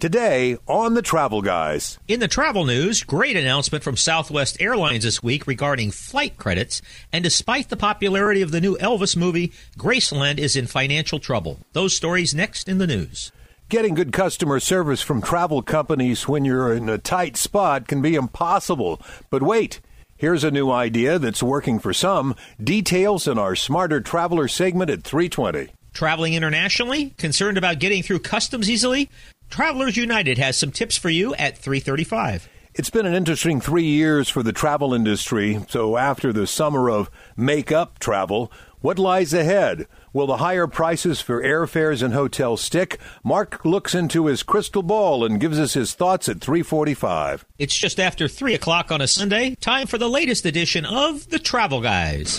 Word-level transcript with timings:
Today 0.00 0.56
on 0.66 0.94
the 0.94 1.02
Travel 1.02 1.42
Guys. 1.42 1.98
In 2.08 2.20
the 2.20 2.26
travel 2.26 2.64
news, 2.64 3.02
great 3.02 3.36
announcement 3.36 3.84
from 3.84 3.98
Southwest 3.98 4.56
Airlines 4.58 5.04
this 5.04 5.22
week 5.22 5.46
regarding 5.46 5.90
flight 5.90 6.38
credits. 6.38 6.80
And 7.12 7.22
despite 7.22 7.68
the 7.68 7.76
popularity 7.76 8.40
of 8.40 8.50
the 8.50 8.62
new 8.62 8.78
Elvis 8.78 9.14
movie, 9.14 9.52
Graceland 9.76 10.38
is 10.38 10.56
in 10.56 10.66
financial 10.68 11.18
trouble. 11.18 11.58
Those 11.74 11.94
stories 11.94 12.34
next 12.34 12.66
in 12.66 12.78
the 12.78 12.86
news. 12.86 13.30
Getting 13.68 13.92
good 13.92 14.10
customer 14.10 14.58
service 14.58 15.02
from 15.02 15.20
travel 15.20 15.60
companies 15.60 16.26
when 16.26 16.46
you're 16.46 16.72
in 16.72 16.88
a 16.88 16.96
tight 16.96 17.36
spot 17.36 17.86
can 17.86 18.00
be 18.00 18.14
impossible. 18.14 19.02
But 19.28 19.42
wait. 19.42 19.80
Here's 20.16 20.44
a 20.44 20.50
new 20.50 20.70
idea 20.70 21.18
that's 21.18 21.42
working 21.42 21.78
for 21.78 21.92
some. 21.92 22.36
Details 22.62 23.28
in 23.28 23.38
our 23.38 23.54
Smarter 23.54 24.00
Traveler 24.00 24.48
segment 24.48 24.88
at 24.88 25.02
320. 25.02 25.68
Traveling 25.92 26.32
internationally? 26.32 27.10
Concerned 27.18 27.58
about 27.58 27.80
getting 27.80 28.02
through 28.02 28.20
customs 28.20 28.70
easily? 28.70 29.10
Travelers 29.50 29.96
United 29.96 30.38
has 30.38 30.56
some 30.56 30.70
tips 30.70 30.96
for 30.96 31.10
you 31.10 31.34
at 31.34 31.58
335. 31.58 32.48
It's 32.72 32.88
been 32.88 33.04
an 33.04 33.14
interesting 33.14 33.60
three 33.60 33.84
years 33.84 34.28
for 34.28 34.44
the 34.44 34.52
travel 34.52 34.94
industry. 34.94 35.58
So, 35.68 35.96
after 35.96 36.32
the 36.32 36.46
summer 36.46 36.88
of 36.88 37.10
make 37.36 37.72
up 37.72 37.98
travel, 37.98 38.52
what 38.80 38.96
lies 38.96 39.34
ahead? 39.34 39.88
Will 40.12 40.28
the 40.28 40.36
higher 40.36 40.68
prices 40.68 41.20
for 41.20 41.42
airfares 41.42 42.00
and 42.00 42.14
hotels 42.14 42.60
stick? 42.60 43.00
Mark 43.24 43.64
looks 43.64 43.92
into 43.92 44.26
his 44.26 44.44
crystal 44.44 44.82
ball 44.84 45.24
and 45.24 45.40
gives 45.40 45.58
us 45.58 45.74
his 45.74 45.94
thoughts 45.94 46.28
at 46.28 46.40
345. 46.40 47.44
It's 47.58 47.76
just 47.76 47.98
after 47.98 48.28
3 48.28 48.54
o'clock 48.54 48.92
on 48.92 49.00
a 49.00 49.08
Sunday. 49.08 49.56
Time 49.56 49.88
for 49.88 49.98
the 49.98 50.08
latest 50.08 50.46
edition 50.46 50.86
of 50.86 51.28
The 51.28 51.40
Travel 51.40 51.80
Guys. 51.80 52.38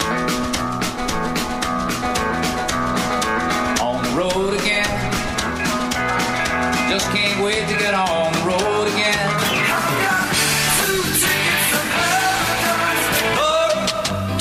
Wait 7.44 7.68
to 7.68 7.78
get 7.78 7.94
on 7.94 8.34
the 8.34 8.40
road 8.46 8.88
again. 8.88 9.30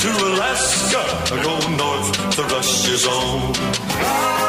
to 0.01 0.09
Alaska, 0.29 1.01
I 1.33 1.43
go 1.43 1.53
north, 1.77 2.35
the 2.35 2.43
rush 2.53 2.89
is 2.89 3.05
on. 3.05 4.40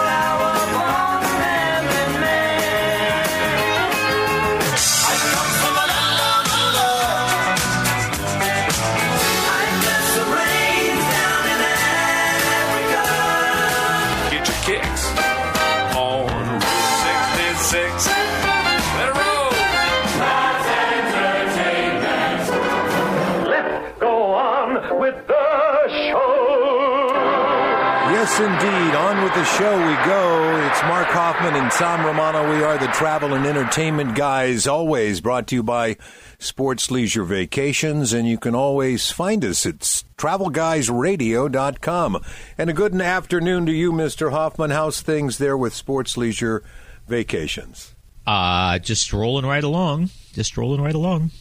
Yes, 28.33 28.41
indeed. 28.41 28.95
On 28.97 29.23
with 29.23 29.35
the 29.35 29.45
show 29.45 29.77
we 29.77 29.95
go. 30.07 30.57
It's 30.67 30.83
Mark 30.85 31.09
Hoffman 31.09 31.55
and 31.55 31.71
Sam 31.71 32.07
Romano. 32.07 32.51
We 32.51 32.63
are 32.65 32.79
the 32.79 32.87
travel 32.87 33.35
and 33.35 33.45
entertainment 33.45 34.15
guys, 34.15 34.67
always 34.67 35.21
brought 35.21 35.47
to 35.49 35.57
you 35.57 35.63
by 35.63 35.99
Sports 36.39 36.91
Leisure 36.91 37.25
Vacations, 37.25 38.15
and 38.15 38.27
you 38.27 38.39
can 38.39 38.55
always 38.55 39.11
find 39.11 39.45
us 39.45 39.67
at 39.67 39.81
travelguysradio.com. 40.17 42.25
And 42.57 42.71
a 42.71 42.73
good 42.73 42.99
afternoon 42.99 43.67
to 43.67 43.73
you, 43.73 43.93
Mr. 43.93 44.31
Hoffman. 44.31 44.71
How's 44.71 45.03
things 45.03 45.37
there 45.37 45.59
with 45.59 45.75
Sports 45.75 46.17
Leisure 46.17 46.65
Vacations? 47.07 47.95
Uh, 48.27 48.79
just 48.79 49.13
rolling 49.13 49.45
right 49.45 49.65
along. 49.65 50.09
Just 50.33 50.57
rolling 50.57 50.81
right 50.81 50.95
along. 50.95 51.33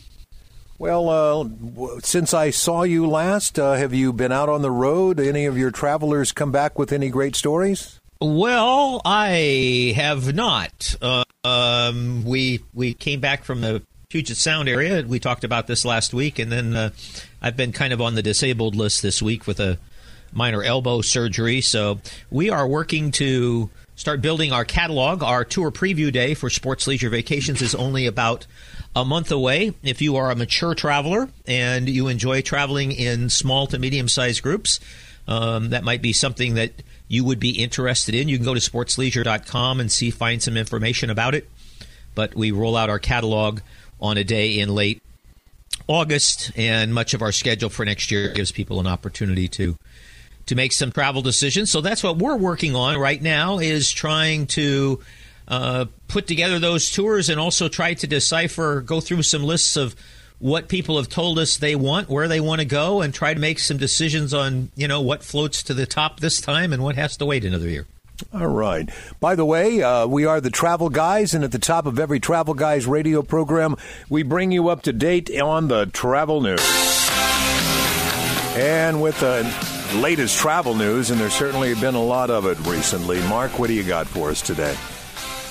Well, 0.82 1.10
uh, 1.10 2.00
since 2.00 2.34
I 2.34 2.50
saw 2.50 2.82
you 2.82 3.06
last, 3.06 3.60
uh, 3.60 3.74
have 3.74 3.94
you 3.94 4.12
been 4.12 4.32
out 4.32 4.50
on 4.50 4.64
the 4.64 4.72
road? 4.72 5.20
Any 5.20 5.46
of 5.46 5.56
your 5.56 5.70
travelers 5.70 6.32
come 6.32 6.52
back 6.52 6.80
with 6.80 6.92
any 6.92 7.10
great 7.10 7.36
stories? 7.36 8.00
Well, 8.20 9.00
I 9.06 9.94
have 9.96 10.34
not. 10.34 10.96
Uh, 11.00 11.24
um, 11.44 12.24
we 12.24 12.62
we 12.74 12.96
came 12.96 13.20
back 13.20 13.44
from 13.44 13.62
the 13.62 13.84
Puget 14.10 14.38
Sound 14.38 14.68
area. 14.68 15.04
We 15.04 15.20
talked 15.20 15.44
about 15.44 15.68
this 15.68 15.86
last 15.86 16.16
week, 16.16 16.40
and 16.40 16.52
then 16.52 16.76
uh, 16.76 16.90
I've 17.44 17.56
been 17.56 17.74
kind 17.74 17.94
of 17.94 18.02
on 18.02 18.16
the 18.16 18.24
disabled 18.24 18.74
list 18.74 19.04
this 19.04 19.22
week 19.22 19.46
with 19.46 19.60
a 19.60 19.78
minor 20.34 20.64
elbow 20.64 21.02
surgery. 21.02 21.62
So 21.62 22.00
we 22.32 22.50
are 22.50 22.68
working 22.68 23.12
to 23.12 23.70
start 23.96 24.20
building 24.20 24.52
our 24.52 24.66
catalog. 24.66 25.22
Our 25.22 25.46
tour 25.46 25.70
preview 25.70 26.12
day 26.12 26.34
for 26.34 26.50
Sports 26.50 26.88
Leisure 26.88 27.10
Vacations 27.10 27.62
is 27.62 27.76
only 27.76 28.08
about 28.08 28.48
a 28.96 29.06
month 29.06 29.32
away. 29.32 29.74
If 29.84 30.02
you 30.02 30.18
are 30.18 30.32
a 30.32 30.36
mature 30.36 30.76
traveler 30.76 31.30
and 31.48 31.88
you 31.88 32.08
enjoy 32.08 32.42
traveling 32.42 32.92
in 32.92 33.30
small 33.30 33.68
to 33.68 33.80
medium 33.80 34.08
sized 34.08 34.44
groups, 34.44 34.80
um, 35.28 35.70
that 35.70 35.84
might 35.84 36.02
be 36.02 36.14
something 36.14 36.56
that 36.56 36.72
you 37.08 37.24
would 37.24 37.40
be 37.40 37.52
interested 37.52 38.16
in. 38.16 38.28
You 38.28 38.38
can 38.38 38.46
go 38.46 38.54
to 38.54 38.60
sportsleisure.com 38.60 39.80
and 39.80 39.92
see 39.92 40.12
find 40.12 40.42
some 40.42 40.58
information 40.58 41.10
about 41.10 41.36
it. 41.36 41.50
But 42.16 42.36
we 42.36 42.52
roll 42.52 42.76
out 42.76 42.90
our 42.90 43.00
catalog 43.00 43.62
on 44.00 44.18
a 44.18 44.24
day 44.24 44.60
in 44.60 44.74
late 44.74 45.02
August, 45.88 46.52
and 46.56 46.94
much 46.94 47.14
of 47.14 47.22
our 47.22 47.32
schedule 47.32 47.70
for 47.70 47.86
next 47.86 48.12
year 48.12 48.30
gives 48.34 48.52
people 48.52 48.80
an 48.80 48.88
opportunity 48.88 49.48
to 49.50 49.76
to 50.48 50.56
make 50.56 50.72
some 50.72 50.92
travel 50.92 51.22
decisions. 51.22 51.72
So 51.72 51.82
that's 51.82 52.04
what 52.04 52.18
we're 52.18 52.36
working 52.36 52.76
on 52.76 52.98
right 52.98 53.22
now 53.22 53.60
is 53.60 53.92
trying 53.92 54.48
to 54.48 55.00
uh, 55.52 55.86
put 56.08 56.28
together 56.28 56.60
those 56.60 56.90
tours 56.90 57.28
and 57.28 57.38
also 57.38 57.68
try 57.68 57.94
to 57.94 58.08
decipher, 58.08 58.80
go 58.80 59.02
through 59.02 59.22
some 59.22 59.44
lists 59.44 59.76
of 59.76 59.98
what 60.40 60.70
people 60.70 60.96
have 60.96 61.10
told 61.10 61.38
us 61.38 61.58
they 61.58 61.76
want, 61.76 62.10
where 62.10 62.30
they 62.30 62.40
want 62.40 62.62
to 62.62 62.66
go, 62.66 63.02
and 63.02 63.14
try 63.14 63.34
to 63.34 63.40
make 63.40 63.60
some 63.60 63.76
decisions 63.76 64.34
on 64.34 64.72
you 64.76 64.88
know 64.88 65.02
what 65.02 65.24
floats 65.24 65.62
to 65.64 65.74
the 65.74 65.86
top 65.86 66.22
this 66.22 66.40
time 66.40 66.72
and 66.72 66.82
what 66.82 66.96
has 66.96 67.18
to 67.18 67.26
wait 67.26 67.44
another 67.44 67.68
year. 67.68 67.86
All 68.34 68.48
right. 68.48 68.90
By 69.20 69.36
the 69.36 69.44
way, 69.44 69.84
uh, 69.84 70.08
we 70.08 70.26
are 70.26 70.40
the 70.40 70.50
Travel 70.50 70.90
Guys, 70.90 71.34
and 71.34 71.44
at 71.44 71.52
the 71.52 71.60
top 71.60 71.86
of 71.86 72.00
every 72.00 72.22
Travel 72.22 72.54
Guys 72.54 72.88
radio 72.88 73.22
program, 73.22 73.76
we 74.10 74.24
bring 74.24 74.52
you 74.52 74.70
up 74.70 74.84
to 74.84 74.94
date 74.94 75.30
on 75.38 75.68
the 75.68 75.86
travel 75.88 76.40
news. 76.40 76.62
And 78.56 79.02
with 79.02 79.20
the 79.20 79.44
latest 79.96 80.38
travel 80.38 80.76
news, 80.76 81.12
and 81.12 81.20
there's 81.20 81.34
certainly 81.34 81.76
been 81.76 81.96
a 81.96 82.04
lot 82.04 82.30
of 82.30 82.46
it 82.46 82.58
recently. 82.66 83.20
Mark, 83.28 83.60
what 83.60 83.68
do 83.68 83.74
you 83.74 83.84
got 83.84 84.08
for 84.08 84.30
us 84.30 84.42
today? 84.42 84.78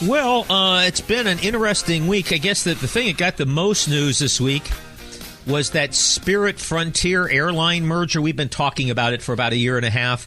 Well, 0.06 0.50
uh, 0.50 0.84
it's 0.86 1.02
been 1.02 1.26
an 1.26 1.40
interesting 1.40 2.06
week. 2.06 2.32
I 2.32 2.38
guess 2.38 2.64
that 2.64 2.78
the 2.78 2.88
thing 2.88 3.08
that 3.08 3.18
got 3.18 3.36
the 3.36 3.44
most 3.44 3.86
news 3.86 4.18
this 4.18 4.40
week 4.40 4.62
was 5.46 5.70
that 5.70 5.94
Spirit 5.94 6.58
Frontier 6.58 7.28
airline 7.28 7.84
merger. 7.84 8.22
We've 8.22 8.34
been 8.34 8.48
talking 8.48 8.88
about 8.88 9.12
it 9.12 9.20
for 9.20 9.34
about 9.34 9.52
a 9.52 9.56
year 9.56 9.76
and 9.76 9.84
a 9.84 9.90
half. 9.90 10.26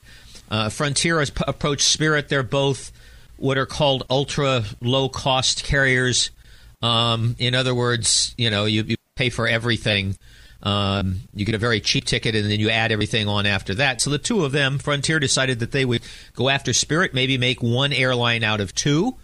Uh, 0.52 0.70
Frontier 0.70 1.18
has 1.18 1.32
p- 1.32 1.44
approached 1.48 1.88
Spirit. 1.88 2.30
They're 2.30 2.44
both 2.44 2.92
what 3.38 3.58
are 3.58 3.66
called 3.66 4.04
ultra 4.12 4.64
low 4.80 5.10
cost 5.10 5.64
carriers. 5.64 6.30
Um, 6.84 7.36
in 7.40 7.56
other 7.56 7.74
words, 7.74 8.36
you 8.38 8.52
know, 8.52 8.66
you, 8.66 8.84
you 8.84 8.98
pay 9.16 9.32
for 9.32 9.48
everything. 9.48 10.18
Um, 10.62 11.22
you 11.34 11.46
get 11.46 11.56
a 11.56 11.58
very 11.58 11.80
cheap 11.80 12.06
ticket, 12.06 12.36
and 12.36 12.46
then 12.46 12.60
you 12.60 12.70
add 12.70 12.92
everything 12.92 13.28
on 13.28 13.48
after 13.48 13.74
that. 13.76 14.02
So 14.02 14.12
the 14.12 14.20
two 14.20 14.46
of 14.46 14.52
them, 14.52 14.78
Frontier, 14.78 15.18
decided 15.20 15.60
that 15.62 15.72
they 15.72 15.84
would 15.84 16.04
go 16.36 16.50
after 16.50 16.74
Spirit, 16.74 17.16
maybe 17.16 17.40
make 17.40 17.64
one 17.64 17.92
airline 17.92 18.44
out 18.44 18.62
of 18.62 18.76
two, 18.76 19.16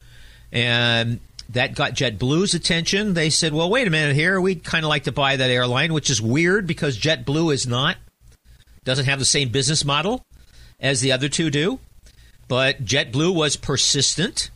and 0.52 1.20
that 1.50 1.76
got 1.76 1.94
JetBlue's 1.94 2.54
attention. 2.54 3.14
They 3.14 3.30
said, 3.30 3.54
"Well, 3.54 3.70
wait 3.70 3.88
a 3.88 3.92
minute 3.92 4.16
here. 4.16 4.40
We'd 4.40 4.64
kind 4.64 4.86
of 4.86 4.90
like 4.90 5.04
to 5.06 5.12
buy 5.12 5.36
that 5.36 5.50
airline," 5.50 5.94
which 5.94 6.10
is 6.10 6.22
weird 6.22 6.68
because 6.68 6.98
JetBlue 6.98 7.54
is 7.54 7.68
not 7.68 7.98
doesn't 8.84 9.06
have 9.06 9.20
the 9.20 9.26
same 9.26 9.50
business 9.50 9.84
model 9.84 10.24
as 10.80 11.02
the 11.02 11.12
other 11.12 11.30
two 11.30 11.50
do. 11.50 11.80
But 12.48 12.84
JetBlue 12.86 13.34
was 13.34 13.56
persistent, 13.56 14.50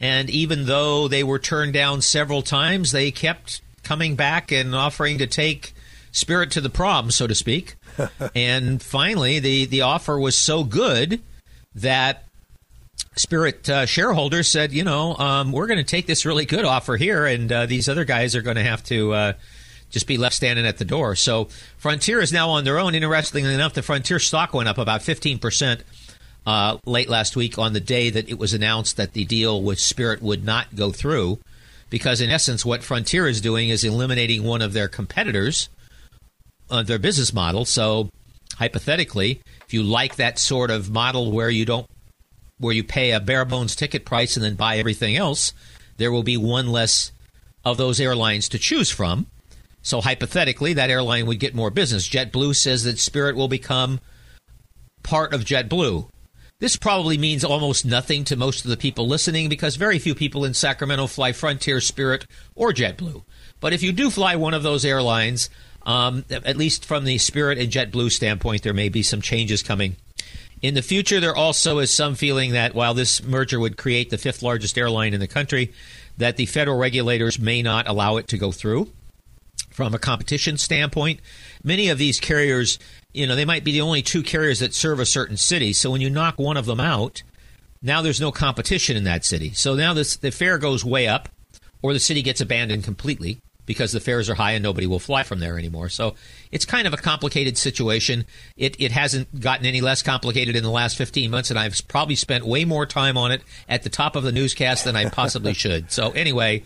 and 0.00 0.28
even 0.30 0.66
though 0.66 1.06
they 1.06 1.22
were 1.22 1.38
turned 1.38 1.72
down 1.72 2.02
several 2.02 2.42
times, 2.42 2.90
they 2.90 3.10
kept 3.10 3.60
coming 3.84 4.16
back 4.16 4.50
and 4.50 4.74
offering 4.74 5.18
to 5.18 5.26
take 5.26 5.72
Spirit 6.16 6.50
to 6.52 6.62
the 6.62 6.70
prom, 6.70 7.10
so 7.10 7.26
to 7.26 7.34
speak. 7.34 7.76
and 8.34 8.82
finally, 8.82 9.38
the 9.38 9.66
the 9.66 9.82
offer 9.82 10.18
was 10.18 10.36
so 10.36 10.64
good 10.64 11.20
that 11.74 12.24
Spirit 13.16 13.68
uh, 13.68 13.86
shareholders 13.86 14.48
said, 14.48 14.72
you 14.72 14.84
know, 14.84 15.16
um, 15.16 15.52
we're 15.52 15.66
going 15.66 15.78
to 15.78 15.84
take 15.84 16.06
this 16.06 16.26
really 16.26 16.44
good 16.44 16.64
offer 16.64 16.96
here, 16.96 17.26
and 17.26 17.50
uh, 17.50 17.66
these 17.66 17.88
other 17.88 18.04
guys 18.04 18.36
are 18.36 18.42
going 18.42 18.56
to 18.56 18.62
have 18.62 18.82
to 18.84 19.12
uh, 19.12 19.32
just 19.90 20.06
be 20.06 20.18
left 20.18 20.34
standing 20.34 20.66
at 20.66 20.78
the 20.78 20.84
door. 20.84 21.16
So 21.16 21.48
Frontier 21.78 22.20
is 22.20 22.32
now 22.32 22.50
on 22.50 22.64
their 22.64 22.78
own. 22.78 22.94
Interestingly 22.94 23.54
enough, 23.54 23.74
the 23.74 23.82
Frontier 23.82 24.18
stock 24.18 24.52
went 24.52 24.68
up 24.68 24.78
about 24.78 25.00
15% 25.00 25.80
uh, 26.46 26.78
late 26.84 27.08
last 27.08 27.36
week 27.36 27.58
on 27.58 27.72
the 27.72 27.80
day 27.80 28.10
that 28.10 28.28
it 28.28 28.38
was 28.38 28.52
announced 28.52 28.96
that 28.96 29.12
the 29.12 29.24
deal 29.24 29.62
with 29.62 29.80
Spirit 29.80 30.22
would 30.22 30.44
not 30.44 30.74
go 30.76 30.92
through. 30.92 31.38
Because 31.88 32.20
in 32.20 32.30
essence, 32.30 32.64
what 32.64 32.82
Frontier 32.82 33.28
is 33.28 33.40
doing 33.40 33.68
is 33.68 33.84
eliminating 33.84 34.42
one 34.42 34.60
of 34.60 34.72
their 34.72 34.88
competitors, 34.88 35.68
uh, 36.70 36.82
their 36.82 36.98
business 36.98 37.32
model. 37.32 37.64
So 37.64 38.10
hypothetically, 38.56 39.40
if 39.64 39.72
you 39.72 39.82
like 39.82 40.16
that 40.16 40.38
sort 40.38 40.70
of 40.70 40.90
model 40.90 41.30
where 41.30 41.50
you 41.50 41.64
don't 41.64 41.86
where 42.58 42.74
you 42.74 42.84
pay 42.84 43.12
a 43.12 43.20
bare 43.20 43.44
bones 43.44 43.76
ticket 43.76 44.04
price 44.04 44.36
and 44.36 44.44
then 44.44 44.54
buy 44.54 44.78
everything 44.78 45.16
else, 45.16 45.52
there 45.96 46.12
will 46.12 46.22
be 46.22 46.36
one 46.36 46.68
less 46.68 47.12
of 47.64 47.76
those 47.76 48.00
airlines 48.00 48.48
to 48.50 48.58
choose 48.58 48.90
from. 48.90 49.26
So 49.82 50.00
hypothetically, 50.00 50.72
that 50.74 50.90
airline 50.90 51.26
would 51.26 51.38
get 51.38 51.54
more 51.54 51.70
business. 51.70 52.08
JetBlue 52.08 52.56
says 52.56 52.84
that 52.84 52.98
Spirit 52.98 53.36
will 53.36 53.48
become 53.48 54.00
part 55.02 55.32
of 55.32 55.44
JetBlue. 55.44 56.08
This 56.58 56.76
probably 56.76 57.18
means 57.18 57.44
almost 57.44 57.84
nothing 57.84 58.24
to 58.24 58.36
most 58.36 58.64
of 58.64 58.70
the 58.70 58.76
people 58.78 59.06
listening 59.06 59.48
because 59.48 59.76
very 59.76 59.98
few 59.98 60.14
people 60.14 60.44
in 60.44 60.54
Sacramento 60.54 61.06
fly 61.06 61.32
Frontier, 61.32 61.80
Spirit, 61.80 62.26
or 62.54 62.72
JetBlue. 62.72 63.22
But 63.60 63.74
if 63.74 63.82
you 63.82 63.92
do 63.92 64.10
fly 64.10 64.36
one 64.36 64.54
of 64.54 64.62
those 64.62 64.84
airlines, 64.84 65.50
um, 65.82 66.24
at 66.30 66.56
least 66.56 66.84
from 66.84 67.04
the 67.04 67.18
Spirit 67.18 67.58
and 67.58 67.70
JetBlue 67.70 68.10
standpoint, 68.10 68.62
there 68.62 68.74
may 68.74 68.88
be 68.88 69.02
some 69.02 69.20
changes 69.20 69.62
coming. 69.62 69.96
In 70.66 70.74
the 70.74 70.82
future, 70.82 71.20
there 71.20 71.36
also 71.36 71.78
is 71.78 71.92
some 71.92 72.16
feeling 72.16 72.50
that 72.50 72.74
while 72.74 72.92
this 72.92 73.22
merger 73.22 73.60
would 73.60 73.76
create 73.76 74.10
the 74.10 74.18
fifth 74.18 74.42
largest 74.42 74.76
airline 74.76 75.14
in 75.14 75.20
the 75.20 75.28
country, 75.28 75.72
that 76.18 76.36
the 76.36 76.46
federal 76.46 76.76
regulators 76.76 77.38
may 77.38 77.62
not 77.62 77.86
allow 77.86 78.16
it 78.16 78.26
to 78.26 78.36
go 78.36 78.50
through 78.50 78.90
from 79.70 79.94
a 79.94 79.98
competition 80.00 80.58
standpoint. 80.58 81.20
Many 81.62 81.88
of 81.88 81.98
these 81.98 82.18
carriers, 82.18 82.80
you 83.14 83.28
know, 83.28 83.36
they 83.36 83.44
might 83.44 83.62
be 83.62 83.70
the 83.70 83.80
only 83.80 84.02
two 84.02 84.24
carriers 84.24 84.58
that 84.58 84.74
serve 84.74 84.98
a 84.98 85.06
certain 85.06 85.36
city. 85.36 85.72
So 85.72 85.92
when 85.92 86.00
you 86.00 86.10
knock 86.10 86.36
one 86.36 86.56
of 86.56 86.66
them 86.66 86.80
out, 86.80 87.22
now 87.80 88.02
there's 88.02 88.20
no 88.20 88.32
competition 88.32 88.96
in 88.96 89.04
that 89.04 89.24
city. 89.24 89.52
So 89.52 89.76
now 89.76 89.94
this, 89.94 90.16
the 90.16 90.32
fare 90.32 90.58
goes 90.58 90.84
way 90.84 91.06
up, 91.06 91.28
or 91.80 91.92
the 91.92 92.00
city 92.00 92.22
gets 92.22 92.40
abandoned 92.40 92.82
completely 92.82 93.38
because 93.66 93.92
the 93.92 94.00
fares 94.00 94.30
are 94.30 94.34
high 94.34 94.52
and 94.52 94.62
nobody 94.62 94.86
will 94.86 94.98
fly 94.98 95.22
from 95.22 95.40
there 95.40 95.58
anymore. 95.58 95.88
So 95.88 96.14
it's 96.50 96.64
kind 96.64 96.86
of 96.86 96.94
a 96.94 96.96
complicated 96.96 97.58
situation. 97.58 98.24
It, 98.56 98.80
it 98.80 98.92
hasn't 98.92 99.40
gotten 99.40 99.66
any 99.66 99.80
less 99.80 100.02
complicated 100.02 100.56
in 100.56 100.62
the 100.62 100.70
last 100.70 100.96
15 100.96 101.30
months, 101.30 101.50
and 101.50 101.58
I've 101.58 101.76
probably 101.88 102.14
spent 102.14 102.46
way 102.46 102.64
more 102.64 102.86
time 102.86 103.18
on 103.18 103.32
it 103.32 103.42
at 103.68 103.82
the 103.82 103.90
top 103.90 104.16
of 104.16 104.22
the 104.22 104.32
newscast 104.32 104.84
than 104.84 104.96
I 104.96 105.08
possibly 105.08 105.52
should. 105.54 105.90
So 105.90 106.12
anyway, 106.12 106.62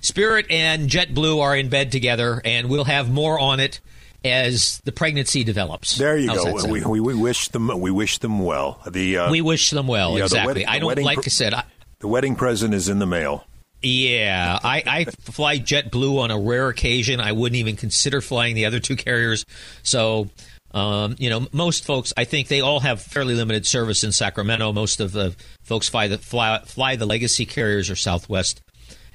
Spirit 0.00 0.46
and 0.50 0.88
JetBlue 0.88 1.40
are 1.40 1.56
in 1.56 1.68
bed 1.68 1.92
together, 1.92 2.42
and 2.44 2.68
we'll 2.68 2.84
have 2.84 3.10
more 3.10 3.38
on 3.38 3.60
it 3.60 3.80
as 4.24 4.80
the 4.84 4.92
pregnancy 4.92 5.44
develops. 5.44 5.96
There 5.96 6.16
you 6.16 6.28
How's 6.28 6.64
go. 6.64 6.70
We, 6.70 6.84
we, 6.84 7.00
we 7.00 7.14
wish 7.14 7.48
them 7.48 7.68
we 7.80 7.90
wish 7.90 8.18
them 8.18 8.40
well. 8.40 8.80
The 8.90 9.18
uh, 9.18 9.30
We 9.30 9.40
wish 9.40 9.70
them 9.70 9.86
well. 9.86 10.12
Yeah, 10.12 10.18
the 10.18 10.24
exactly. 10.24 10.46
wedding- 10.46 10.68
I 10.68 10.78
don't 10.78 10.88
wedding 10.88 11.04
like 11.04 11.18
I 11.18 11.22
said. 11.22 11.54
I, 11.54 11.64
the 12.00 12.08
wedding 12.08 12.36
present 12.36 12.74
is 12.74 12.88
in 12.88 12.98
the 12.98 13.06
mail. 13.06 13.44
Yeah, 13.82 14.58
I, 14.62 14.82
I 14.86 15.04
fly 15.04 15.58
JetBlue 15.58 16.18
on 16.18 16.30
a 16.30 16.38
rare 16.38 16.68
occasion. 16.68 17.20
I 17.20 17.32
wouldn't 17.32 17.56
even 17.56 17.76
consider 17.76 18.20
flying 18.20 18.54
the 18.54 18.66
other 18.66 18.78
two 18.78 18.96
carriers. 18.96 19.44
So, 19.82 20.28
um, 20.72 21.16
you 21.18 21.30
know, 21.30 21.46
most 21.52 21.84
folks, 21.84 22.12
I 22.16 22.24
think 22.24 22.48
they 22.48 22.60
all 22.60 22.80
have 22.80 23.00
fairly 23.00 23.34
limited 23.34 23.66
service 23.66 24.04
in 24.04 24.12
Sacramento. 24.12 24.72
Most 24.72 25.00
of 25.00 25.12
the 25.12 25.34
folks 25.62 25.88
fly 25.88 26.08
the 26.08 26.18
fly, 26.18 26.60
fly 26.64 26.96
the 26.96 27.06
legacy 27.06 27.46
carriers 27.46 27.88
or 27.88 27.96
Southwest 27.96 28.60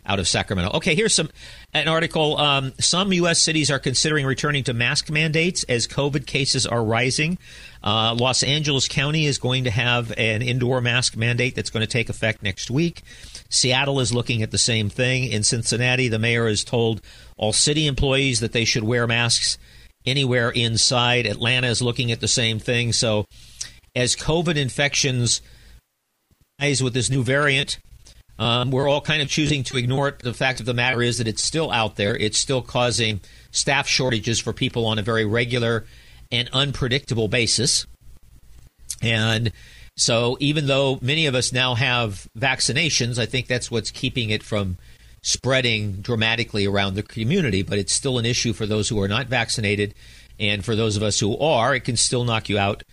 out 0.06 0.20
of 0.20 0.28
Sacramento. 0.28 0.78
Okay, 0.78 0.96
here's 0.96 1.14
some 1.14 1.30
an 1.74 1.88
article. 1.88 2.38
Um, 2.38 2.74
some 2.80 3.12
U.S. 3.14 3.42
cities 3.42 3.72
are 3.72 3.80
considering 3.80 4.26
returning 4.26 4.64
to 4.66 4.74
mask 4.74 5.10
mandates 5.10 5.64
as 5.66 5.88
COVID 5.88 6.26
cases 6.26 6.66
are 6.66 6.84
rising. 6.84 7.38
Uh, 7.86 8.16
Los 8.16 8.42
Angeles 8.42 8.88
County 8.88 9.28
is 9.28 9.38
going 9.38 9.66
to 9.66 9.70
have 9.70 10.12
an 10.18 10.42
indoor 10.42 10.82
mask 10.82 11.16
mandate 11.16 11.54
that's 11.56 11.70
going 11.70 11.86
to 11.86 11.92
take 11.92 12.10
effect 12.10 12.42
next 12.42 12.72
week. 12.72 13.04
Seattle 13.50 14.00
is 14.00 14.12
looking 14.12 14.42
at 14.42 14.50
the 14.50 14.58
same 14.58 14.90
thing. 14.90 15.26
In 15.26 15.44
Cincinnati, 15.44 16.08
the 16.08 16.18
mayor 16.18 16.48
has 16.48 16.64
told 16.64 17.02
all 17.38 17.54
city 17.54 17.86
employees 17.86 18.40
that 18.40 18.54
they 18.54 18.66
should 18.66 18.84
wear 18.84 19.06
masks 19.06 19.60
anywhere 20.04 20.50
inside. 20.50 21.28
Atlanta 21.28 21.68
is 21.68 21.82
looking 21.82 22.12
at 22.12 22.22
the 22.22 22.28
same 22.28 22.58
thing. 22.58 22.92
So, 22.92 23.26
as 23.96 24.16
COVID 24.16 24.58
infections 24.58 25.42
rise 26.60 26.82
with 26.82 26.96
this 26.96 27.12
new 27.12 27.24
variant, 27.24 27.78
um, 28.40 28.72
we're 28.72 28.90
all 28.90 29.00
kind 29.00 29.22
of 29.22 29.30
choosing 29.30 29.64
to 29.66 29.78
ignore 29.78 30.10
it. 30.10 30.20
The 30.20 30.34
fact 30.34 30.60
of 30.60 30.66
the 30.66 30.74
matter 30.74 31.02
is 31.02 31.20
that 31.20 31.28
it's 31.28 31.44
still 31.44 31.72
out 31.72 31.96
there. 31.96 32.18
It's 32.18 32.38
still 32.38 32.62
causing 32.62 33.22
staff 33.52 33.88
shortages 33.88 34.40
for 34.40 34.54
people 34.54 34.88
on 34.88 35.00
a 35.00 35.04
very 35.04 35.24
regular 35.24 35.86
and 36.32 36.50
unpredictable 36.54 37.28
basis. 37.28 37.86
And 39.02 39.52
so, 39.98 40.38
even 40.40 40.68
though 40.68 41.00
many 41.02 41.26
of 41.26 41.36
us 41.36 41.54
now 41.54 41.76
have 41.76 42.28
vaccinations, 42.38 43.18
I 43.18 43.26
think 43.26 43.48
that's 43.48 43.72
what's 43.72 43.92
keeping 43.92 44.30
it 44.30 44.44
from 44.44 44.78
spreading 45.22 45.94
dramatically 45.94 46.66
around 46.66 46.96
the 46.96 47.04
community. 47.04 47.64
But 47.64 47.78
it's 47.78 47.94
still 47.94 48.18
an 48.18 48.26
issue 48.26 48.54
for 48.54 48.66
those 48.66 48.90
who 48.90 49.00
are 49.02 49.08
not 49.08 49.28
vaccinated. 49.28 49.94
And 50.38 50.66
for 50.66 50.76
those 50.76 50.98
of 50.98 51.04
us 51.04 51.20
who 51.20 51.38
are, 51.38 51.74
it 51.74 51.86
can 51.86 51.96
still 51.96 52.26
knock 52.26 52.50
you 52.50 52.58
out 52.60 52.84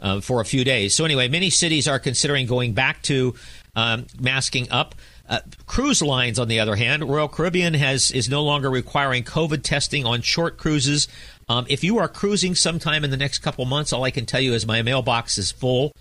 uh, 0.00 0.20
for 0.20 0.40
a 0.40 0.44
few 0.44 0.64
days. 0.64 0.96
So, 0.96 1.04
anyway, 1.04 1.28
many 1.28 1.50
cities 1.50 1.86
are 1.86 1.98
considering 1.98 2.46
going 2.46 2.72
back 2.72 3.02
to 3.02 3.34
um, 3.76 4.06
masking 4.18 4.70
up. 4.70 4.94
Uh, 5.28 5.40
cruise 5.66 6.00
lines, 6.00 6.38
on 6.38 6.48
the 6.48 6.58
other 6.58 6.74
hand, 6.74 7.08
Royal 7.08 7.28
Caribbean 7.28 7.74
has 7.74 8.10
is 8.10 8.30
no 8.30 8.42
longer 8.42 8.70
requiring 8.70 9.24
COVID 9.24 9.62
testing 9.62 10.06
on 10.06 10.22
short 10.22 10.56
cruises. 10.56 11.06
Um, 11.48 11.66
if 11.68 11.82
you 11.82 11.98
are 11.98 12.08
cruising 12.08 12.54
sometime 12.54 13.04
in 13.04 13.10
the 13.10 13.16
next 13.16 13.38
couple 13.38 13.64
months, 13.64 13.92
all 13.92 14.04
I 14.04 14.10
can 14.10 14.26
tell 14.26 14.40
you 14.40 14.52
is 14.52 14.66
my 14.66 14.82
mailbox 14.82 15.38
is 15.38 15.50
full 15.50 15.92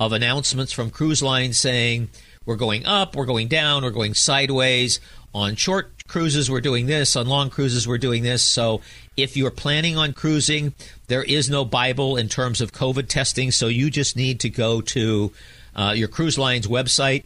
of 0.00 0.12
announcements 0.12 0.72
from 0.72 0.90
cruise 0.90 1.22
lines 1.22 1.58
saying 1.58 2.08
we're 2.44 2.56
going 2.56 2.86
up, 2.86 3.16
we're 3.16 3.26
going 3.26 3.48
down, 3.48 3.82
we're 3.82 3.90
going 3.90 4.14
sideways. 4.14 5.00
On 5.34 5.54
short 5.54 6.06
cruises, 6.08 6.50
we're 6.50 6.62
doing 6.62 6.86
this. 6.86 7.14
On 7.14 7.26
long 7.26 7.50
cruises, 7.50 7.86
we're 7.86 7.98
doing 7.98 8.22
this. 8.22 8.42
So 8.42 8.80
if 9.16 9.36
you're 9.36 9.50
planning 9.50 9.98
on 9.98 10.14
cruising, 10.14 10.72
there 11.08 11.22
is 11.22 11.50
no 11.50 11.64
Bible 11.64 12.16
in 12.16 12.28
terms 12.28 12.62
of 12.62 12.72
COVID 12.72 13.08
testing. 13.08 13.50
So 13.50 13.66
you 13.66 13.90
just 13.90 14.16
need 14.16 14.40
to 14.40 14.48
go 14.48 14.80
to 14.80 15.32
uh, 15.74 15.92
your 15.94 16.08
cruise 16.08 16.38
line's 16.38 16.66
website 16.66 17.24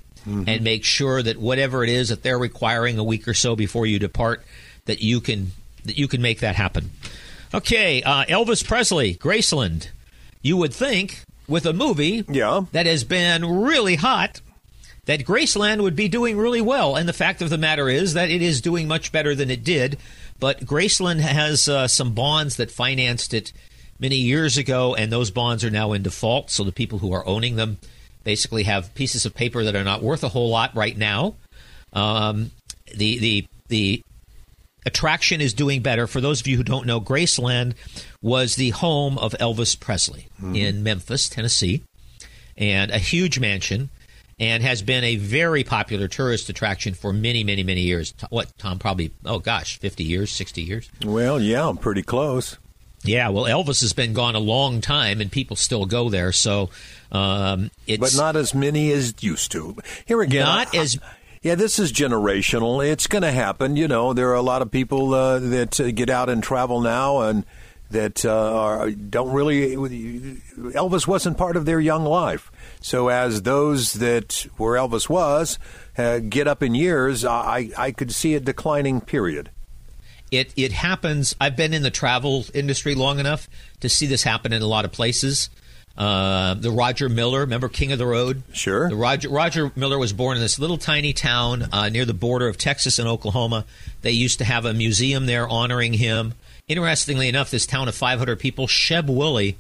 and 0.49 0.65
make 0.65 0.85
sure 0.85 1.23
that 1.23 1.39
whatever 1.39 1.83
it 1.85 1.89
is 1.89 2.09
that 2.09 2.23
they're 2.23 2.39
requiring 2.39 2.99
a 2.99 3.05
week 3.05 3.27
or 3.29 3.35
so 3.35 3.57
before 3.57 3.87
you 3.87 3.99
depart, 3.99 4.45
that 4.87 5.01
you 5.01 5.21
can 5.21 5.53
that 5.85 5.97
you 5.97 6.09
can 6.09 6.21
make 6.21 6.41
that 6.41 6.57
happen. 6.57 6.91
Okay, 7.53 8.03
uh, 8.03 8.25
Elvis 8.27 8.65
Presley, 8.67 9.15
Graceland. 9.17 9.89
You 10.43 10.57
would 10.57 10.73
think 10.73 11.25
with 11.49 11.67
a 11.67 11.73
movie 11.73 12.25
Yeah. 12.29 12.63
that 12.73 12.87
has 12.87 13.03
been 13.05 13.45
really 13.45 13.97
hot 13.97 14.41
that 15.07 15.25
Graceland 15.25 15.83
would 15.83 15.97
be 15.97 16.09
doing 16.09 16.39
really 16.39 16.61
well. 16.61 16.95
And 16.95 17.09
the 17.09 17.13
fact 17.13 17.43
of 17.43 17.51
the 17.51 17.59
matter 17.59 17.89
is 17.89 18.15
that 18.15 18.31
it 18.31 18.41
is 18.43 18.61
doing 18.61 18.87
much 18.87 19.11
better 19.11 19.35
than 19.35 19.51
it 19.51 19.65
did. 19.65 19.99
But 20.39 20.65
Graceland 20.65 21.21
has 21.21 21.69
uh, 21.69 21.89
some 21.89 22.13
bonds 22.15 22.57
that 22.57 22.71
financed 22.71 23.35
it 23.35 23.53
many 23.99 24.17
years 24.17 24.57
ago, 24.57 24.95
and 24.95 25.11
those 25.11 25.31
bonds 25.31 25.65
are 25.65 25.71
now 25.71 25.93
in 25.93 26.03
default. 26.03 26.51
So 26.51 26.63
the 26.63 26.73
people 26.73 27.01
who 27.01 27.13
are 27.13 27.27
owning 27.27 27.57
them 27.57 27.79
basically 28.23 28.63
have 28.63 28.95
pieces 28.95 29.27
of 29.27 29.35
paper 29.35 29.65
that 29.65 29.75
are 29.75 29.85
not 29.85 30.03
worth 30.03 30.23
a 30.23 30.29
whole 30.29 30.49
lot 30.51 30.75
right 30.77 30.97
now. 30.97 31.35
Um, 31.93 32.53
the 32.95 33.19
the 33.19 33.47
the 33.69 34.03
attraction 34.87 35.41
is 35.41 35.53
doing 35.55 35.83
better. 35.83 36.07
For 36.07 36.21
those 36.21 36.41
of 36.41 36.47
you 36.47 36.57
who 36.57 36.63
don't 36.65 36.87
know, 36.87 37.01
Graceland 37.01 37.75
was 38.23 38.57
the 38.57 38.71
home 38.71 39.19
of 39.19 39.33
Elvis 39.41 39.79
Presley 39.79 40.29
in 40.55 40.83
Memphis, 40.83 41.29
Tennessee, 41.29 41.83
and 42.57 42.91
a 42.91 42.99
huge 42.99 43.39
mansion, 43.39 43.91
and 44.39 44.63
has 44.63 44.81
been 44.83 45.05
a 45.05 45.17
very 45.17 45.65
popular 45.65 46.09
tourist 46.09 46.49
attraction 46.49 46.95
for 46.95 47.13
many, 47.13 47.45
many, 47.45 47.63
many 47.63 47.83
years. 47.83 48.15
What, 48.31 48.57
Tom? 48.59 48.79
Probably, 48.79 49.11
oh 49.25 49.39
gosh, 49.39 49.79
50 49.79 50.03
years, 50.05 50.31
60 50.33 50.63
years? 50.63 50.91
Well, 51.05 51.41
yeah, 51.41 51.67
I'm 51.69 51.77
pretty 51.77 52.03
close. 52.03 52.57
Yeah, 53.03 53.31
well, 53.31 53.45
Elvis 53.45 53.81
has 53.81 53.95
been 53.95 54.13
gone 54.13 54.35
a 54.35 54.39
long 54.41 54.83
time, 54.83 55.23
and 55.23 55.33
people 55.33 55.57
still 55.57 55.87
go 55.87 56.11
there. 56.11 56.33
So 56.33 56.69
um, 57.11 57.71
it's 57.87 57.99
but 57.99 58.15
not 58.15 58.37
as 58.37 58.55
many 58.55 58.93
as 58.93 59.15
used 59.23 59.53
to. 59.53 59.77
Here 60.07 60.21
again, 60.21 60.45
Not 60.45 60.75
I- 60.75 60.79
as- 60.81 60.99
Yeah, 61.43 61.55
this 61.55 61.79
is 61.79 61.91
generational. 61.91 62.87
It's 62.87 63.07
going 63.07 63.23
to 63.23 63.33
happen. 63.33 63.75
You 63.75 63.89
know, 63.89 64.13
there 64.13 64.29
are 64.29 64.35
a 64.35 64.43
lot 64.43 64.61
of 64.61 64.71
people 64.71 65.15
uh, 65.15 65.39
that 65.39 65.81
uh, 65.81 65.91
get 65.91 66.11
out 66.11 66.29
and 66.29 66.43
travel 66.43 66.83
now, 66.83 67.21
and 67.23 67.47
that 67.91 68.27
uh, 68.27 68.55
are, 68.55 68.91
don't 68.91 69.33
really. 69.33 69.75
Elvis 69.75 71.07
wasn't 71.07 71.39
part 71.39 71.57
of 71.57 71.65
their 71.65 71.81
young 71.81 72.05
life. 72.05 72.53
So 72.83 73.09
as 73.09 73.41
those 73.43 73.95
that 73.95 74.47
where 74.59 74.79
Elvis 74.79 75.09
was 75.09 75.59
uh, 75.97 76.19
get 76.19 76.47
up 76.47 76.63
in 76.63 76.75
years, 76.75 77.25
I 77.25 77.71
I 77.77 77.93
could 77.93 78.13
see 78.15 78.35
a 78.35 78.41
declining 78.41 79.01
period. 79.01 79.51
it 80.31 80.53
it 80.57 80.73
happens. 80.73 81.35
I've 81.41 81.57
been 81.57 81.73
in 81.73 81.83
the 81.83 81.91
travel 81.91 82.45
industry 82.53 82.95
long 82.95 83.19
enough 83.19 83.49
to 83.81 83.89
see 83.89 84.05
this 84.07 84.25
happen 84.25 84.53
in 84.53 84.61
a 84.61 84.67
lot 84.67 84.85
of 84.85 84.93
places. 84.93 85.49
Uh, 85.97 86.55
the 86.55 86.71
Roger 86.71 87.09
Miller, 87.09 87.41
remember 87.41 87.69
King 87.69 87.93
of 87.93 87.99
the 87.99 88.07
Road? 88.07 88.43
Sure. 88.53 88.89
The 88.89 88.97
Roger 88.97 89.29
Roger 89.29 89.71
Miller 89.77 89.99
was 89.99 90.13
born 90.13 90.37
in 90.37 90.43
this 90.43 90.59
little 90.59 90.79
tiny 90.79 91.13
town 91.13 91.69
uh, 91.73 91.89
near 91.89 92.05
the 92.05 92.15
border 92.15 92.49
of 92.49 92.57
Texas 92.57 92.99
and 92.99 93.07
Oklahoma. 93.07 93.67
They 94.03 94.13
used 94.13 94.39
to 94.39 94.45
have 94.45 94.65
a 94.65 94.73
museum 94.73 95.27
there 95.27 95.47
honoring 95.47 95.93
him. 95.95 96.35
Interestingly 96.69 97.29
enough, 97.29 97.51
this 97.51 97.67
town 97.67 97.89
of 97.89 97.95
500 97.95 98.39
people, 98.39 98.67
Sheb 98.67 99.07
Wooley, 99.09 99.59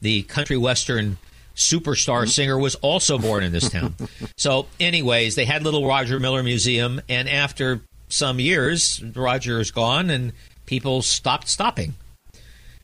the 0.00 0.22
country 0.24 0.56
western 0.56 1.16
superstar 1.56 2.28
singer, 2.28 2.58
was 2.58 2.74
also 2.76 3.18
born 3.18 3.42
in 3.42 3.50
this 3.52 3.68
town. 3.70 3.94
so, 4.36 4.66
anyways, 4.78 5.34
they 5.34 5.44
had 5.44 5.64
little 5.64 5.86
Roger 5.86 6.20
Miller 6.20 6.42
Museum, 6.42 7.00
and 7.08 7.28
after 7.28 7.80
some 8.08 8.38
years, 8.38 9.02
Roger 9.02 9.58
is 9.60 9.70
gone, 9.70 10.10
and 10.10 10.32
people 10.66 11.02
stopped 11.02 11.48
stopping. 11.48 11.94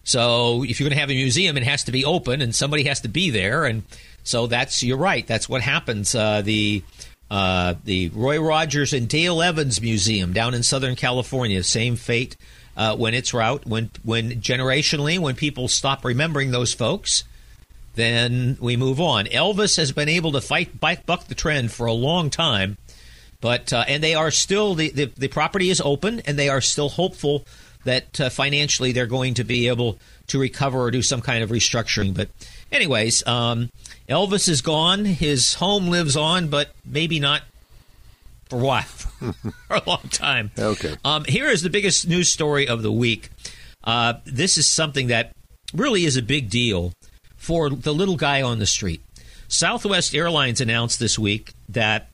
So, 0.07 0.63
if 0.63 0.81
you're 0.81 0.89
going 0.89 0.97
to 0.97 1.01
have 1.01 1.11
a 1.11 1.15
museum, 1.15 1.59
it 1.59 1.65
has 1.65 1.85
to 1.85 1.93
be 1.93 2.07
open, 2.07 2.41
and 2.41 2.55
somebody 2.55 2.85
has 2.85 3.01
to 3.03 3.09
be 3.09 3.29
there, 3.29 3.67
and 3.67 3.83
so 4.23 4.47
that's 4.47 4.83
you're 4.83 4.97
right. 4.97 5.27
That's 5.27 5.49
what 5.49 5.61
happens. 5.61 6.15
Uh, 6.15 6.41
the 6.41 6.83
Uh, 7.29 7.75
the 7.83 8.09
Roy 8.11 8.39
Rogers 8.39 8.93
and 8.93 9.09
Dale 9.09 9.43
Evans 9.43 9.81
Museum 9.83 10.33
down 10.33 10.55
in 10.55 10.63
Southern 10.63 10.95
California, 10.95 11.65
same 11.65 11.97
fate 11.97 12.37
uh, 12.77 12.95
when 12.95 13.15
it's 13.15 13.35
route. 13.35 13.67
When 13.67 13.91
when 14.05 14.41
generationally, 14.41 15.19
when 15.19 15.35
people 15.35 15.67
stop 15.67 16.05
remembering 16.05 16.53
those 16.53 16.73
folks, 16.73 17.25
then 17.97 18.57
we 18.61 18.77
move 18.77 19.01
on. 19.01 19.27
Elvis 19.27 19.77
has 19.77 19.91
been 19.91 20.09
able 20.09 20.31
to 20.33 20.41
fight 20.41 20.79
buck 20.79 21.27
the 21.27 21.35
trend 21.35 21.73
for 21.73 21.87
a 21.87 21.93
long 21.93 22.31
time, 22.31 22.77
but 23.41 23.73
uh, 23.73 23.85
and 23.89 24.05
they 24.05 24.15
are 24.15 24.31
still 24.31 24.77
the, 24.77 24.91
the 24.91 25.07
the 25.19 25.29
property 25.29 25.69
is 25.69 25.81
open, 25.81 26.21
and 26.27 26.39
they 26.39 26.49
are 26.49 26.61
still 26.61 26.91
hopeful 26.91 27.45
that 27.87 28.21
uh, 28.21 28.29
financially 28.29 28.93
they're 28.93 29.07
going 29.07 29.35
to 29.35 29.45
be 29.45 29.69
able 29.69 29.99
to 30.29 30.39
recover 30.39 30.79
or 30.79 30.91
do 30.91 31.03
some 31.03 31.21
kind 31.21 31.43
of 31.43 31.51
restructuring. 31.51 32.15
But 32.15 32.29
anyways, 32.71 33.27
um, 33.27 33.71
Elvis 34.09 34.49
is 34.49 34.61
gone. 34.61 35.05
His 35.05 35.55
home 35.55 35.89
lives 35.89 36.17
on, 36.17 36.49
but 36.49 36.71
maybe 36.85 37.19
not 37.19 37.43
for 38.49 38.61
a 38.61 38.65
while, 38.65 38.83
for 39.69 39.77
a 39.77 39.83
long 39.87 40.09
time. 40.11 40.51
Okay. 40.59 40.97
Um, 41.05 41.25
here 41.25 41.49
is 41.49 41.63
the 41.63 41.71
biggest 41.71 42.07
news 42.07 42.29
story 42.29 42.69
of 42.69 42.83
the 42.83 42.93
week. 42.93 43.31
Uh, 43.83 44.15
this 44.25 44.59
is 44.59 44.69
something 44.69 45.09
that 45.09 45.33
really 45.75 46.05
is 46.05 46.17
a 46.17 46.23
big 46.23 46.51
deal 46.51 46.93
for 47.37 47.71
the 47.71 47.95
little 47.95 48.17
guy 48.17 48.43
on 48.43 48.59
the 48.59 48.67
street. 48.67 49.01
Southwest 49.49 50.15
Airlines 50.15 50.61
announced 50.61 50.99
this 50.99 51.19
week 51.19 51.53
that 51.69 52.09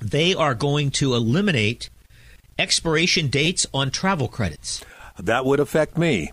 they 0.00 0.34
are 0.34 0.54
going 0.54 0.90
to 0.90 1.14
eliminate 1.14 1.88
expiration 2.58 3.28
dates 3.28 3.66
on 3.72 3.90
travel 3.90 4.28
credits. 4.28 4.84
That 5.18 5.44
would 5.44 5.60
affect 5.60 5.96
me. 5.96 6.32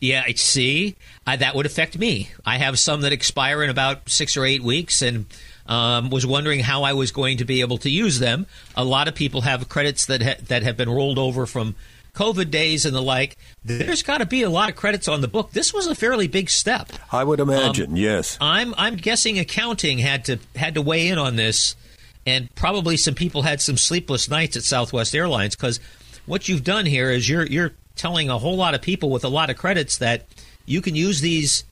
Yeah, 0.00 0.24
I 0.26 0.32
see, 0.32 0.96
uh, 1.26 1.36
that 1.36 1.54
would 1.54 1.66
affect 1.66 1.98
me. 1.98 2.28
I 2.44 2.58
have 2.58 2.78
some 2.78 3.02
that 3.02 3.12
expire 3.12 3.62
in 3.62 3.70
about 3.70 4.10
six 4.10 4.36
or 4.36 4.44
eight 4.44 4.62
weeks, 4.62 5.00
and 5.00 5.26
um, 5.66 6.10
was 6.10 6.26
wondering 6.26 6.60
how 6.60 6.82
I 6.82 6.92
was 6.92 7.10
going 7.10 7.38
to 7.38 7.44
be 7.44 7.60
able 7.62 7.78
to 7.78 7.90
use 7.90 8.18
them. 8.18 8.46
A 8.76 8.84
lot 8.84 9.08
of 9.08 9.14
people 9.14 9.42
have 9.42 9.68
credits 9.68 10.04
that 10.06 10.22
ha- 10.22 10.36
that 10.48 10.62
have 10.62 10.76
been 10.76 10.90
rolled 10.90 11.18
over 11.18 11.46
from 11.46 11.74
COVID 12.14 12.50
days 12.50 12.84
and 12.84 12.94
the 12.94 13.00
like. 13.00 13.38
There's 13.64 14.02
got 14.02 14.18
to 14.18 14.26
be 14.26 14.42
a 14.42 14.50
lot 14.50 14.68
of 14.68 14.76
credits 14.76 15.08
on 15.08 15.20
the 15.20 15.28
book. 15.28 15.52
This 15.52 15.72
was 15.72 15.86
a 15.86 15.94
fairly 15.94 16.28
big 16.28 16.50
step. 16.50 16.92
I 17.10 17.24
would 17.24 17.40
imagine, 17.40 17.96
yes. 17.96 18.36
I'm 18.40 18.74
I'm 18.76 18.96
guessing 18.96 19.38
accounting 19.38 19.98
had 19.98 20.24
to 20.26 20.38
had 20.54 20.74
to 20.74 20.82
weigh 20.82 21.08
in 21.08 21.18
on 21.18 21.36
this, 21.36 21.76
and 22.26 22.52
probably 22.54 22.96
some 22.96 23.14
people 23.14 23.42
had 23.42 23.60
some 23.60 23.76
sleepless 23.76 24.28
nights 24.28 24.56
at 24.56 24.62
Southwest 24.62 25.14
Airlines 25.14 25.56
because 25.56 25.80
what 26.26 26.48
you've 26.48 26.64
done 26.64 26.86
here 26.86 27.10
is 27.10 27.28
you're 27.28 27.46
you're 27.46 27.72
telling 27.96 28.30
a 28.30 28.38
whole 28.38 28.56
lot 28.56 28.74
of 28.74 28.82
people 28.82 29.10
with 29.10 29.24
a 29.24 29.28
lot 29.28 29.50
of 29.50 29.56
credits 29.56 29.98
that 29.98 30.24
you 30.66 30.80
can 30.80 30.94
use 30.94 31.20
these 31.20 31.64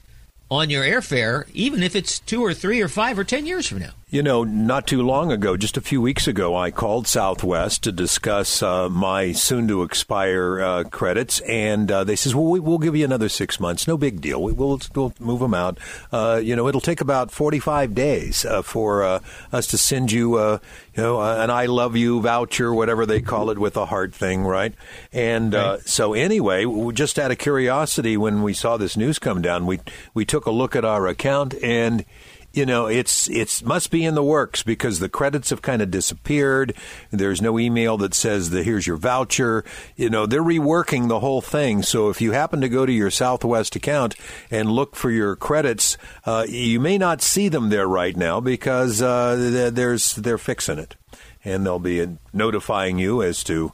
on 0.51 0.69
your 0.69 0.85
airfare, 0.85 1.49
even 1.55 1.83
if 1.83 1.97
it's 1.97 2.21
two 2.21 2.45
or 2.45 2.53
three 2.53 2.81
or 2.81 2.89
five 2.89 3.19
or 3.19 3.25
ten 3.25 3.47
years 3.47 3.67
from 3.67 3.79
now. 3.79 3.93
You 4.13 4.23
know, 4.23 4.45
not 4.45 4.87
too 4.87 5.01
long 5.01 5.33
ago, 5.33 5.57
just 5.57 5.79
a 5.79 5.81
few 5.81 6.03
weeks 6.03 6.29
ago, 6.29 6.55
I 6.55 6.71
called 6.71 7.07
Southwest 7.07 7.85
to 7.85 7.93
discuss 7.93 8.63
uh, 8.63 8.91
my 8.91 9.33
soon 9.33 9.67
to 9.69 9.83
expire 9.85 10.61
uh, 10.61 10.85
credits, 10.85 11.41
and 11.41 11.91
uh, 11.91 12.05
they 12.05 12.15
says, 12.15 12.35
"Well, 12.35 12.45
we, 12.45 12.61
we'll 12.61 12.77
give 12.77 12.95
you 12.95 13.07
another 13.07 13.31
six 13.31 13.59
months. 13.59 13.89
No 13.89 13.97
big 13.97 14.21
deal. 14.21 14.43
We, 14.43 14.53
will 14.53 14.83
we'll 14.95 15.15
move 15.19 15.41
them 15.41 15.55
out. 15.55 15.79
Uh, 16.13 16.43
you 16.45 16.55
know, 16.55 16.69
it'll 16.69 16.83
take 16.83 17.01
about 17.01 17.31
forty 17.31 17.59
five 17.59 17.95
days 17.95 18.45
uh, 18.45 18.61
for 18.61 19.03
uh, 19.03 19.21
us 19.51 19.67
to 19.69 19.79
send 19.79 20.13
you, 20.13 20.35
uh, 20.35 20.59
you 20.95 21.03
know, 21.03 21.19
an 21.23 21.49
I 21.49 21.65
love 21.65 21.97
you 21.97 22.21
voucher, 22.21 22.75
whatever 22.75 23.07
they 23.07 23.23
call 23.23 23.49
it, 23.49 23.59
with 23.59 23.79
a 23.79 23.87
heart 23.87 24.15
thing, 24.15 24.45
right? 24.45 24.75
And 25.15 25.55
uh, 25.55 25.79
so, 25.87 26.13
anyway, 26.13 26.67
just 26.93 27.19
out 27.19 27.31
of 27.31 27.39
curiosity, 27.39 28.19
when 28.19 28.43
we 28.43 28.53
saw 28.53 28.77
this 28.77 28.95
news 28.95 29.19
come 29.19 29.41
down, 29.41 29.65
we 29.65 29.81
we 30.13 30.27
took 30.27 30.45
a 30.45 30.51
look 30.51 30.77
at 30.77 30.85
our 30.85 31.07
account 31.07 31.55
and 31.63 32.05
you 32.53 32.67
know 32.67 32.87
it's 32.87 33.29
it's 33.31 33.63
must 33.63 33.91
be 33.91 34.05
in 34.05 34.15
the 34.15 34.23
works 34.23 34.63
because 34.63 34.99
the 34.99 35.09
credits 35.09 35.51
have 35.51 35.63
kind 35.63 35.83
of 35.83 35.91
disappeared. 35.91 36.75
There's 37.11 37.43
no 37.43 37.59
email 37.59 37.97
that 37.99 38.15
says 38.15 38.51
that 38.51 38.65
here's 38.65 38.87
your 38.87 38.97
voucher. 38.97 39.65
You 39.97 40.11
know 40.11 40.27
they're 40.27 40.43
reworking 40.43 41.09
the 41.09 41.21
whole 41.21 41.41
thing. 41.41 41.83
So 41.83 42.09
if 42.11 42.21
you 42.21 42.33
happen 42.33 42.61
to 42.61 42.69
go 42.69 42.87
to 42.87 42.93
your 42.93 43.11
southwest 43.11 43.77
account 43.77 44.15
and 44.51 44.71
look 44.71 44.97
for 44.97 45.11
your 45.11 45.37
credits 45.37 45.97
uh, 46.25 46.47
you 46.49 46.81
may 46.81 46.99
not 46.99 47.23
see 47.23 47.49
them 47.49 47.71
there 47.71 47.87
right 47.87 48.17
now 48.17 48.41
because 48.41 49.03
uh, 49.03 49.71
there's 49.73 50.15
they're 50.15 50.39
fixing 50.39 50.79
it. 50.79 50.97
And 51.45 51.67
they'll 51.67 51.81
be 51.81 52.19
notifying 52.33 52.99
you 52.99 53.23
as 53.23 53.43
to 53.45 53.73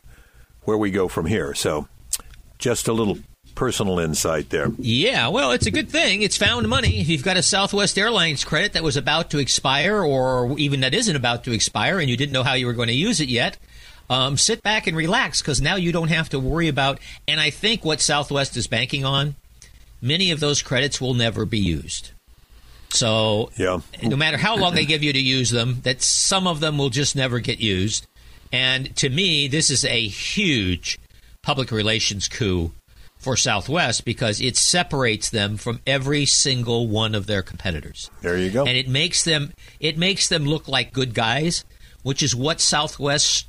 where 0.62 0.78
we 0.78 0.90
go 0.90 1.06
from 1.08 1.26
here. 1.26 1.54
So 1.54 1.86
just 2.58 2.88
a 2.88 2.92
little 2.92 3.18
personal 3.58 3.98
insight 3.98 4.50
there 4.50 4.70
Yeah, 4.78 5.26
well, 5.28 5.50
it's 5.50 5.66
a 5.66 5.72
good 5.72 5.90
thing. 5.90 6.22
It's 6.22 6.36
found 6.36 6.68
money. 6.68 7.00
If 7.00 7.08
you've 7.08 7.24
got 7.24 7.36
a 7.36 7.42
Southwest 7.42 7.98
Airlines 7.98 8.44
credit 8.44 8.72
that 8.74 8.84
was 8.84 8.96
about 8.96 9.30
to 9.30 9.38
expire, 9.38 10.00
or 10.00 10.56
even 10.60 10.78
that 10.80 10.94
isn't 10.94 11.16
about 11.16 11.42
to 11.44 11.52
expire, 11.52 11.98
and 11.98 12.08
you 12.08 12.16
didn't 12.16 12.32
know 12.32 12.44
how 12.44 12.54
you 12.54 12.66
were 12.66 12.72
going 12.72 12.86
to 12.86 12.94
use 12.94 13.20
it 13.20 13.28
yet, 13.28 13.56
um, 14.08 14.36
sit 14.36 14.62
back 14.62 14.86
and 14.86 14.96
relax 14.96 15.42
because 15.42 15.60
now 15.60 15.74
you 15.74 15.90
don't 15.90 16.08
have 16.08 16.28
to 16.28 16.38
worry 16.38 16.68
about. 16.68 17.00
And 17.26 17.40
I 17.40 17.50
think 17.50 17.84
what 17.84 18.00
Southwest 18.00 18.56
is 18.56 18.68
banking 18.68 19.04
on, 19.04 19.34
many 20.00 20.30
of 20.30 20.38
those 20.38 20.62
credits 20.62 21.00
will 21.00 21.14
never 21.14 21.44
be 21.44 21.58
used. 21.58 22.12
So, 22.90 23.50
Yeah. 23.56 23.80
no 24.04 24.16
matter 24.16 24.36
how 24.36 24.56
long 24.56 24.76
they 24.76 24.86
give 24.86 25.02
you 25.02 25.12
to 25.12 25.20
use 25.20 25.50
them, 25.50 25.80
that 25.82 26.00
some 26.00 26.46
of 26.46 26.60
them 26.60 26.78
will 26.78 26.90
just 26.90 27.16
never 27.16 27.40
get 27.40 27.58
used. 27.58 28.06
And 28.52 28.94
to 28.96 29.08
me, 29.10 29.48
this 29.48 29.68
is 29.68 29.84
a 29.84 30.06
huge 30.06 30.98
public 31.42 31.72
relations 31.72 32.28
coup 32.28 32.70
for 33.18 33.36
Southwest 33.36 34.04
because 34.04 34.40
it 34.40 34.56
separates 34.56 35.28
them 35.30 35.56
from 35.56 35.80
every 35.86 36.24
single 36.24 36.86
one 36.86 37.14
of 37.14 37.26
their 37.26 37.42
competitors. 37.42 38.10
there 38.22 38.38
you 38.38 38.50
go. 38.50 38.64
And 38.64 38.76
it 38.76 38.88
makes 38.88 39.24
them 39.24 39.52
it 39.80 39.98
makes 39.98 40.28
them 40.28 40.44
look 40.44 40.68
like 40.68 40.92
good 40.92 41.14
guys, 41.14 41.64
which 42.02 42.22
is 42.22 42.34
what 42.34 42.60
Southwest 42.60 43.46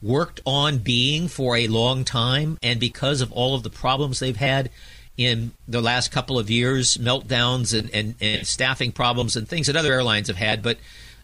worked 0.00 0.40
on 0.46 0.78
being 0.78 1.26
for 1.26 1.56
a 1.56 1.66
long 1.66 2.04
time. 2.04 2.58
And 2.62 2.78
because 2.78 3.20
of 3.20 3.32
all 3.32 3.54
of 3.54 3.64
the 3.64 3.70
problems 3.70 4.20
they've 4.20 4.36
had 4.36 4.70
in 5.16 5.50
the 5.66 5.80
last 5.80 6.12
couple 6.12 6.38
of 6.38 6.48
years, 6.48 6.96
meltdowns 6.96 7.76
and, 7.76 7.90
and, 7.92 8.14
and 8.20 8.46
staffing 8.46 8.92
problems 8.92 9.36
and 9.36 9.48
things 9.48 9.66
that 9.66 9.74
other 9.74 9.92
airlines 9.92 10.28
have 10.28 10.36
had, 10.36 10.62
but 10.62 10.78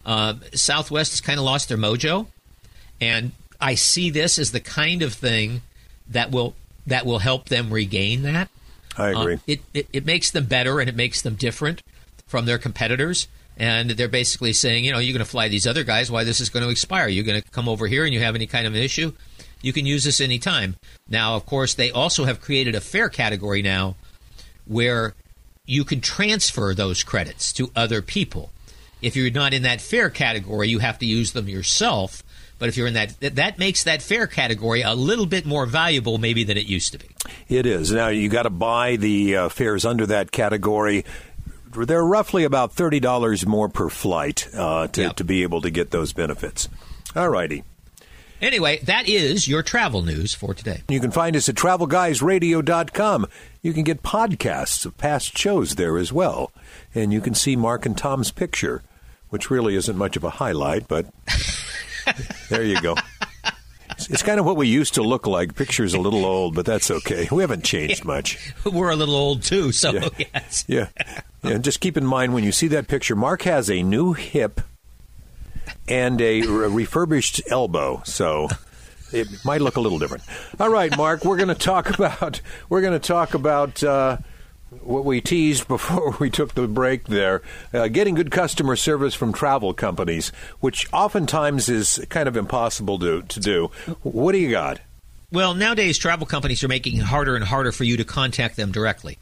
uh, 0.05 0.35
Southwest 0.53 1.13
has 1.13 1.21
kind 1.21 1.39
of 1.39 1.45
lost 1.45 1.69
their 1.69 1.77
mojo, 1.77 2.27
and 2.99 3.31
I 3.59 3.75
see 3.75 4.09
this 4.09 4.37
as 4.37 4.51
the 4.51 4.59
kind 4.59 5.01
of 5.01 5.13
thing 5.13 5.61
that 6.09 6.29
will 6.29 6.53
that 6.87 7.05
will 7.05 7.19
help 7.19 7.49
them 7.49 7.71
regain 7.71 8.23
that. 8.23 8.49
I 8.97 9.09
agree. 9.09 9.33
Um, 9.35 9.41
it, 9.47 9.61
it 9.73 9.87
it 9.91 10.05
makes 10.05 10.31
them 10.31 10.45
better 10.45 10.79
and 10.79 10.89
it 10.89 10.95
makes 10.95 11.21
them 11.21 11.35
different 11.35 11.81
from 12.27 12.45
their 12.45 12.57
competitors. 12.57 13.27
And 13.57 13.91
they're 13.91 14.09
basically 14.09 14.51
saying, 14.51 14.83
you 14.83 14.91
know, 14.91 14.99
you're 14.99 15.13
going 15.13 15.23
to 15.23 15.29
fly 15.29 15.47
these 15.47 15.65
other 15.65 15.85
guys. 15.85 16.11
Why 16.11 16.25
this 16.25 16.41
is 16.41 16.49
going 16.49 16.63
to 16.65 16.69
expire? 16.69 17.07
You're 17.07 17.23
going 17.23 17.41
to 17.41 17.49
come 17.51 17.69
over 17.69 17.87
here 17.87 18.03
and 18.03 18.13
you 18.13 18.19
have 18.19 18.35
any 18.35 18.47
kind 18.47 18.67
of 18.67 18.73
an 18.73 18.81
issue, 18.81 19.13
you 19.61 19.73
can 19.73 19.85
use 19.85 20.03
this 20.03 20.21
anytime. 20.21 20.75
Now, 21.09 21.35
of 21.35 21.45
course, 21.45 21.73
they 21.73 21.89
also 21.89 22.25
have 22.25 22.41
created 22.41 22.75
a 22.75 22.81
fare 22.81 23.09
category 23.09 23.61
now 23.61 23.95
where 24.65 25.15
you 25.65 25.83
can 25.83 26.01
transfer 26.01 26.73
those 26.73 27.03
credits 27.03 27.53
to 27.53 27.71
other 27.75 28.01
people. 28.01 28.51
If 29.01 29.15
you're 29.15 29.31
not 29.31 29.53
in 29.53 29.63
that 29.63 29.81
fare 29.81 30.09
category, 30.09 30.69
you 30.69 30.79
have 30.79 30.99
to 30.99 31.05
use 31.05 31.33
them 31.33 31.47
yourself. 31.49 32.23
But 32.57 32.69
if 32.69 32.77
you're 32.77 32.87
in 32.87 32.93
that, 32.93 33.19
that- 33.19 33.59
makes 33.59 33.83
that 33.83 34.01
fare 34.01 34.27
category 34.27 34.81
a 34.81 34.93
little 34.93 35.25
bit 35.25 35.45
more 35.45 35.65
valuable, 35.65 36.17
maybe 36.17 36.43
than 36.43 36.57
it 36.57 36.65
used 36.67 36.91
to 36.93 36.99
be. 36.99 37.07
It 37.49 37.65
is. 37.65 37.91
Now, 37.91 38.07
you 38.09 38.29
got 38.29 38.43
to 38.43 38.49
buy 38.49 38.95
the 38.95 39.35
uh, 39.35 39.49
fares 39.49 39.85
under 39.85 40.05
that 40.07 40.31
category. 40.31 41.03
They're 41.75 42.05
roughly 42.05 42.45
about 42.45 42.73
$30 42.75 43.45
more 43.45 43.67
per 43.67 43.89
flight 43.89 44.47
uh, 44.53 44.87
to, 44.87 45.01
Yep. 45.01 45.15
to 45.17 45.23
be 45.25 45.43
able 45.43 45.61
to 45.61 45.69
get 45.69 45.91
those 45.91 46.13
benefits. 46.13 46.69
All 47.15 47.27
righty. 47.29 47.63
Anyway, 48.41 48.79
that 48.83 49.07
is 49.09 49.47
your 49.47 49.63
travel 49.63 50.01
news 50.01 50.33
for 50.33 50.53
today. 50.53 50.83
You 50.89 50.99
can 50.99 51.11
find 51.11 51.35
us 51.35 51.47
at 51.49 51.55
travelguysradio.com. 51.55 53.27
You 53.61 53.73
can 53.73 53.83
get 53.83 54.03
podcasts 54.03 54.85
of 54.85 54.97
past 54.97 55.37
shows 55.37 55.75
there 55.75 55.97
as 55.97 56.11
well. 56.13 56.51
And 56.93 57.11
you 57.11 57.21
can 57.21 57.33
see 57.33 57.55
Mark 57.55 57.85
and 57.85 57.97
Tom's 57.97 58.31
picture, 58.31 58.83
which 59.29 59.49
really 59.49 59.75
isn't 59.75 59.97
much 59.97 60.15
of 60.15 60.23
a 60.23 60.29
highlight, 60.31 60.87
but 60.87 61.07
there 62.49 62.63
you 62.63 62.79
go. 62.81 62.95
It's, 63.91 64.09
it's 64.09 64.23
kind 64.23 64.39
of 64.39 64.45
what 64.45 64.57
we 64.57 64.67
used 64.67 64.95
to 64.95 65.03
look 65.03 65.25
like. 65.27 65.55
Picture's 65.55 65.93
a 65.93 65.99
little 65.99 66.25
old, 66.25 66.55
but 66.55 66.65
that's 66.65 66.91
okay. 66.91 67.27
We 67.31 67.41
haven't 67.43 67.63
changed 67.63 68.03
much. 68.03 68.53
We're 68.65 68.89
a 68.91 68.95
little 68.95 69.15
old 69.15 69.43
too, 69.43 69.71
so 69.71 69.91
Yeah. 69.93 70.09
yes. 70.33 70.65
Yeah. 70.67 70.87
yeah. 71.43 71.51
And 71.51 71.63
just 71.63 71.79
keep 71.79 71.95
in 71.97 72.05
mind 72.05 72.33
when 72.33 72.43
you 72.43 72.51
see 72.51 72.67
that 72.69 72.87
picture, 72.87 73.15
Mark 73.15 73.43
has 73.43 73.69
a 73.69 73.83
new 73.83 74.13
hip 74.13 74.61
and 75.87 76.19
a 76.19 76.41
re- 76.41 76.67
refurbished 76.67 77.41
elbow. 77.49 78.01
So 78.05 78.49
it 79.13 79.27
might 79.45 79.61
look 79.61 79.75
a 79.77 79.81
little 79.81 79.99
different. 79.99 80.23
All 80.59 80.69
right, 80.69 80.95
Mark, 80.97 81.23
we're 81.23 81.37
going 81.37 81.49
to 81.49 81.55
talk 81.55 81.89
about 81.97 82.41
we're 82.69 82.81
going 82.81 82.99
to 82.99 83.07
talk 83.07 83.33
about 83.33 83.83
uh, 83.83 84.17
what 84.81 85.05
we 85.05 85.21
teased 85.21 85.67
before 85.67 86.15
we 86.19 86.29
took 86.29 86.53
the 86.53 86.67
break 86.67 87.05
there, 87.05 87.41
uh, 87.73 87.87
getting 87.87 88.15
good 88.15 88.31
customer 88.31 88.75
service 88.75 89.13
from 89.13 89.33
travel 89.33 89.73
companies, 89.73 90.29
which 90.59 90.91
oftentimes 90.93 91.69
is 91.69 92.05
kind 92.09 92.27
of 92.27 92.37
impossible 92.37 92.99
to 92.99 93.21
to 93.23 93.39
do. 93.39 93.67
What 94.03 94.31
do 94.33 94.37
you 94.37 94.51
got? 94.51 94.81
Well, 95.31 95.53
nowadays 95.53 95.97
travel 95.97 96.25
companies 96.25 96.63
are 96.63 96.67
making 96.67 96.97
it 96.97 97.03
harder 97.03 97.35
and 97.35 97.43
harder 97.43 97.71
for 97.71 97.83
you 97.83 97.97
to 97.97 98.05
contact 98.05 98.55
them 98.55 98.71
directly. 98.71 99.17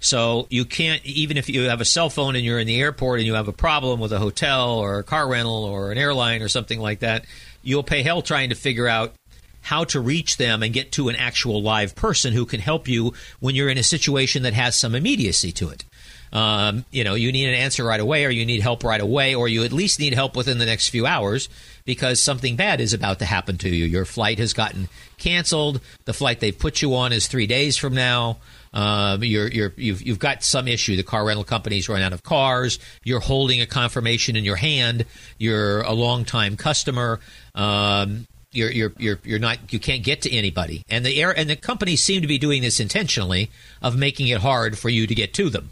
So 0.00 0.48
you 0.50 0.64
can't, 0.64 1.04
even 1.06 1.36
if 1.36 1.48
you 1.48 1.68
have 1.68 1.80
a 1.80 1.84
cell 1.84 2.10
phone 2.10 2.34
and 2.34 2.44
you're 2.44 2.58
in 2.58 2.66
the 2.66 2.80
airport 2.80 3.20
and 3.20 3.26
you 3.26 3.34
have 3.34 3.46
a 3.46 3.52
problem 3.52 4.00
with 4.00 4.12
a 4.12 4.18
hotel 4.18 4.72
or 4.72 4.98
a 4.98 5.04
car 5.04 5.28
rental 5.28 5.64
or 5.64 5.92
an 5.92 5.98
airline 5.98 6.42
or 6.42 6.48
something 6.48 6.80
like 6.80 7.00
that, 7.00 7.24
you'll 7.62 7.84
pay 7.84 8.02
hell 8.02 8.20
trying 8.20 8.48
to 8.48 8.56
figure 8.56 8.88
out 8.88 9.14
how 9.62 9.84
to 9.84 10.00
reach 10.00 10.36
them 10.36 10.62
and 10.62 10.72
get 10.72 10.92
to 10.92 11.08
an 11.08 11.16
actual 11.16 11.62
live 11.62 11.94
person 11.94 12.32
who 12.32 12.44
can 12.44 12.60
help 12.60 12.88
you 12.88 13.14
when 13.40 13.54
you're 13.54 13.70
in 13.70 13.78
a 13.78 13.82
situation 13.82 14.42
that 14.42 14.52
has 14.52 14.76
some 14.76 14.94
immediacy 14.94 15.52
to 15.52 15.70
it. 15.70 15.84
Um, 16.32 16.86
you 16.90 17.04
know, 17.04 17.14
you 17.14 17.30
need 17.30 17.48
an 17.48 17.54
answer 17.54 17.84
right 17.84 18.00
away, 18.00 18.24
or 18.24 18.30
you 18.30 18.46
need 18.46 18.62
help 18.62 18.84
right 18.84 19.00
away, 19.00 19.34
or 19.34 19.48
you 19.48 19.64
at 19.64 19.72
least 19.72 20.00
need 20.00 20.14
help 20.14 20.34
within 20.34 20.58
the 20.58 20.64
next 20.64 20.88
few 20.88 21.04
hours 21.04 21.48
because 21.84 22.22
something 22.22 22.56
bad 22.56 22.80
is 22.80 22.94
about 22.94 23.18
to 23.18 23.26
happen 23.26 23.58
to 23.58 23.68
you. 23.68 23.84
Your 23.84 24.06
flight 24.06 24.38
has 24.38 24.54
gotten 24.54 24.88
canceled. 25.18 25.80
The 26.06 26.14
flight 26.14 26.40
they've 26.40 26.58
put 26.58 26.80
you 26.80 26.94
on 26.94 27.12
is 27.12 27.26
three 27.26 27.46
days 27.46 27.76
from 27.76 27.94
now. 27.94 28.38
Um, 28.72 29.22
you're, 29.22 29.48
you're, 29.48 29.74
you've, 29.76 30.00
you've 30.00 30.18
got 30.18 30.42
some 30.42 30.68
issue. 30.68 30.96
The 30.96 31.02
car 31.02 31.26
rental 31.26 31.44
company's 31.44 31.88
run 31.90 32.00
out 32.00 32.14
of 32.14 32.22
cars. 32.22 32.78
You're 33.04 33.20
holding 33.20 33.60
a 33.60 33.66
confirmation 33.66 34.34
in 34.34 34.44
your 34.44 34.56
hand. 34.56 35.04
You're 35.36 35.82
a 35.82 35.92
long 35.92 36.24
time 36.24 36.56
customer. 36.56 37.20
Um, 37.54 38.26
you're, 38.52 38.70
you're, 38.70 38.92
you're, 38.98 39.18
you're 39.24 39.38
not, 39.38 39.72
you 39.72 39.78
can't 39.78 40.02
get 40.02 40.22
to 40.22 40.32
anybody. 40.32 40.82
And 40.88 41.04
the 41.04 41.20
air, 41.20 41.36
and 41.36 41.48
the 41.48 41.56
companies 41.56 42.02
seem 42.02 42.22
to 42.22 42.28
be 42.28 42.38
doing 42.38 42.62
this 42.62 42.80
intentionally 42.80 43.50
of 43.80 43.96
making 43.96 44.28
it 44.28 44.40
hard 44.40 44.78
for 44.78 44.88
you 44.88 45.06
to 45.06 45.14
get 45.14 45.34
to 45.34 45.50
them. 45.50 45.70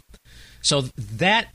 So 0.61 0.81
that 0.97 1.47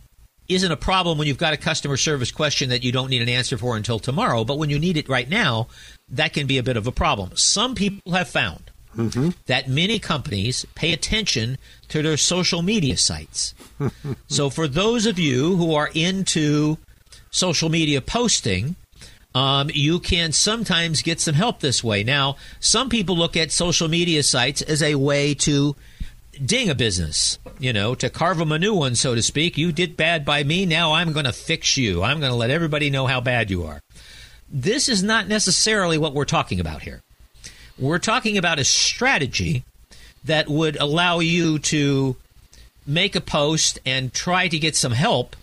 isn't 0.48 0.70
a 0.70 0.76
problem 0.76 1.18
when 1.18 1.26
you've 1.26 1.38
got 1.38 1.52
a 1.52 1.56
customer 1.56 1.96
service 1.96 2.30
question 2.30 2.68
that 2.70 2.84
you 2.84 2.92
don't 2.92 3.10
need 3.10 3.22
an 3.22 3.28
answer 3.28 3.58
for 3.58 3.76
until 3.76 3.98
tomorrow. 3.98 4.44
But 4.44 4.58
when 4.58 4.70
you 4.70 4.78
need 4.78 4.96
it 4.96 5.08
right 5.08 5.28
now, 5.28 5.68
that 6.08 6.32
can 6.32 6.46
be 6.46 6.58
a 6.58 6.62
bit 6.62 6.76
of 6.76 6.86
a 6.86 6.92
problem. 6.92 7.30
Some 7.34 7.74
people 7.74 8.12
have 8.12 8.28
found 8.28 8.70
mm-hmm. 8.96 9.30
that 9.46 9.68
many 9.68 9.98
companies 9.98 10.64
pay 10.74 10.92
attention 10.92 11.58
to 11.88 12.02
their 12.02 12.16
social 12.16 12.62
media 12.62 12.96
sites. 12.96 13.54
so 14.28 14.50
for 14.50 14.68
those 14.68 15.06
of 15.06 15.18
you 15.18 15.56
who 15.56 15.74
are 15.74 15.90
into 15.94 16.78
social 17.30 17.68
media 17.68 18.00
posting, 18.00 18.76
um, 19.36 19.70
you 19.74 20.00
can 20.00 20.32
sometimes 20.32 21.02
get 21.02 21.20
some 21.20 21.34
help 21.34 21.60
this 21.60 21.84
way. 21.84 22.02
Now, 22.02 22.36
some 22.58 22.88
people 22.88 23.18
look 23.18 23.36
at 23.36 23.52
social 23.52 23.86
media 23.86 24.22
sites 24.22 24.62
as 24.62 24.82
a 24.82 24.94
way 24.94 25.34
to 25.34 25.76
ding 26.42 26.70
a 26.70 26.74
business, 26.74 27.38
you 27.58 27.70
know, 27.70 27.94
to 27.96 28.08
carve 28.08 28.38
them 28.38 28.50
a 28.50 28.58
new 28.58 28.72
one, 28.72 28.94
so 28.94 29.14
to 29.14 29.20
speak. 29.20 29.58
You 29.58 29.72
did 29.72 29.94
bad 29.94 30.24
by 30.24 30.42
me. 30.42 30.64
Now 30.64 30.94
I'm 30.94 31.12
going 31.12 31.26
to 31.26 31.34
fix 31.34 31.76
you. 31.76 32.02
I'm 32.02 32.18
going 32.18 32.32
to 32.32 32.36
let 32.36 32.48
everybody 32.48 32.88
know 32.88 33.06
how 33.06 33.20
bad 33.20 33.50
you 33.50 33.64
are. 33.64 33.82
This 34.48 34.88
is 34.88 35.02
not 35.02 35.28
necessarily 35.28 35.98
what 35.98 36.14
we're 36.14 36.24
talking 36.24 36.58
about 36.58 36.80
here. 36.80 37.02
We're 37.78 37.98
talking 37.98 38.38
about 38.38 38.58
a 38.58 38.64
strategy 38.64 39.64
that 40.24 40.48
would 40.48 40.76
allow 40.76 41.18
you 41.18 41.58
to 41.58 42.16
make 42.86 43.14
a 43.14 43.20
post 43.20 43.80
and 43.84 44.14
try 44.14 44.48
to 44.48 44.58
get 44.58 44.76
some 44.76 44.92
help 44.92 45.36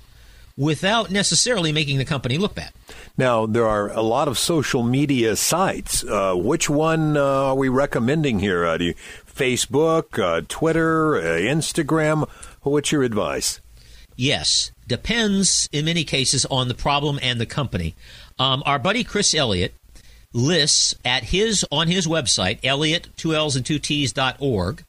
without 0.58 1.10
necessarily 1.10 1.72
making 1.72 1.98
the 1.98 2.06
company 2.06 2.38
look 2.38 2.56
bad. 2.56 2.72
Now, 3.18 3.46
there 3.46 3.68
are 3.68 3.90
a 3.90 4.02
lot 4.02 4.28
of 4.28 4.38
social 4.38 4.84
media 4.84 5.36
sites. 5.36 6.04
Uh, 6.04 6.34
which 6.36 6.70
one 6.70 7.18
uh, 7.18 7.22
are 7.22 7.56
we 7.56 7.70
recommending 7.70 8.40
here? 8.40 8.66
Uh, 8.66 8.78
do 8.78 8.86
you, 8.86 8.94
Facebook, 9.26 10.20
uh, 10.20 10.42
Twitter, 10.48 11.18
uh, 11.18 11.22
Instagram? 11.22 12.30
What's 12.62 12.92
your 12.92 13.04
advice? 13.04 13.60
Yes, 14.16 14.72
depends 14.88 15.68
in 15.72 15.86
many 15.86 16.04
cases 16.04 16.46
on 16.46 16.68
the 16.68 16.76
problem 16.76 17.20
and 17.22 17.42
the 17.42 17.48
company. 17.48 17.96
Um, 18.38 18.62
our 18.66 18.78
buddy 18.78 19.04
Chris 19.04 19.34
Elliott 19.34 19.74
lists 20.34 20.96
at 21.04 21.26
his 21.26 21.66
on 21.72 21.88
his 21.88 22.08
website 22.08 22.60
Elliott 22.64 23.08
two 23.18 23.36
L's 23.36 23.56
and 23.56 23.66
two 23.66 23.80
T's 23.80 24.14
dot 24.14 24.36
org. 24.40 24.84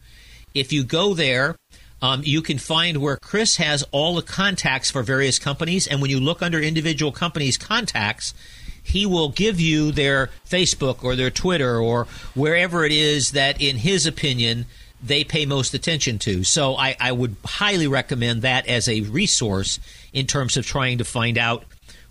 If 0.54 0.73
you 0.73 0.85
go 0.85 1.14
there, 1.14 1.56
um, 2.03 2.23
you 2.25 2.43
can 2.43 2.59
find 2.59 2.99
where 2.99 3.17
Chris 3.17 3.57
has 3.57 3.85
all 3.91 4.15
the 4.15 4.23
contacts 4.23 4.91
for 4.91 5.03
various 5.03 5.39
companies, 5.39 5.87
and 5.87 6.01
when 6.01 6.11
you 6.11 6.21
look 6.21 6.43
under 6.43 6.61
individual 6.61 7.13
companies' 7.13 7.57
contacts, 7.57 8.35
he 8.83 9.07
will 9.07 9.31
give 9.31 9.59
you 9.59 9.91
their 9.91 10.31
Facebook 10.49 11.03
or 11.03 11.17
their 11.17 11.31
Twitter 11.31 11.79
or 11.79 12.05
wherever 12.35 12.85
it 12.85 12.93
is 12.93 13.31
that, 13.31 13.61
in 13.61 13.77
his 13.77 14.07
opinion, 14.07 14.67
they 15.03 15.25
pay 15.25 15.47
most 15.47 15.75
attention 15.75 16.19
to. 16.19 16.45
So 16.45 16.76
I, 16.76 16.97
I 17.00 17.13
would 17.13 17.37
highly 17.45 17.87
recommend 17.87 18.43
that 18.43 18.67
as 18.67 18.89
a 18.89 19.00
resource 19.02 19.80
in 20.13 20.26
terms 20.26 20.57
of 20.57 20.67
trying 20.67 20.99
to 20.99 21.04
find 21.04 21.39
out 21.39 21.65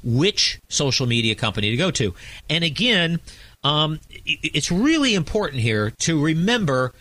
which 0.04 0.60
social 0.70 1.06
media 1.08 1.36
company 1.36 1.72
to 1.72 1.78
go 1.78 1.92
to. 1.92 2.14
And 2.50 2.64
again, 2.64 3.20
um, 3.64 4.00
it's 4.26 4.72
really 4.72 5.16
important 5.16 5.62
here 5.62 5.92
to 6.00 6.22
remember 6.22 6.94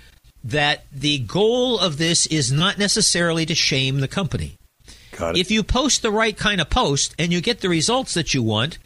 that 0.45 0.85
the 0.93 1.19
goal 1.19 1.79
of 1.79 1.99
this 1.99 2.27
is 2.27 2.51
not 2.51 2.79
necessarily 2.79 3.47
to 3.47 3.55
shame 3.55 4.01
the 4.01 4.09
company. 4.09 4.59
Got 5.13 5.37
it. 5.37 5.41
If 5.41 5.51
you 5.51 5.63
post 5.63 6.03
the 6.03 6.11
right 6.11 6.37
kind 6.37 6.61
of 6.61 6.71
post 6.71 7.15
and 7.19 7.33
you 7.33 7.41
get 7.41 7.61
the 7.61 7.69
results 7.69 8.15
that 8.15 8.35
you 8.35 8.43
want, 8.43 8.79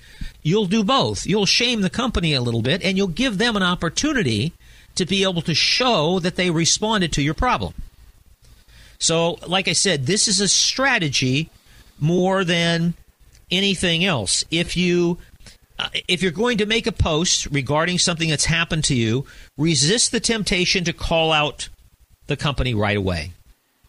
you'll 0.42 0.66
do 0.66 0.84
both. 0.84 1.26
You'll 1.26 1.46
shame 1.46 1.80
the 1.80 1.90
company 1.90 2.34
a 2.34 2.40
little 2.40 2.62
bit 2.62 2.82
and 2.82 2.96
you'll 2.96 3.08
give 3.08 3.38
them 3.38 3.56
an 3.56 3.62
opportunity 3.62 4.52
to 4.96 5.06
be 5.06 5.22
able 5.22 5.42
to 5.42 5.54
show 5.54 6.18
that 6.20 6.36
they 6.36 6.50
responded 6.50 7.12
to 7.12 7.22
your 7.22 7.34
problem. 7.34 7.74
So, 8.98 9.38
like 9.46 9.68
I 9.68 9.72
said, 9.72 10.06
this 10.06 10.26
is 10.26 10.40
a 10.40 10.48
strategy 10.48 11.50
more 12.00 12.44
than 12.44 12.94
anything 13.50 14.04
else. 14.04 14.44
If 14.50 14.76
you 14.76 15.18
uh, 15.78 15.88
if 16.08 16.22
you're 16.22 16.32
going 16.32 16.58
to 16.58 16.66
make 16.66 16.86
a 16.86 16.92
post 16.92 17.46
regarding 17.46 17.98
something 17.98 18.30
that's 18.30 18.46
happened 18.46 18.84
to 18.84 18.94
you, 18.94 19.26
resist 19.56 20.12
the 20.12 20.20
temptation 20.20 20.84
to 20.84 20.92
call 20.92 21.32
out 21.32 21.68
the 22.26 22.36
company 22.36 22.74
right 22.74 22.96
away. 22.96 23.32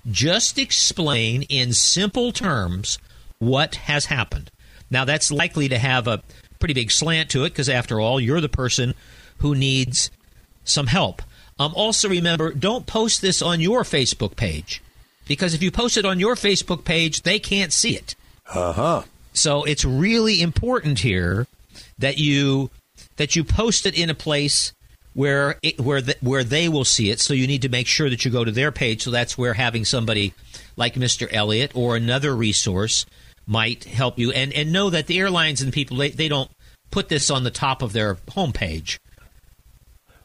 Just 0.10 0.58
explain 0.58 1.44
in 1.44 1.74
simple 1.74 2.32
terms 2.32 2.98
what 3.40 3.76
has 3.76 4.06
happened. 4.06 4.52
Now, 4.90 5.06
that's 5.06 5.32
likely 5.32 5.68
to 5.70 5.78
have 5.78 6.08
a 6.08 6.24
pretty 6.60 6.74
big 6.74 6.92
slant 6.92 7.30
to 7.32 7.44
it 7.44 7.50
because, 7.50 7.70
after 7.70 8.00
all, 8.00 8.20
you're 8.20 8.42
the 8.42 8.50
person 8.50 8.94
who 9.40 9.54
needs 9.54 10.10
some 10.64 10.88
help. 10.88 11.22
Um, 11.60 11.74
also, 11.76 12.08
remember, 12.08 12.52
don't 12.54 12.86
post 12.86 13.22
this 13.22 13.42
on 13.42 13.60
your 13.60 13.84
Facebook 13.84 14.36
page 14.36 14.82
because 15.28 15.54
if 15.54 15.62
you 15.62 15.72
post 15.72 15.98
it 15.98 16.06
on 16.06 16.20
your 16.20 16.36
Facebook 16.36 16.84
page, 16.84 17.24
they 17.24 17.40
can't 17.40 17.74
see 17.74 17.96
it. 17.96 18.16
Uh 18.48 18.74
huh. 18.74 19.04
So 19.34 19.64
it's 19.64 19.84
really 19.84 20.42
important 20.42 21.00
here 21.00 21.48
that 22.00 22.18
you 22.18 22.70
that 23.18 23.36
you 23.36 23.44
post 23.44 23.86
it 23.86 23.98
in 23.98 24.10
a 24.10 24.16
place 24.16 24.74
where 25.14 25.58
it, 25.64 25.80
where 25.80 26.02
the, 26.02 26.16
where 26.22 26.44
they 26.44 26.70
will 26.70 26.86
see 26.86 27.10
it. 27.10 27.20
So 27.20 27.34
you 27.34 27.48
need 27.48 27.62
to 27.64 27.70
make 27.70 27.88
sure 27.88 28.10
that 28.10 28.24
you 28.26 28.32
go 28.32 28.44
to 28.46 28.52
their 28.52 28.72
page. 28.72 29.04
So 29.04 29.12
that's 29.12 29.38
where 29.38 29.54
having 29.54 29.84
somebody 29.86 30.34
like 30.76 30.94
Mr. 30.96 31.28
Elliott 31.32 31.72
or 31.76 31.96
another 31.96 32.36
resource 32.36 33.06
might 33.46 33.84
help 33.86 34.20
you. 34.20 34.32
And 34.32 34.54
and 34.54 34.72
know 34.72 34.90
that 34.90 35.08
the 35.08 35.20
airlines 35.20 35.62
and 35.62 35.74
people 35.74 35.98
they, 35.98 36.10
they 36.12 36.28
don't 36.28 36.52
put 36.92 37.10
this 37.10 37.30
on 37.32 37.44
the 37.44 37.52
top 37.52 37.82
of 37.82 37.94
their 37.94 38.16
homepage. 38.16 38.98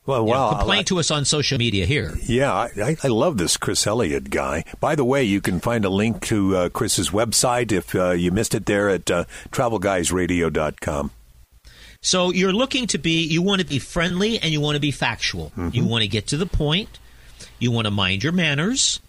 Well, 0.04 0.26
You 0.26 0.32
know, 0.32 0.48
complain 0.50 0.78
like- 0.78 0.87
to 0.87 0.98
us 0.98 1.11
on 1.12 1.24
social 1.24 1.58
media 1.58 1.87
here. 1.87 2.14
Yeah, 2.26 2.52
I, 2.52 2.68
I- 2.82 2.96
I 3.04 3.08
love 3.08 3.38
this 3.38 3.56
Chris 3.56 3.87
Elliott 3.87 4.30
guy. 4.30 4.64
By 4.80 4.96
the 4.96 5.04
way, 5.04 5.22
you 5.22 5.40
can 5.40 5.61
find 5.61 5.85
a 5.85 5.88
link 5.90 6.20
to 6.26 6.56
uh, 6.56 6.68
Chris's 6.70 7.11
website 7.11 7.70
if 7.70 7.94
uh, 7.94 8.11
you 8.11 8.32
missed 8.32 8.54
it 8.54 8.66
there 8.66 8.88
at 8.88 9.08
uh, 9.11 9.24
travelguysradio.com. 9.52 11.12
So 12.03 12.31
you're 12.31 12.53
looking 12.53 12.87
to 12.88 12.99
be, 12.99 13.25
you 13.25 13.41
want 13.41 13.61
to 13.61 13.67
be 13.67 13.79
friendly 13.79 14.38
and 14.38 14.53
you 14.53 14.61
want 14.61 14.75
to 14.75 14.81
be 14.81 14.91
factual. 14.91 15.53
You 15.73 15.85
want 15.85 16.03
to 16.03 16.09
get 16.09 16.27
to 16.29 16.37
the 16.37 16.47
point. 16.47 16.99
You 17.59 17.71
want 17.71 17.87
to 17.87 17.91
mind 17.93 18.25
your 18.25 18.33
manners. 18.33 19.01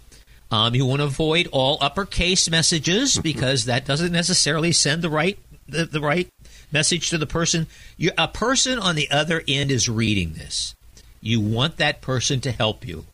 Um, 0.51 0.75
you 0.75 0.85
want 0.85 1.01
to 1.01 1.05
avoid 1.05 1.47
all 1.51 1.79
uppercase 1.81 2.47
messages 2.49 3.17
because 3.17 3.65
that 3.65 3.85
doesn't 3.85 4.11
necessarily 4.11 4.71
send 4.71 5.01
the 5.01 5.09
right 5.09 5.37
the, 5.67 5.85
the 5.85 5.99
right 6.01 6.29
message 6.71 7.09
to 7.09 7.17
the 7.17 7.25
person. 7.25 7.67
You, 7.97 8.11
a 8.17 8.27
person 8.27 8.77
on 8.77 8.95
the 8.95 9.09
other 9.09 9.43
end 9.47 9.71
is 9.71 9.89
reading 9.89 10.33
this. 10.33 10.75
You 11.21 11.39
want 11.39 11.77
that 11.77 12.01
person 12.01 12.41
to 12.41 12.51
help 12.51 12.85
you. 12.85 13.05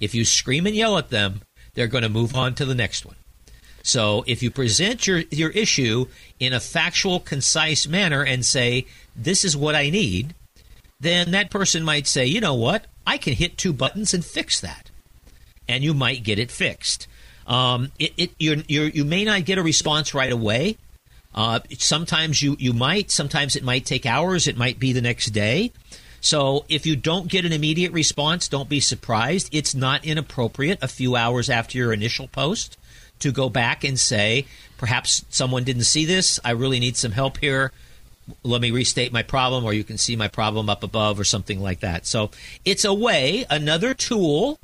If 0.00 0.14
you 0.14 0.24
scream 0.24 0.66
and 0.66 0.76
yell 0.76 0.98
at 0.98 1.10
them, 1.10 1.40
they're 1.74 1.86
going 1.86 2.02
to 2.02 2.08
move 2.08 2.34
on 2.34 2.54
to 2.56 2.64
the 2.64 2.74
next 2.74 3.06
one. 3.06 3.16
So 3.86 4.24
if 4.26 4.42
you 4.42 4.50
present 4.50 5.06
your, 5.06 5.20
your 5.30 5.50
issue 5.50 6.06
in 6.40 6.52
a 6.52 6.58
factual, 6.58 7.20
concise 7.20 7.86
manner 7.86 8.24
and 8.24 8.44
say, 8.44 8.86
this 9.14 9.44
is 9.44 9.56
what 9.56 9.76
I 9.76 9.90
need, 9.90 10.34
then 10.98 11.30
that 11.30 11.50
person 11.50 11.84
might 11.84 12.08
say, 12.08 12.26
you 12.26 12.40
know 12.40 12.54
what? 12.54 12.86
I 13.06 13.16
can 13.16 13.34
hit 13.34 13.56
two 13.56 13.72
buttons 13.72 14.12
and 14.12 14.24
fix 14.24 14.60
that. 14.60 14.90
And 15.68 15.84
you 15.84 15.94
might 15.94 16.24
get 16.24 16.40
it 16.40 16.50
fixed. 16.50 17.06
Um, 17.46 17.92
it, 17.96 18.12
it, 18.16 18.30
you're, 18.40 18.56
you're, 18.66 18.88
you 18.88 19.04
may 19.04 19.24
not 19.24 19.44
get 19.44 19.56
a 19.56 19.62
response 19.62 20.14
right 20.14 20.32
away. 20.32 20.78
Uh, 21.32 21.60
sometimes 21.78 22.42
you, 22.42 22.56
you 22.58 22.72
might. 22.72 23.12
Sometimes 23.12 23.54
it 23.54 23.62
might 23.62 23.86
take 23.86 24.04
hours. 24.04 24.48
It 24.48 24.56
might 24.56 24.80
be 24.80 24.92
the 24.92 25.00
next 25.00 25.26
day. 25.26 25.70
So 26.20 26.64
if 26.68 26.86
you 26.86 26.96
don't 26.96 27.28
get 27.28 27.44
an 27.44 27.52
immediate 27.52 27.92
response, 27.92 28.48
don't 28.48 28.68
be 28.68 28.80
surprised. 28.80 29.48
It's 29.52 29.76
not 29.76 30.04
inappropriate 30.04 30.82
a 30.82 30.88
few 30.88 31.14
hours 31.14 31.48
after 31.48 31.78
your 31.78 31.92
initial 31.92 32.26
post 32.26 32.76
to 33.20 33.32
go 33.32 33.48
back 33.48 33.84
and 33.84 33.98
say, 33.98 34.46
perhaps 34.78 35.24
someone 35.30 35.64
didn't 35.64 35.84
see 35.84 36.04
this. 36.04 36.38
I 36.44 36.50
really 36.50 36.80
need 36.80 36.96
some 36.96 37.12
help 37.12 37.38
here. 37.38 37.72
Let 38.42 38.60
me 38.60 38.70
restate 38.70 39.12
my 39.12 39.22
problem, 39.22 39.64
or 39.64 39.72
you 39.72 39.84
can 39.84 39.98
see 39.98 40.16
my 40.16 40.28
problem 40.28 40.68
up 40.68 40.82
above, 40.82 41.20
or 41.20 41.24
something 41.24 41.60
like 41.60 41.80
that. 41.80 42.06
So 42.06 42.30
it's 42.64 42.84
a 42.84 42.92
way, 42.92 43.46
another 43.48 43.94
tool 43.94 44.58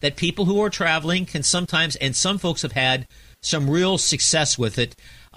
that 0.00 0.16
people 0.16 0.44
who 0.44 0.62
are 0.62 0.70
traveling 0.70 1.26
can 1.26 1.42
sometimes, 1.42 1.96
and 1.96 2.14
some 2.14 2.38
folks 2.38 2.62
have 2.62 2.72
had 2.72 3.06
some 3.40 3.68
real 3.68 3.98
success 3.98 4.56
with 4.56 4.78
it. 4.78 4.94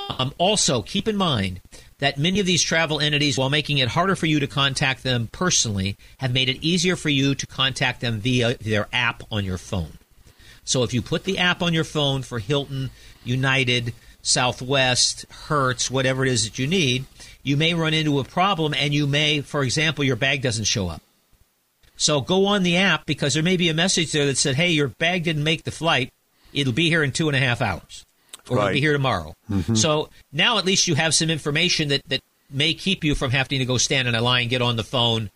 Um, 0.09 0.33
also, 0.37 0.81
keep 0.81 1.07
in 1.07 1.15
mind 1.15 1.59
that 1.99 2.17
many 2.17 2.39
of 2.39 2.45
these 2.45 2.61
travel 2.61 2.99
entities, 2.99 3.37
while 3.37 3.49
making 3.49 3.77
it 3.77 3.89
harder 3.89 4.15
for 4.15 4.25
you 4.25 4.39
to 4.39 4.47
contact 4.47 5.03
them 5.03 5.29
personally, 5.31 5.95
have 6.17 6.33
made 6.33 6.49
it 6.49 6.63
easier 6.63 6.95
for 6.95 7.09
you 7.09 7.33
to 7.33 7.47
contact 7.47 8.01
them 8.01 8.19
via 8.19 8.55
their 8.57 8.87
app 8.91 9.23
on 9.31 9.45
your 9.45 9.57
phone. 9.57 9.97
So 10.65 10.83
if 10.83 10.93
you 10.93 11.01
put 11.01 11.23
the 11.23 11.37
app 11.37 11.61
on 11.61 11.73
your 11.73 11.83
phone 11.83 12.21
for 12.23 12.39
Hilton, 12.39 12.89
United, 13.23 13.93
Southwest, 14.21 15.25
Hertz, 15.47 15.89
whatever 15.89 16.25
it 16.25 16.31
is 16.31 16.43
that 16.43 16.59
you 16.59 16.67
need, 16.67 17.05
you 17.43 17.55
may 17.55 17.73
run 17.73 17.93
into 17.93 18.19
a 18.19 18.23
problem 18.23 18.73
and 18.73 18.93
you 18.93 19.05
may, 19.05 19.41
for 19.41 19.63
example, 19.63 20.03
your 20.03 20.15
bag 20.15 20.41
doesn't 20.41 20.65
show 20.65 20.87
up. 20.87 21.01
So 21.95 22.19
go 22.19 22.47
on 22.47 22.63
the 22.63 22.77
app 22.77 23.05
because 23.05 23.35
there 23.35 23.43
may 23.43 23.55
be 23.55 23.69
a 23.69 23.73
message 23.73 24.11
there 24.11 24.25
that 24.25 24.37
said, 24.37 24.55
hey, 24.55 24.71
your 24.71 24.89
bag 24.89 25.23
didn't 25.23 25.43
make 25.43 25.63
the 25.63 25.71
flight. 25.71 26.11
It'll 26.51 26.73
be 26.73 26.89
here 26.89 27.03
in 27.03 27.11
two 27.11 27.29
and 27.29 27.35
a 27.35 27.39
half 27.39 27.61
hours. 27.61 28.05
Or 28.49 28.57
it'll 28.57 28.73
be 28.73 28.81
here 28.81 28.93
tomorrow. 28.93 29.33
Mm-hmm. 29.49 29.75
So 29.75 30.09
now 30.31 30.57
at 30.57 30.65
least 30.65 30.87
you 30.87 30.95
have 30.95 31.13
some 31.13 31.29
information 31.29 31.89
that, 31.89 32.01
that 32.09 32.21
may 32.49 32.73
keep 32.73 33.03
you 33.03 33.15
from 33.15 33.31
having 33.31 33.59
to 33.59 33.65
go 33.65 33.77
stand 33.77 34.07
in 34.07 34.15
a 34.15 34.21
line, 34.21 34.49
get 34.49 34.61
on 34.61 34.75
the 34.75 34.83
phone, 34.83 35.29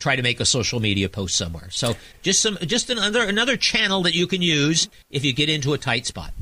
try 0.00 0.16
to 0.16 0.22
make 0.22 0.40
a 0.40 0.44
social 0.44 0.80
media 0.80 1.08
post 1.08 1.36
somewhere. 1.36 1.68
So 1.70 1.94
just 2.22 2.40
some 2.40 2.58
just 2.62 2.90
another 2.90 3.22
another 3.22 3.56
channel 3.56 4.02
that 4.02 4.14
you 4.14 4.26
can 4.26 4.42
use 4.42 4.88
if 5.10 5.24
you 5.24 5.32
get 5.32 5.48
into 5.48 5.72
a 5.72 5.78
tight 5.78 6.06
spot. 6.06 6.32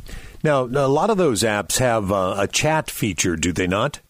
Now, 0.45 0.65
a 0.65 0.89
lot 0.89 1.11
of 1.11 1.19
those 1.19 1.43
apps 1.43 1.79
have 1.79 2.11
uh, 2.11 2.35
a 2.37 2.49
chat 2.49 2.91
feature, 2.91 3.37
do 3.37 3.53
they 3.53 3.69
not? 3.69 4.01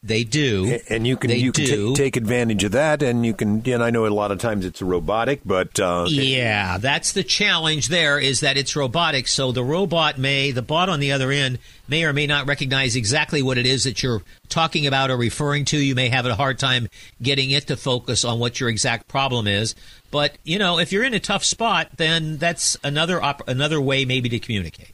They 0.00 0.22
do. 0.22 0.78
And 0.88 1.04
you 1.08 1.16
can 1.16 1.30
They 1.30 1.38
you 1.38 1.50
can 1.50 1.64
do. 1.64 1.94
take 1.96 2.16
advantage 2.16 2.62
of 2.62 2.70
that, 2.72 3.02
and 3.02 3.26
you 3.26 3.34
can. 3.34 3.68
And 3.68 3.82
I 3.82 3.90
know 3.90 4.06
a 4.06 4.08
lot 4.08 4.30
of 4.30 4.38
times 4.38 4.64
it's 4.64 4.80
robotic, 4.80 5.40
but 5.44 5.80
uh, 5.80 6.06
Yeah, 6.08 6.78
that's 6.78 7.12
the 7.12 7.24
challenge 7.24 7.88
there 7.88 8.16
is 8.20 8.38
that 8.40 8.56
it's 8.56 8.76
robotic. 8.76 9.26
So 9.26 9.50
the 9.50 9.64
robot 9.64 10.16
may, 10.16 10.52
the 10.52 10.62
bot 10.62 10.88
on 10.88 11.00
the 11.00 11.10
other 11.10 11.32
end 11.32 11.58
may 11.88 12.04
or 12.04 12.12
may 12.12 12.28
not 12.28 12.46
recognize 12.46 12.94
exactly 12.94 13.42
what 13.42 13.58
it 13.58 13.66
is 13.66 13.82
that 13.84 14.00
you're 14.00 14.22
talking 14.48 14.86
about 14.86 15.10
or 15.10 15.16
referring 15.16 15.64
to. 15.66 15.76
You 15.76 15.96
may 15.96 16.10
have 16.10 16.26
a 16.26 16.34
hard 16.36 16.60
time 16.60 16.88
getting 17.20 17.50
it 17.50 17.66
to 17.66 17.76
focus 17.76 18.24
on 18.24 18.38
what 18.38 18.60
your 18.60 18.68
exact 18.68 19.08
problem 19.08 19.48
is. 19.48 19.74
But, 20.12 20.38
you 20.44 20.60
know, 20.60 20.78
if 20.78 20.92
you're 20.92 21.04
in 21.04 21.14
a 21.14 21.20
tough 21.20 21.44
spot, 21.44 21.88
then 21.96 22.36
that's 22.36 22.76
another 22.84 23.20
op- 23.20 23.48
another 23.48 23.80
way 23.80 24.04
maybe 24.04 24.28
to 24.28 24.38
communicate. 24.38 24.90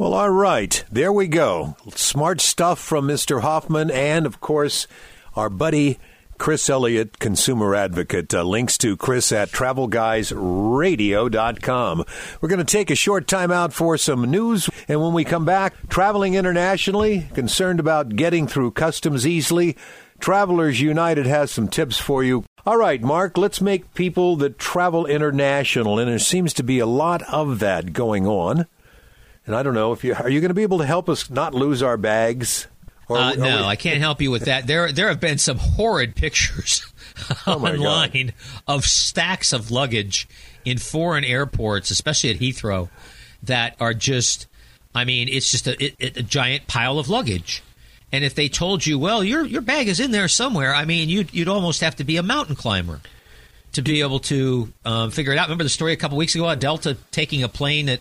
Well, 0.00 0.14
all 0.14 0.30
right. 0.30 0.82
There 0.90 1.12
we 1.12 1.28
go. 1.28 1.76
Smart 1.94 2.40
stuff 2.40 2.78
from 2.78 3.06
Mr. 3.06 3.42
Hoffman 3.42 3.90
and, 3.90 4.24
of 4.24 4.40
course, 4.40 4.86
our 5.36 5.50
buddy 5.50 5.98
Chris 6.38 6.70
Elliott, 6.70 7.18
consumer 7.18 7.74
advocate. 7.74 8.32
Uh, 8.32 8.42
links 8.42 8.78
to 8.78 8.96
Chris 8.96 9.30
at 9.30 9.50
travelguysradio.com. 9.50 12.04
We're 12.40 12.48
going 12.48 12.60
to 12.60 12.64
take 12.64 12.90
a 12.90 12.94
short 12.94 13.28
time 13.28 13.50
out 13.50 13.74
for 13.74 13.98
some 13.98 14.22
news. 14.22 14.70
And 14.88 15.02
when 15.02 15.12
we 15.12 15.22
come 15.22 15.44
back, 15.44 15.74
traveling 15.90 16.32
internationally, 16.32 17.28
concerned 17.34 17.78
about 17.78 18.16
getting 18.16 18.48
through 18.48 18.70
customs 18.70 19.26
easily, 19.26 19.76
Travelers 20.18 20.80
United 20.80 21.26
has 21.26 21.50
some 21.50 21.68
tips 21.68 21.98
for 21.98 22.24
you. 22.24 22.46
All 22.64 22.78
right, 22.78 23.02
Mark, 23.02 23.36
let's 23.36 23.60
make 23.60 23.92
people 23.92 24.36
that 24.36 24.58
travel 24.58 25.04
international. 25.04 25.98
And 25.98 26.10
there 26.10 26.18
seems 26.18 26.54
to 26.54 26.62
be 26.62 26.78
a 26.78 26.86
lot 26.86 27.20
of 27.24 27.58
that 27.58 27.92
going 27.92 28.26
on. 28.26 28.64
And 29.50 29.56
I 29.58 29.64
don't 29.64 29.74
know 29.74 29.90
if 29.92 30.04
you 30.04 30.14
are 30.14 30.28
you 30.30 30.40
going 30.40 30.50
to 30.50 30.54
be 30.54 30.62
able 30.62 30.78
to 30.78 30.86
help 30.86 31.08
us 31.08 31.28
not 31.28 31.54
lose 31.54 31.82
our 31.82 31.96
bags. 31.96 32.68
Or 33.08 33.18
Uh, 33.18 33.32
no, 33.34 33.56
we- 33.58 33.64
I 33.64 33.74
can't 33.74 33.98
help 33.98 34.22
you 34.22 34.30
with 34.30 34.44
that. 34.44 34.68
There, 34.68 34.92
there 34.92 35.08
have 35.08 35.18
been 35.18 35.38
some 35.38 35.58
horrid 35.58 36.14
pictures 36.14 36.86
Oh, 37.48 37.58
my 37.58 37.72
God. 37.72 37.80
online 37.80 38.32
of 38.68 38.84
stacks 38.84 39.52
of 39.52 39.72
luggage 39.72 40.28
in 40.64 40.78
foreign 40.78 41.24
airports, 41.24 41.90
especially 41.90 42.30
at 42.30 42.36
Heathrow, 42.38 42.90
that 43.42 43.74
are 43.80 43.92
just. 43.92 44.46
I 44.94 45.04
mean, 45.04 45.28
it's 45.28 45.50
just 45.50 45.66
a, 45.66 45.82
it- 45.84 46.16
a 46.16 46.22
giant 46.22 46.68
pile 46.68 47.00
of 47.00 47.08
luggage. 47.08 47.64
And 48.12 48.22
if 48.24 48.36
they 48.36 48.48
told 48.48 48.86
you, 48.86 49.00
well, 49.00 49.24
your 49.24 49.44
your 49.44 49.62
bag 49.62 49.88
is 49.88 49.98
in 49.98 50.12
there 50.12 50.28
somewhere, 50.28 50.72
I 50.72 50.84
mean, 50.84 51.08
you'd 51.08 51.34
you'd 51.34 51.48
almost 51.48 51.80
have 51.80 51.96
to 51.96 52.04
be 52.04 52.18
a 52.18 52.22
mountain 52.22 52.54
climber 52.54 53.00
to 53.72 53.82
be 53.82 54.00
able 54.00 54.20
to 54.20 54.72
um, 54.84 55.10
figure 55.10 55.32
it 55.32 55.38
out. 55.38 55.46
Remember 55.48 55.64
the 55.64 55.70
story 55.70 55.92
a 55.92 55.96
couple 55.96 56.16
weeks 56.18 56.36
ago 56.36 56.44
about 56.44 56.60
Delta 56.60 56.96
taking 57.10 57.42
a 57.42 57.48
plane 57.48 57.86
that 57.86 58.00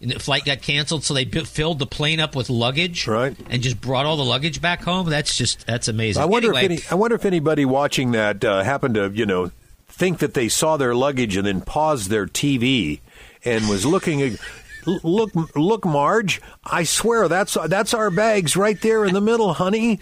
and 0.00 0.10
the 0.10 0.18
flight 0.18 0.44
got 0.44 0.60
canceled, 0.62 1.04
so 1.04 1.14
they 1.14 1.24
bu- 1.24 1.44
filled 1.44 1.78
the 1.78 1.86
plane 1.86 2.20
up 2.20 2.36
with 2.36 2.50
luggage, 2.50 3.06
Right. 3.06 3.36
and 3.48 3.62
just 3.62 3.80
brought 3.80 4.06
all 4.06 4.16
the 4.16 4.24
luggage 4.24 4.60
back 4.60 4.82
home. 4.82 5.08
That's 5.08 5.36
just 5.36 5.66
that's 5.66 5.88
amazing. 5.88 6.22
I 6.22 6.26
wonder 6.26 6.48
anyway, 6.48 6.64
if 6.64 6.70
any, 6.70 6.80
I 6.90 6.94
wonder 6.96 7.14
if 7.16 7.24
anybody 7.24 7.64
watching 7.64 8.12
that 8.12 8.44
uh, 8.44 8.62
happened 8.62 8.94
to 8.96 9.10
you 9.14 9.26
know 9.26 9.50
think 9.88 10.18
that 10.18 10.34
they 10.34 10.48
saw 10.48 10.76
their 10.76 10.94
luggage 10.94 11.36
and 11.36 11.46
then 11.46 11.60
paused 11.60 12.10
their 12.10 12.26
TV 12.26 13.00
and 13.44 13.68
was 13.68 13.86
looking 13.86 14.20
at. 14.22 14.32
Look, 15.02 15.30
look, 15.56 15.86
Marge! 15.86 16.42
I 16.62 16.84
swear 16.84 17.26
that's 17.26 17.56
that's 17.68 17.94
our 17.94 18.10
bags 18.10 18.54
right 18.54 18.78
there 18.82 19.06
in 19.06 19.14
the 19.14 19.20
middle, 19.22 19.54
honey. 19.54 19.98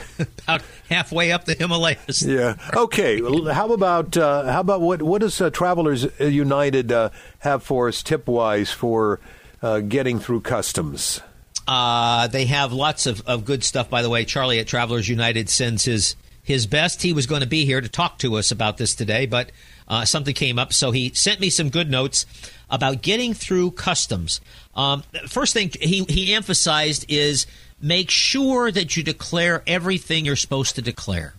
about 0.18 0.62
halfway 0.88 1.32
up 1.32 1.44
the 1.44 1.54
Himalayas. 1.54 2.22
Yeah. 2.22 2.56
Okay. 2.74 3.20
How 3.52 3.72
about 3.72 4.16
uh, 4.16 4.50
how 4.50 4.60
about 4.60 4.80
what 4.80 5.02
what 5.02 5.20
does 5.20 5.40
uh, 5.40 5.50
Travelers 5.50 6.06
United 6.18 6.92
uh, 6.92 7.10
have 7.40 7.62
for 7.62 7.88
us 7.88 8.02
tip 8.02 8.26
wise 8.26 8.70
for 8.70 9.20
uh, 9.62 9.80
getting 9.80 10.18
through 10.18 10.42
customs? 10.42 11.20
Uh, 11.66 12.26
they 12.26 12.46
have 12.46 12.72
lots 12.72 13.06
of, 13.06 13.22
of 13.26 13.44
good 13.44 13.62
stuff, 13.62 13.88
by 13.88 14.02
the 14.02 14.10
way. 14.10 14.24
Charlie 14.24 14.58
at 14.58 14.66
Travelers 14.66 15.08
United 15.08 15.48
sends 15.48 15.84
his 15.84 16.16
his 16.42 16.66
best. 16.66 17.02
He 17.02 17.12
was 17.12 17.26
going 17.26 17.42
to 17.42 17.46
be 17.46 17.64
here 17.64 17.80
to 17.80 17.88
talk 17.88 18.18
to 18.18 18.36
us 18.36 18.50
about 18.50 18.76
this 18.76 18.94
today, 18.94 19.26
but 19.26 19.52
uh, 19.92 20.06
something 20.06 20.32
came 20.32 20.58
up, 20.58 20.72
so 20.72 20.90
he 20.90 21.10
sent 21.10 21.38
me 21.38 21.50
some 21.50 21.68
good 21.68 21.90
notes 21.90 22.24
about 22.70 23.02
getting 23.02 23.34
through 23.34 23.72
customs. 23.72 24.40
Um, 24.74 25.02
first 25.28 25.52
thing 25.52 25.70
he 25.78 26.04
he 26.04 26.32
emphasized 26.32 27.04
is 27.10 27.46
make 27.78 28.08
sure 28.08 28.70
that 28.70 28.96
you 28.96 29.02
declare 29.02 29.62
everything 29.66 30.24
you're 30.24 30.34
supposed 30.34 30.76
to 30.76 30.82
declare. 30.82 31.34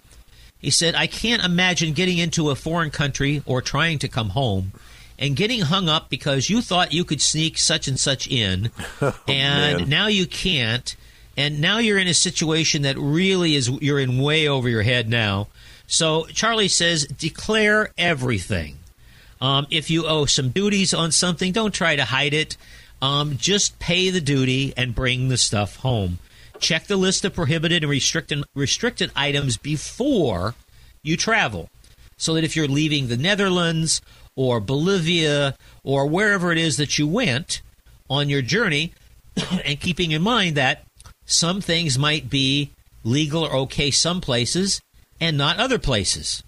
He 0.60 0.70
said, 0.70 0.94
I 0.94 1.08
can't 1.08 1.44
imagine 1.44 1.94
getting 1.94 2.20
into 2.20 2.52
a 2.52 2.56
foreign 2.56 2.92
country 2.92 3.42
or 3.48 3.60
trying 3.64 3.98
to 4.00 4.08
come 4.08 4.30
home 4.30 4.72
and 5.18 5.36
getting 5.36 5.62
hung 5.62 5.90
up 5.90 6.12
because 6.12 6.48
you 6.48 6.62
thought 6.62 6.94
you 6.94 7.04
could 7.04 7.24
sneak 7.24 7.58
such 7.58 7.88
and 7.88 8.00
such 8.00 8.28
in, 8.28 8.70
and 9.28 9.80
man. 9.80 9.90
now 9.90 10.08
you 10.08 10.28
can't. 10.28 10.96
And 11.36 11.60
now 11.60 11.80
you're 11.80 11.98
in 11.98 12.08
a 12.08 12.14
situation 12.14 12.84
that 12.84 13.00
really 13.00 13.56
is, 13.56 13.68
you're 13.68 14.00
in 14.00 14.20
way 14.20 14.48
over 14.48 14.70
your 14.70 14.84
head 14.84 15.10
now. 15.10 15.48
So 15.88 16.26
Charlie 16.28 16.68
says, 16.68 17.06
declare 17.06 17.92
everything. 17.98 18.78
Um, 19.42 19.68
if 19.70 19.90
you 19.90 20.06
owe 20.06 20.26
some 20.26 20.50
duties 20.50 20.94
on 20.94 21.12
something, 21.12 21.52
don't 21.52 21.74
try 21.74 21.96
to 21.96 22.06
hide 22.06 22.34
it. 22.34 22.56
Um, 23.02 23.38
just 23.38 23.78
pay 23.80 24.10
the 24.10 24.22
duty 24.22 24.74
and 24.78 24.96
bring 24.96 25.28
the 25.28 25.38
stuff 25.38 25.78
home. 25.78 26.20
Check 26.60 26.88
the 26.88 26.96
list 26.96 27.26
of 27.26 27.34
prohibited 27.34 27.84
and 27.84 27.90
restricted, 27.90 28.44
restricted 28.56 29.12
items 29.16 29.58
before 29.58 30.56
you 31.02 31.18
travel. 31.18 31.70
So 32.16 32.36
that 32.36 32.46
if 32.46 32.56
you're 32.56 32.68
leaving 32.68 33.08
the 33.08 33.18
Netherlands 33.18 34.02
or 34.38 34.62
Bolivia 34.62 35.58
or 35.84 36.08
wherever 36.08 36.52
it 36.54 36.58
is 36.58 36.78
that 36.78 36.98
you 36.98 37.06
went 37.06 37.62
on 38.10 38.30
your 38.30 38.42
journey, 38.42 38.94
and 39.66 39.80
keeping 39.80 40.12
in 40.12 40.22
mind 40.22 40.56
that 40.56 40.86
some 41.26 41.60
things 41.60 42.00
might 42.00 42.30
be 42.30 42.72
legal 43.04 43.44
or 43.44 43.54
okay 43.54 43.92
some 43.92 44.22
places 44.22 44.82
and 45.24 45.38
not 45.38 45.58
other 45.58 45.80
places. 45.80 46.44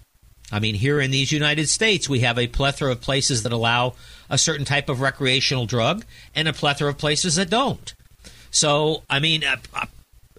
I 0.52 0.60
mean, 0.60 0.74
here 0.74 1.00
in 1.00 1.10
these 1.10 1.32
United 1.32 1.66
States, 1.70 2.10
we 2.10 2.20
have 2.20 2.38
a 2.38 2.46
plethora 2.46 2.92
of 2.92 3.00
places 3.00 3.42
that 3.42 3.52
allow 3.52 3.94
a 4.28 4.36
certain 4.36 4.66
type 4.66 4.90
of 4.90 5.00
recreational 5.00 5.64
drug 5.64 6.04
and 6.34 6.46
a 6.46 6.52
plethora 6.52 6.90
of 6.90 6.98
places 6.98 7.36
that 7.36 7.48
don't. 7.48 7.94
So, 8.50 9.02
I 9.08 9.18
mean, 9.18 9.44
uh, 9.44 9.56
uh, 9.74 9.86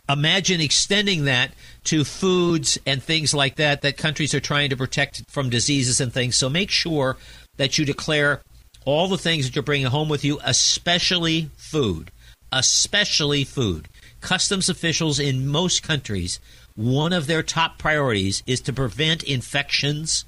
imagine 0.07 0.61
extending 0.61 1.25
that 1.25 1.51
to 1.85 2.03
foods 2.03 2.77
and 2.85 3.01
things 3.01 3.33
like 3.33 3.55
that 3.55 3.81
that 3.81 3.97
countries 3.97 4.35
are 4.35 4.39
trying 4.39 4.69
to 4.69 4.77
protect 4.77 5.23
from 5.29 5.49
diseases 5.49 5.99
and 5.99 6.13
things. 6.13 6.35
So 6.35 6.47
make 6.47 6.69
sure 6.69 7.17
that 7.57 7.79
you 7.79 7.85
declare 7.85 8.41
all 8.85 9.07
the 9.07 9.17
things 9.17 9.45
that 9.45 9.55
you're 9.55 9.63
bringing 9.63 9.87
home 9.87 10.09
with 10.09 10.23
you, 10.23 10.39
especially 10.43 11.49
food. 11.57 12.11
Especially 12.51 13.43
food. 13.43 13.89
Customs 14.21 14.69
officials 14.69 15.19
in 15.19 15.47
most 15.47 15.81
countries, 15.81 16.39
one 16.77 17.11
of 17.11 17.27
their 17.27 17.43
top 17.43 17.77
priorities 17.77 18.43
is 18.45 18.61
to 18.61 18.71
prevent 18.71 19.23
infections 19.23 20.23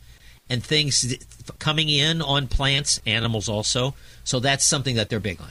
and 0.49 0.63
things 0.63 1.15
coming 1.59 1.87
in 1.87 2.21
on 2.21 2.47
plants, 2.47 2.99
animals 3.05 3.47
also. 3.47 3.93
So 4.23 4.39
that's 4.39 4.65
something 4.65 4.95
that 4.95 5.09
they're 5.09 5.19
big 5.19 5.39
on. 5.39 5.49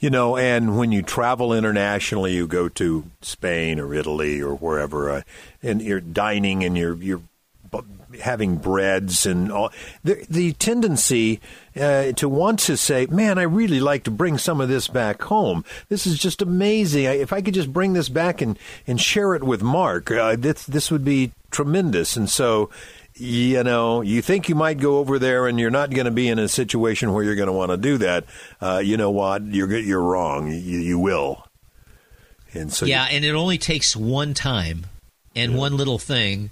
You 0.00 0.10
know, 0.10 0.36
and 0.36 0.76
when 0.76 0.92
you 0.92 1.02
travel 1.02 1.52
internationally, 1.52 2.34
you 2.34 2.46
go 2.46 2.68
to 2.70 3.04
Spain 3.22 3.78
or 3.78 3.94
Italy 3.94 4.40
or 4.40 4.54
wherever, 4.54 5.10
uh, 5.10 5.22
and 5.62 5.80
you're 5.80 6.00
dining 6.00 6.64
and 6.64 6.76
you're 6.76 6.96
you're 6.96 7.22
having 8.20 8.56
breads 8.56 9.26
and 9.26 9.50
all. 9.50 9.70
The, 10.04 10.24
the 10.28 10.52
tendency 10.54 11.40
uh, 11.76 12.12
to 12.12 12.28
want 12.28 12.60
to 12.60 12.76
say, 12.76 13.06
"Man, 13.06 13.38
I 13.38 13.42
really 13.42 13.80
like 13.80 14.04
to 14.04 14.10
bring 14.10 14.38
some 14.38 14.60
of 14.60 14.68
this 14.68 14.88
back 14.88 15.22
home. 15.22 15.64
This 15.88 16.06
is 16.06 16.18
just 16.18 16.42
amazing. 16.42 17.06
I, 17.06 17.16
if 17.16 17.32
I 17.32 17.42
could 17.42 17.54
just 17.54 17.72
bring 17.72 17.92
this 17.92 18.08
back 18.08 18.40
and 18.40 18.58
and 18.86 19.00
share 19.00 19.34
it 19.34 19.42
with 19.42 19.62
Mark, 19.62 20.10
uh, 20.10 20.36
this 20.36 20.64
this 20.66 20.90
would 20.90 21.04
be 21.04 21.32
tremendous." 21.50 22.16
And 22.16 22.28
so 22.28 22.70
you 23.14 23.62
know, 23.62 24.00
you 24.00 24.22
think 24.22 24.48
you 24.48 24.54
might 24.54 24.78
go 24.78 24.98
over 24.98 25.18
there 25.18 25.46
and 25.46 25.60
you're 25.60 25.70
not 25.70 25.90
going 25.90 26.06
to 26.06 26.10
be 26.10 26.28
in 26.28 26.38
a 26.38 26.48
situation 26.48 27.12
where 27.12 27.22
you're 27.22 27.34
going 27.34 27.48
to 27.48 27.52
want 27.52 27.70
to 27.70 27.76
do 27.76 27.98
that, 27.98 28.24
uh, 28.62 28.80
you 28.82 28.96
know 28.96 29.10
what? 29.10 29.44
You're 29.44 29.76
you're 29.76 30.02
wrong. 30.02 30.48
You, 30.48 30.78
you 30.78 30.98
will. 30.98 31.46
And 32.52 32.72
so, 32.72 32.86
yeah, 32.86 33.06
and 33.10 33.24
it 33.24 33.34
only 33.34 33.58
takes 33.58 33.94
one 33.94 34.34
time 34.34 34.86
and 35.36 35.56
one 35.56 35.76
little 35.76 35.98
thing. 35.98 36.50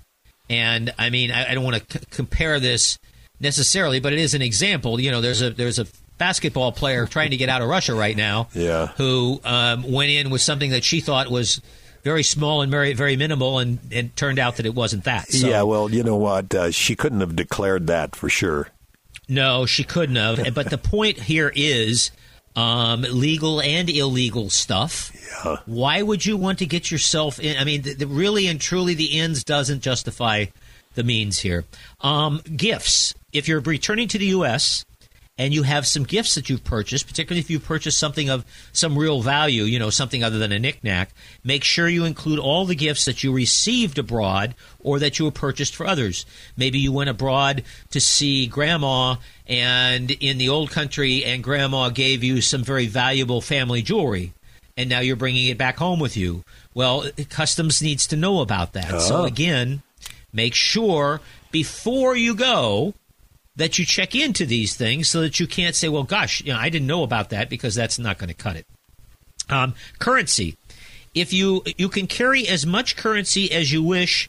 And 0.50 0.92
I 0.98 1.10
mean, 1.10 1.30
I, 1.30 1.50
I 1.50 1.54
don't 1.54 1.64
want 1.64 1.88
to 1.88 1.98
c- 1.98 2.04
compare 2.10 2.58
this 2.60 2.98
necessarily, 3.40 4.00
but 4.00 4.12
it 4.12 4.18
is 4.18 4.34
an 4.34 4.42
example. 4.42 4.98
You 5.00 5.10
know, 5.10 5.20
there's 5.20 5.42
a 5.42 5.50
there's 5.50 5.78
a 5.78 5.86
basketball 6.18 6.72
player 6.72 7.06
trying 7.06 7.30
to 7.30 7.36
get 7.36 7.48
out 7.48 7.62
of 7.62 7.68
Russia 7.68 7.94
right 7.94 8.16
now. 8.16 8.48
Yeah. 8.54 8.88
Who 8.96 9.40
um, 9.44 9.90
went 9.90 10.10
in 10.10 10.30
with 10.30 10.42
something 10.42 10.70
that 10.70 10.84
she 10.84 11.00
thought 11.00 11.30
was 11.30 11.60
very 12.02 12.22
small 12.22 12.62
and 12.62 12.70
very 12.70 12.92
very 12.94 13.16
minimal, 13.16 13.58
and 13.58 13.78
it 13.90 14.16
turned 14.16 14.38
out 14.38 14.56
that 14.56 14.66
it 14.66 14.74
wasn't 14.74 15.04
that. 15.04 15.28
So, 15.30 15.46
yeah, 15.46 15.62
well, 15.62 15.90
you 15.90 16.02
know 16.02 16.16
what? 16.16 16.54
Uh, 16.54 16.70
she 16.70 16.96
couldn't 16.96 17.20
have 17.20 17.36
declared 17.36 17.86
that 17.88 18.16
for 18.16 18.28
sure. 18.28 18.68
No, 19.28 19.66
she 19.66 19.84
couldn't 19.84 20.16
have. 20.16 20.54
but 20.54 20.70
the 20.70 20.78
point 20.78 21.18
here 21.18 21.52
is 21.54 22.10
um, 22.56 23.02
legal 23.02 23.60
and 23.60 23.88
illegal 23.88 24.50
stuff. 24.50 25.12
Yeah. 25.44 25.56
Why 25.66 26.02
would 26.02 26.26
you 26.26 26.36
want 26.36 26.58
to 26.58 26.66
get 26.66 26.90
yourself 26.90 27.38
in? 27.38 27.56
I 27.56 27.64
mean, 27.64 27.82
the, 27.82 27.94
the, 27.94 28.06
really 28.06 28.46
and 28.46 28.60
truly, 28.60 28.94
the 28.94 29.18
ends 29.18 29.44
doesn't 29.44 29.82
justify 29.82 30.46
the 30.94 31.04
means 31.04 31.38
here. 31.38 31.64
Um, 32.00 32.40
gifts. 32.56 33.14
If 33.32 33.46
you're 33.46 33.60
returning 33.60 34.08
to 34.08 34.18
the 34.18 34.26
U.S., 34.26 34.84
and 35.38 35.54
you 35.54 35.62
have 35.62 35.86
some 35.86 36.02
gifts 36.02 36.34
that 36.34 36.50
you've 36.50 36.64
purchased, 36.64 37.06
particularly 37.06 37.38
if 37.38 37.48
you've 37.48 37.64
purchased 37.64 37.96
something 37.96 38.28
of 38.28 38.44
some 38.72 38.98
real 38.98 39.22
value, 39.22 39.62
you 39.62 39.78
know, 39.78 39.88
something 39.88 40.24
other 40.24 40.38
than 40.38 40.50
a 40.50 40.58
knickknack, 40.58 41.10
make 41.44 41.62
sure 41.62 41.88
you 41.88 42.04
include 42.04 42.40
all 42.40 42.64
the 42.64 42.74
gifts 42.74 43.04
that 43.04 43.22
you 43.22 43.32
received 43.32 43.98
abroad 43.98 44.56
or 44.80 44.98
that 44.98 45.18
you 45.18 45.24
were 45.24 45.30
purchased 45.30 45.76
for 45.76 45.86
others. 45.86 46.26
Maybe 46.56 46.78
you 46.78 46.90
went 46.90 47.08
abroad 47.08 47.62
to 47.90 48.00
see 48.00 48.48
grandma 48.48 49.16
and 49.48 50.10
in 50.10 50.38
the 50.38 50.48
old 50.48 50.70
country 50.70 51.24
and 51.24 51.42
grandma 51.42 51.88
gave 51.88 52.22
you 52.22 52.40
some 52.40 52.62
very 52.62 52.86
valuable 52.86 53.40
family 53.40 53.82
jewelry 53.82 54.32
and 54.76 54.88
now 54.88 55.00
you're 55.00 55.16
bringing 55.16 55.48
it 55.48 55.58
back 55.58 55.76
home 55.78 55.98
with 55.98 56.16
you. 56.16 56.44
Well, 56.74 57.10
customs 57.30 57.82
needs 57.82 58.06
to 58.08 58.16
know 58.16 58.40
about 58.40 58.74
that. 58.74 59.00
So 59.00 59.22
Oh. 59.22 59.24
again, 59.24 59.82
make 60.32 60.54
sure 60.54 61.20
before 61.50 62.16
you 62.16 62.34
go 62.34 62.94
that 63.56 63.76
you 63.78 63.84
check 63.84 64.14
into 64.14 64.46
these 64.46 64.76
things 64.76 65.08
so 65.08 65.20
that 65.22 65.40
you 65.40 65.48
can't 65.48 65.74
say, 65.74 65.88
well, 65.88 66.04
gosh, 66.04 66.42
you 66.42 66.52
know, 66.52 66.58
I 66.60 66.68
didn't 66.68 66.86
know 66.86 67.02
about 67.02 67.30
that 67.30 67.48
because 67.50 67.74
that's 67.74 67.98
not 67.98 68.18
going 68.18 68.28
to 68.28 68.34
cut 68.34 68.54
it. 68.54 68.66
Um, 69.50 69.74
currency. 69.98 70.56
If 71.14 71.32
you 71.32 71.64
you 71.76 71.88
can 71.88 72.06
carry 72.06 72.46
as 72.46 72.64
much 72.64 72.94
currency 72.96 73.50
as 73.50 73.72
you 73.72 73.82
wish 73.82 74.28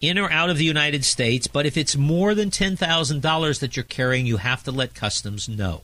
in 0.00 0.18
or 0.18 0.30
out 0.30 0.50
of 0.50 0.58
the 0.58 0.64
United 0.64 1.04
States, 1.04 1.46
but 1.46 1.66
if 1.66 1.76
it's 1.76 1.96
more 1.96 2.34
than 2.34 2.50
ten 2.50 2.76
thousand 2.76 3.22
dollars 3.22 3.60
that 3.60 3.76
you're 3.76 3.84
carrying, 3.84 4.26
you 4.26 4.36
have 4.36 4.62
to 4.64 4.70
let 4.70 4.94
customs 4.94 5.48
know. 5.48 5.82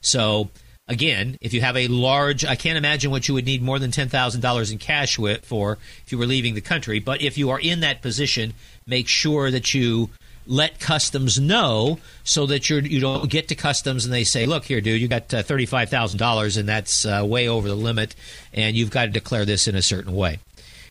So 0.00 0.50
again, 0.88 1.36
if 1.40 1.52
you 1.52 1.60
have 1.60 1.76
a 1.76 1.88
large, 1.88 2.44
I 2.44 2.56
can't 2.56 2.78
imagine 2.78 3.10
what 3.10 3.28
you 3.28 3.34
would 3.34 3.46
need 3.46 3.62
more 3.62 3.78
than 3.78 3.90
ten 3.90 4.08
thousand 4.08 4.40
dollars 4.40 4.70
in 4.70 4.78
cash 4.78 5.18
with 5.18 5.44
for 5.44 5.78
if 6.04 6.12
you 6.12 6.18
were 6.18 6.26
leaving 6.26 6.54
the 6.54 6.60
country. 6.60 6.98
But 6.98 7.22
if 7.22 7.36
you 7.36 7.50
are 7.50 7.60
in 7.60 7.80
that 7.80 8.02
position, 8.02 8.54
make 8.86 9.08
sure 9.08 9.50
that 9.50 9.74
you 9.74 10.10
let 10.46 10.78
customs 10.78 11.40
know 11.40 11.98
so 12.22 12.44
that 12.46 12.68
you're 12.68 12.80
you 12.80 13.00
don't 13.00 13.30
get 13.30 13.48
to 13.48 13.54
customs 13.54 14.04
and 14.04 14.12
they 14.12 14.24
say, 14.24 14.44
look 14.44 14.64
here, 14.64 14.80
dude, 14.80 15.00
you 15.00 15.08
got 15.08 15.32
uh, 15.32 15.42
thirty 15.42 15.66
five 15.66 15.88
thousand 15.88 16.18
dollars 16.18 16.56
and 16.56 16.68
that's 16.68 17.06
uh, 17.06 17.22
way 17.24 17.48
over 17.48 17.68
the 17.68 17.74
limit, 17.74 18.14
and 18.52 18.76
you've 18.76 18.90
got 18.90 19.06
to 19.06 19.10
declare 19.10 19.44
this 19.44 19.68
in 19.68 19.74
a 19.74 19.82
certain 19.82 20.14
way. 20.14 20.38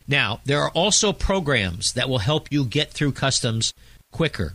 Now, 0.06 0.40
there 0.44 0.60
are 0.62 0.70
also 0.70 1.12
programs 1.12 1.92
that 1.94 2.08
will 2.08 2.18
help 2.18 2.52
you 2.52 2.64
get 2.64 2.92
through 2.92 3.12
customs 3.12 3.72
quicker. 4.12 4.54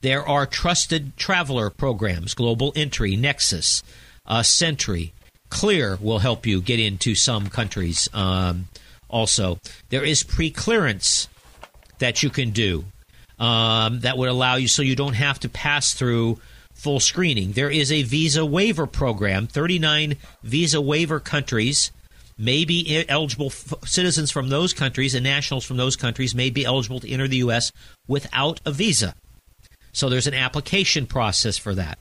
There 0.00 0.26
are 0.26 0.46
trusted 0.46 1.16
traveler 1.16 1.70
programs, 1.70 2.34
Global 2.34 2.72
Entry, 2.74 3.14
Nexus, 3.14 3.82
uh, 4.26 4.42
SENTRI, 4.42 5.12
Clear 5.48 5.98
will 6.00 6.20
help 6.20 6.46
you 6.46 6.62
get 6.62 6.80
into 6.80 7.14
some 7.14 7.48
countries. 7.48 8.08
Um, 8.14 8.68
also, 9.10 9.58
there 9.90 10.02
is 10.02 10.22
pre-clearance 10.22 11.28
that 11.98 12.22
you 12.22 12.30
can 12.30 12.50
do 12.52 12.86
um, 13.38 14.00
that 14.00 14.16
would 14.16 14.30
allow 14.30 14.56
you 14.56 14.66
so 14.66 14.80
you 14.80 14.96
don't 14.96 15.12
have 15.12 15.38
to 15.40 15.50
pass 15.50 15.92
through 15.92 16.40
full 16.72 17.00
screening. 17.00 17.52
There 17.52 17.70
is 17.70 17.92
a 17.92 18.02
visa 18.02 18.46
waiver 18.46 18.86
program. 18.86 19.46
Thirty-nine 19.46 20.16
visa 20.42 20.80
waiver 20.80 21.20
countries 21.20 21.92
may 22.42 22.64
be 22.64 23.04
eligible. 23.08 23.50
Citizens 23.50 24.30
from 24.30 24.48
those 24.48 24.72
countries 24.74 25.14
and 25.14 25.24
nationals 25.24 25.64
from 25.64 25.76
those 25.76 25.96
countries 25.96 26.34
may 26.34 26.50
be 26.50 26.64
eligible 26.64 27.00
to 27.00 27.08
enter 27.08 27.28
the 27.28 27.36
U.S. 27.38 27.72
without 28.08 28.60
a 28.66 28.72
visa. 28.72 29.14
So 29.92 30.08
there's 30.08 30.26
an 30.26 30.34
application 30.34 31.06
process 31.06 31.56
for 31.56 31.74
that. 31.74 31.98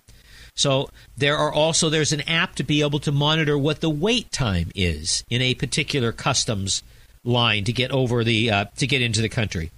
So 0.55 0.89
there 1.15 1.37
are 1.37 1.51
also 1.51 1.89
there's 1.89 2.11
an 2.11 2.21
app 2.21 2.55
to 2.55 2.63
be 2.63 2.81
able 2.81 2.99
to 2.99 3.11
monitor 3.11 3.57
what 3.57 3.81
the 3.81 3.89
wait 3.89 4.31
time 4.31 4.71
is 4.75 5.23
in 5.29 5.41
a 5.41 5.53
particular 5.53 6.11
customs 6.11 6.83
line 7.23 7.63
to 7.65 7.73
get 7.73 7.91
over 7.91 8.23
the 8.23 8.49
uh, 8.49 8.65
to 8.77 8.87
get 8.87 9.01
into 9.01 9.21
the 9.21 9.29
country. 9.29 9.71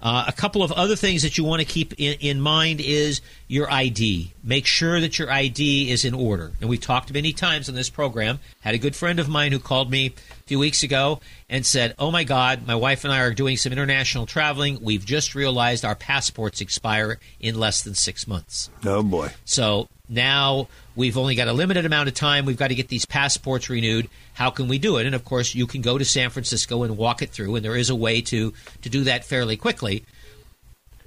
Uh, 0.00 0.24
a 0.28 0.32
couple 0.32 0.62
of 0.62 0.70
other 0.72 0.94
things 0.94 1.22
that 1.22 1.36
you 1.36 1.44
want 1.44 1.60
to 1.60 1.66
keep 1.66 1.92
in, 1.98 2.18
in 2.20 2.40
mind 2.40 2.80
is 2.80 3.20
your 3.48 3.70
ID. 3.70 4.32
Make 4.44 4.64
sure 4.66 5.00
that 5.00 5.18
your 5.18 5.30
ID 5.30 5.90
is 5.90 6.04
in 6.04 6.14
order. 6.14 6.52
And 6.60 6.70
we've 6.70 6.80
talked 6.80 7.12
many 7.12 7.32
times 7.32 7.68
on 7.68 7.74
this 7.74 7.90
program. 7.90 8.38
Had 8.60 8.74
a 8.74 8.78
good 8.78 8.94
friend 8.94 9.18
of 9.18 9.28
mine 9.28 9.50
who 9.50 9.58
called 9.58 9.90
me 9.90 10.06
a 10.06 10.42
few 10.46 10.58
weeks 10.58 10.84
ago 10.84 11.20
and 11.48 11.66
said, 11.66 11.94
"Oh 11.98 12.12
my 12.12 12.22
God, 12.22 12.66
my 12.66 12.76
wife 12.76 13.02
and 13.04 13.12
I 13.12 13.20
are 13.20 13.34
doing 13.34 13.56
some 13.56 13.72
international 13.72 14.26
traveling. 14.26 14.78
We've 14.80 15.04
just 15.04 15.34
realized 15.34 15.84
our 15.84 15.96
passports 15.96 16.60
expire 16.60 17.18
in 17.40 17.58
less 17.58 17.82
than 17.82 17.94
six 17.94 18.28
months." 18.28 18.70
Oh 18.84 19.02
boy. 19.02 19.32
So 19.44 19.88
now 20.08 20.68
we've 20.96 21.18
only 21.18 21.34
got 21.34 21.48
a 21.48 21.52
limited 21.52 21.84
amount 21.84 22.08
of 22.08 22.14
time. 22.14 22.44
We've 22.44 22.56
got 22.56 22.68
to 22.68 22.74
get 22.74 22.88
these 22.88 23.04
passports 23.04 23.68
renewed. 23.68 24.08
How 24.34 24.50
can 24.50 24.68
we 24.68 24.78
do 24.78 24.96
it? 24.96 25.06
And 25.06 25.14
of 25.14 25.24
course, 25.24 25.54
you 25.54 25.66
can 25.66 25.82
go 25.82 25.98
to 25.98 26.04
San 26.04 26.30
Francisco 26.30 26.82
and 26.82 26.96
walk 26.96 27.22
it 27.22 27.30
through, 27.30 27.54
and 27.56 27.64
there 27.64 27.76
is 27.76 27.90
a 27.90 27.96
way 27.96 28.20
to 28.22 28.52
to 28.82 28.88
do 28.88 29.04
that 29.04 29.24
fairly 29.24 29.56
quickly. 29.56 30.04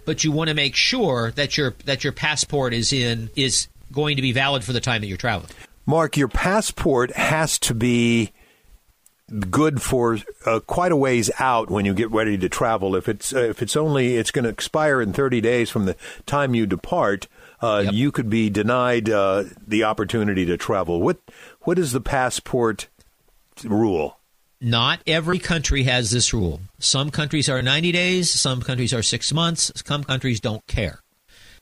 But 0.06 0.24
you 0.24 0.32
want 0.32 0.50
to 0.50 0.54
make 0.54 0.76
sure 0.76 1.32
that 1.32 1.58
your 1.58 1.76
that 1.86 2.04
your 2.04 2.14
passport 2.14 2.74
is 2.74 2.94
in 2.94 3.30
is 3.36 3.68
going 3.92 4.16
to 4.16 4.22
be 4.22 4.32
valid 4.32 4.64
for 4.64 4.74
the 4.74 4.80
time 4.80 5.02
that 5.02 5.08
you're 5.08 5.18
traveling. 5.18 5.52
Mark, 5.86 6.16
your 6.16 6.28
passport 6.28 7.12
has 7.16 7.58
to 7.60 7.74
be 7.74 8.32
good 9.50 9.82
for 9.82 10.18
uh, 10.46 10.60
quite 10.62 10.92
a 10.92 10.96
ways 10.96 11.32
out 11.40 11.70
when 11.70 11.86
you 11.86 11.94
get 11.94 12.12
ready 12.12 12.38
to 12.38 12.50
travel. 12.50 12.96
If 12.96 13.08
it's 13.08 13.34
uh, 13.34 13.40
if 13.40 13.62
it's 13.62 13.76
only 13.76 14.18
it's 14.18 14.32
going 14.32 14.44
to 14.44 14.50
expire 14.50 15.02
in 15.02 15.14
30 15.14 15.42
days 15.42 15.70
from 15.70 15.86
the 15.86 15.96
time 16.26 16.54
you 16.54 16.66
depart, 16.66 17.28
uh, 17.62 17.82
Yep. 17.86 17.94
you 17.94 18.12
could 18.12 18.30
be 18.30 18.50
denied 18.50 19.10
uh, 19.10 19.44
the 19.68 19.84
opportunity 19.84 20.46
to 20.46 20.58
travel. 20.58 21.00
What 21.02 21.18
what 21.62 21.78
is 21.80 21.92
the 21.92 22.02
passport 22.02 22.88
rule? 23.64 24.18
Not 24.60 25.00
every 25.08 25.40
country 25.40 25.84
has 25.84 26.12
this 26.12 26.34
rule. 26.34 26.62
Some 26.80 27.10
countries 27.10 27.50
are 27.50 27.62
90 27.62 27.92
days, 27.92 28.30
some 28.32 28.62
countries 28.62 28.94
are 28.94 29.02
6 29.02 29.34
months, 29.34 29.72
some 29.86 30.04
countries 30.04 30.40
don't 30.40 30.66
care. 30.68 31.00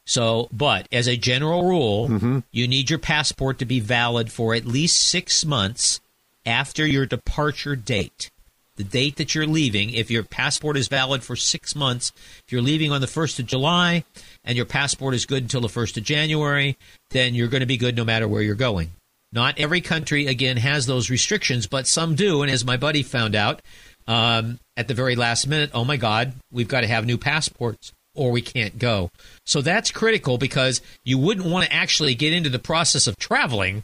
So, 0.06 0.50
but 0.52 0.88
as 0.92 1.08
a 1.08 1.16
general 1.16 1.64
rule, 1.64 2.42
you 2.52 2.68
need 2.68 2.90
your 2.90 3.00
passport 3.00 3.60
to 3.60 3.66
be 3.66 3.80
valid 3.80 4.32
for 4.32 4.54
at 4.54 4.66
least 4.66 4.98
6 5.08 5.46
months 5.46 6.02
after 6.46 6.86
your 6.86 7.06
departure 7.06 7.76
date. 7.78 8.32
The 8.76 8.84
date 8.84 9.18
that 9.18 9.36
you're 9.36 9.46
leaving, 9.46 9.90
if 9.92 10.10
your 10.10 10.24
passport 10.24 10.78
is 10.78 10.88
valid 10.88 11.22
for 11.24 11.36
6 11.36 11.76
months, 11.76 12.12
if 12.46 12.52
you're 12.52 12.62
leaving 12.62 12.92
on 12.92 13.02
the 13.02 13.08
1st 13.08 13.40
of 13.40 13.46
July 13.46 14.04
and 14.50 14.56
your 14.58 14.66
passport 14.66 15.14
is 15.14 15.28
good 15.28 15.44
until 15.44 15.62
the 15.62 15.68
1st 15.68 15.98
of 15.98 16.04
January, 16.04 16.76
then 17.12 17.36
you're 17.36 17.50
going 17.50 17.60
to 17.60 17.68
be 17.68 17.78
good 17.78 17.96
no 17.96 18.04
matter 18.04 18.28
where 18.28 18.42
you're 18.42 18.56
going. 18.56 18.90
Not 19.32 19.60
every 19.60 19.80
country, 19.80 20.26
again, 20.26 20.58
has 20.58 20.88
those 20.88 21.12
restrictions, 21.12 21.68
but 21.68 21.86
some 21.86 22.16
do. 22.16 22.42
And 22.42 22.50
as 22.50 22.66
my 22.66 22.76
buddy 22.76 23.04
found 23.04 23.36
out 23.36 23.62
um, 24.08 24.58
at 24.76 24.88
the 24.88 24.96
very 24.96 25.16
last 25.16 25.46
minute, 25.46 25.70
oh 25.76 25.86
my 25.86 25.98
God, 25.98 26.34
we've 26.52 26.68
got 26.68 26.82
to 26.82 26.88
have 26.88 27.06
new 27.06 27.20
passports 27.20 27.92
or 28.16 28.32
we 28.32 28.42
can't 28.42 28.80
go. 28.80 29.12
So 29.46 29.62
that's 29.62 29.92
critical 29.92 30.40
because 30.40 30.82
you 31.04 31.20
wouldn't 31.20 31.46
want 31.46 31.68
to 31.68 31.72
actually 31.74 32.16
get 32.16 32.34
into 32.34 32.50
the 32.50 32.58
process 32.58 33.06
of 33.06 33.18
traveling 33.18 33.84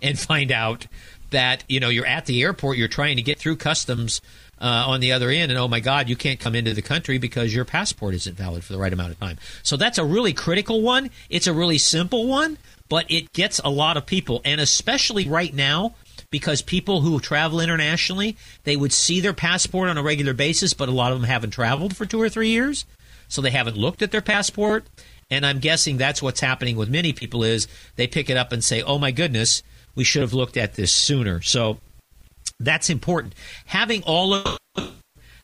and 0.00 0.18
find 0.18 0.50
out 0.50 0.86
that 1.28 1.62
you 1.68 1.78
know 1.78 1.90
you're 1.90 2.06
at 2.06 2.24
the 2.24 2.42
airport, 2.42 2.78
you're 2.78 2.88
trying 2.88 3.16
to 3.16 3.22
get 3.22 3.38
through 3.38 3.56
customs 3.56 4.22
uh, 4.60 4.84
on 4.86 5.00
the 5.00 5.12
other 5.12 5.30
end, 5.30 5.50
and 5.52 5.58
oh 5.58 5.68
my 5.68 5.80
God, 5.80 6.08
you 6.08 6.16
can't 6.16 6.40
come 6.40 6.54
into 6.54 6.72
the 6.74 6.82
country 6.82 7.18
because 7.18 7.54
your 7.54 7.64
passport 7.64 8.14
isn't 8.14 8.36
valid 8.36 8.64
for 8.64 8.72
the 8.72 8.78
right 8.78 8.92
amount 8.92 9.12
of 9.12 9.20
time. 9.20 9.38
So 9.62 9.76
that's 9.76 9.98
a 9.98 10.04
really 10.04 10.32
critical 10.32 10.80
one. 10.82 11.10
It's 11.28 11.46
a 11.46 11.52
really 11.52 11.78
simple 11.78 12.26
one, 12.26 12.58
but 12.88 13.10
it 13.10 13.32
gets 13.32 13.60
a 13.64 13.70
lot 13.70 13.96
of 13.96 14.06
people, 14.06 14.40
and 14.44 14.60
especially 14.60 15.28
right 15.28 15.54
now. 15.54 15.94
Because 16.28 16.60
people 16.60 17.02
who 17.02 17.20
travel 17.20 17.60
internationally, 17.60 18.36
they 18.64 18.76
would 18.76 18.92
see 18.92 19.20
their 19.20 19.32
passport 19.32 19.88
on 19.88 19.96
a 19.96 20.02
regular 20.02 20.34
basis, 20.34 20.74
but 20.74 20.88
a 20.88 20.92
lot 20.92 21.12
of 21.12 21.20
them 21.20 21.28
haven't 21.28 21.52
traveled 21.52 21.96
for 21.96 22.04
two 22.04 22.20
or 22.20 22.28
three 22.28 22.48
years, 22.48 22.84
so 23.28 23.40
they 23.40 23.52
haven't 23.52 23.76
looked 23.76 24.02
at 24.02 24.10
their 24.10 24.20
passport. 24.20 24.84
And 25.30 25.46
I'm 25.46 25.60
guessing 25.60 25.96
that's 25.96 26.20
what's 26.20 26.40
happening 26.40 26.76
with 26.76 26.88
many 26.88 27.12
people 27.12 27.44
is 27.44 27.68
they 27.94 28.08
pick 28.08 28.28
it 28.28 28.36
up 28.36 28.50
and 28.50 28.62
say, 28.62 28.82
"Oh 28.82 28.98
my 28.98 29.12
goodness, 29.12 29.62
we 29.94 30.02
should 30.02 30.22
have 30.22 30.34
looked 30.34 30.56
at 30.56 30.74
this 30.74 30.92
sooner." 30.92 31.40
So 31.42 31.78
that's 32.60 32.90
important. 32.90 33.34
Having 33.66 34.02
all 34.04 34.34
of 34.34 34.58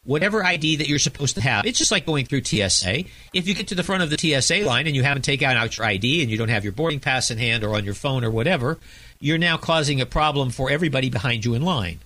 whatever 0.05 0.45
ID 0.45 0.77
that 0.77 0.89
you're 0.89 0.99
supposed 0.99 1.37
to 1.37 1.41
have. 1.41 1.65
It's 1.65 1.79
just 1.79 1.93
like 1.93 2.07
going 2.07 2.27
through 2.27 2.45
TSA. 2.45 3.05
If 3.33 3.47
you 3.47 3.55
get 3.55 3.69
to 3.69 3.75
the 3.75 3.85
front 3.85 4.03
of 4.03 4.11
the 4.11 4.19
TSA 4.19 4.65
line 4.67 4.87
and 4.87 4.97
you 4.97 5.03
haven't 5.03 5.23
taken 5.23 5.49
out 5.49 5.79
your 5.79 5.87
ID 5.87 6.23
and 6.23 6.31
you 6.31 6.37
don't 6.37 6.49
have 6.49 6.65
your 6.65 6.73
boarding 6.73 7.01
pass 7.01 7.31
in 7.31 7.39
hand 7.39 7.63
or 7.63 7.77
on 7.77 7.85
your 7.85 7.95
phone 7.95 8.25
or 8.25 8.31
whatever, 8.31 8.79
you're 9.21 9.39
now 9.39 9.57
causing 9.57 10.01
a 10.01 10.07
problem 10.07 10.51
for 10.51 10.71
everybody 10.71 11.09
behind 11.09 11.45
you 11.45 11.55
in 11.55 11.63
line. 11.63 12.01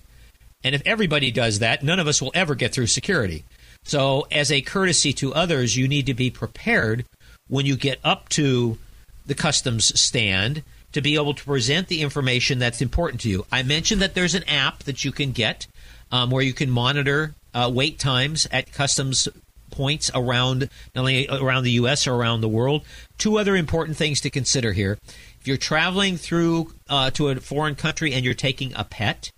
And 0.63 0.75
if 0.75 0.81
everybody 0.85 1.31
does 1.31 1.59
that, 1.59 1.83
none 1.83 1.99
of 1.99 2.07
us 2.07 2.21
will 2.21 2.31
ever 2.35 2.55
get 2.55 2.73
through 2.73 2.87
security. 2.87 3.45
So, 3.83 4.27
as 4.31 4.51
a 4.51 4.61
courtesy 4.61 5.13
to 5.13 5.33
others, 5.33 5.77
you 5.77 5.87
need 5.87 6.07
to 6.07 6.13
be 6.13 6.29
prepared 6.29 7.05
when 7.47 7.65
you 7.65 7.77
get 7.77 7.99
up 8.03 8.27
to 8.29 8.77
the 9.25 9.35
customs 9.35 9.97
stand 9.99 10.63
to 10.97 11.01
be 11.01 11.13
able 11.13 11.35
to 11.35 11.43
present 11.43 11.87
the 11.89 12.01
information 12.01 12.57
that's 12.57 12.81
important 12.81 13.21
to 13.21 13.29
you. 13.29 13.45
I 13.51 13.61
mentioned 13.61 14.01
that 14.01 14.15
there's 14.15 14.33
an 14.33 14.43
app 14.49 14.79
that 14.83 15.05
you 15.05 15.11
can 15.11 15.31
get 15.31 15.67
um, 16.11 16.31
where 16.31 16.41
you 16.41 16.53
can 16.53 16.71
monitor 16.71 17.35
uh, 17.53 17.69
wait 17.71 17.99
times 17.99 18.47
at 18.51 18.71
customs 18.71 19.27
points 19.69 20.09
around 20.15 20.69
not 20.95 21.01
only 21.01 21.27
around 21.29 21.63
the 21.63 21.71
U.S. 21.71 22.07
or 22.07 22.15
around 22.15 22.41
the 22.41 22.47
world. 22.47 22.83
Two 23.19 23.37
other 23.37 23.55
important 23.55 23.95
things 23.95 24.19
to 24.21 24.31
consider 24.31 24.73
here: 24.73 24.97
if 25.39 25.47
you're 25.47 25.55
traveling 25.55 26.17
through 26.17 26.73
uh, 26.89 27.11
to 27.11 27.29
a 27.29 27.35
foreign 27.35 27.75
country 27.75 28.11
and 28.11 28.25
you're 28.25 28.33
taking 28.33 28.73
a 28.73 28.83
pet, 28.83 29.31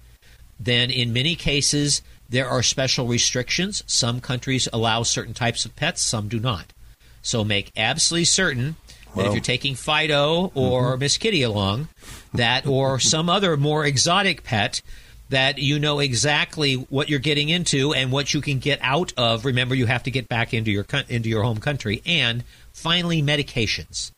then 0.58 0.90
in 0.90 1.12
many 1.12 1.36
cases 1.36 2.02
there 2.30 2.48
are 2.48 2.64
special 2.64 3.06
restrictions. 3.06 3.84
Some 3.86 4.22
countries 4.22 4.70
allow 4.72 5.04
certain 5.04 5.34
types 5.34 5.66
of 5.66 5.76
pets, 5.76 6.02
some 6.02 6.30
do 6.30 6.40
not. 6.40 6.72
So 7.22 7.44
make 7.44 7.74
absolutely 7.76 8.26
certain 8.26 8.78
if 9.16 9.34
you're 9.34 9.42
taking 9.42 9.76
Fido 9.76 10.52
or 10.56 10.98
Miss 10.98 11.18
Kitty 11.18 11.42
along, 11.42 11.88
that 12.34 12.68
or 12.68 13.00
some 13.00 13.30
other 13.30 13.58
more 13.58 13.86
exotic 13.86 14.44
pet, 14.44 14.82
that 15.30 15.60
you 15.60 15.80
know 15.80 16.00
exactly 16.00 16.74
what 16.74 17.10
you're 17.10 17.20
getting 17.20 17.50
into 17.50 17.94
and 17.94 18.12
what 18.12 18.34
you 18.34 18.42
can 18.42 18.60
get 18.60 18.80
out 18.82 19.14
of. 19.18 19.46
Remember, 19.46 19.76
you 19.76 19.86
have 19.86 20.04
to 20.04 20.12
get 20.12 20.28
back 20.28 20.54
into 20.54 20.72
your 20.72 20.86
into 21.08 21.30
your 21.30 21.44
home 21.44 21.60
country. 21.60 22.02
And 22.06 22.44
finally, 22.74 23.22
medications. 23.22 24.12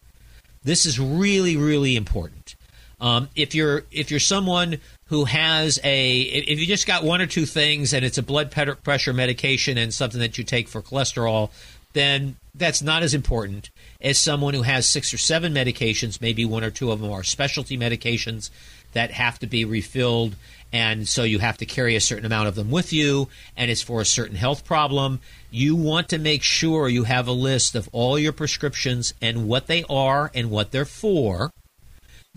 This 0.63 0.85
is 0.85 0.99
really, 0.99 1.57
really 1.57 1.95
important. 1.95 2.55
Um, 2.99 3.29
if 3.35 3.55
you're 3.55 3.83
if 3.91 4.11
you're 4.11 4.19
someone 4.19 4.77
who 5.07 5.25
has 5.25 5.79
a 5.83 6.21
if 6.21 6.59
you 6.59 6.67
just 6.67 6.87
got 6.87 7.03
one 7.03 7.19
or 7.19 7.25
two 7.25 7.45
things 7.45 7.93
and 7.93 8.05
it's 8.05 8.17
a 8.17 8.23
blood 8.23 8.51
pressure 8.51 9.13
medication 9.13 9.77
and 9.77 9.93
something 9.93 10.19
that 10.19 10.37
you 10.37 10.43
take 10.43 10.67
for 10.67 10.81
cholesterol, 10.81 11.49
then 11.93 12.37
that's 12.55 12.81
not 12.81 13.01
as 13.03 13.13
important 13.13 13.69
as 14.01 14.17
someone 14.17 14.53
who 14.53 14.63
has 14.63 14.87
six 14.87 15.13
or 15.13 15.17
seven 15.17 15.53
medications. 15.53 16.21
Maybe 16.21 16.45
one 16.45 16.63
or 16.63 16.71
two 16.71 16.91
of 16.91 17.01
them 17.01 17.11
are 17.11 17.23
specialty 17.23 17.77
medications 17.77 18.49
that 18.93 19.11
have 19.11 19.39
to 19.39 19.47
be 19.47 19.63
refilled, 19.63 20.35
and 20.73 21.07
so 21.07 21.23
you 21.23 21.39
have 21.39 21.57
to 21.57 21.65
carry 21.65 21.95
a 21.95 22.01
certain 22.01 22.25
amount 22.25 22.47
of 22.47 22.55
them 22.55 22.71
with 22.71 22.91
you, 22.91 23.29
and 23.55 23.71
it's 23.71 23.81
for 23.81 24.01
a 24.01 24.05
certain 24.05 24.35
health 24.35 24.65
problem. 24.65 25.19
You 25.49 25.75
want 25.75 26.09
to 26.09 26.17
make 26.17 26.43
sure 26.43 26.89
you 26.89 27.05
have 27.05 27.27
a 27.27 27.33
list 27.33 27.75
of 27.75 27.89
all 27.91 28.19
your 28.19 28.33
prescriptions 28.33 29.13
and 29.21 29.47
what 29.47 29.67
they 29.67 29.83
are 29.89 30.31
and 30.33 30.49
what 30.49 30.71
they're 30.71 30.85
for 30.85 31.51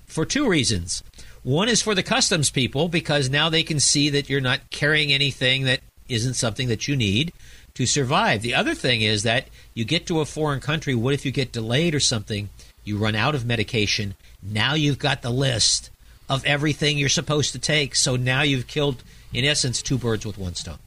for 0.06 0.24
two 0.24 0.48
reasons. 0.48 1.02
One 1.42 1.68
is 1.68 1.82
for 1.82 1.94
the 1.94 2.02
customs 2.02 2.50
people 2.50 2.88
because 2.88 3.28
now 3.28 3.48
they 3.50 3.62
can 3.62 3.80
see 3.80 4.08
that 4.10 4.30
you're 4.30 4.40
not 4.40 4.70
carrying 4.70 5.12
anything 5.12 5.64
that 5.64 5.80
isn't 6.08 6.34
something 6.34 6.68
that 6.68 6.88
you 6.88 6.96
need 6.96 7.32
to 7.74 7.86
survive. 7.86 8.42
The 8.42 8.54
other 8.54 8.74
thing 8.74 9.02
is 9.02 9.24
that 9.24 9.48
you 9.74 9.84
get 9.84 10.06
to 10.06 10.20
a 10.20 10.24
foreign 10.24 10.60
country, 10.60 10.94
what 10.94 11.12
if 11.12 11.26
you 11.26 11.32
get 11.32 11.50
delayed 11.50 11.94
or 11.94 12.00
something? 12.00 12.48
You 12.84 12.98
run 12.98 13.16
out 13.16 13.34
of 13.34 13.44
medication. 13.44 14.14
Now 14.42 14.74
you've 14.74 14.98
got 14.98 15.22
the 15.22 15.30
list 15.30 15.90
of 16.28 16.44
everything 16.44 16.98
you're 16.98 17.08
supposed 17.08 17.52
to 17.52 17.58
take. 17.58 17.96
So 17.96 18.14
now 18.14 18.42
you've 18.42 18.68
killed, 18.68 19.02
in 19.32 19.44
essence, 19.44 19.82
two 19.82 19.98
birds 19.98 20.24
with 20.24 20.38
one 20.38 20.54
stone. 20.54 20.78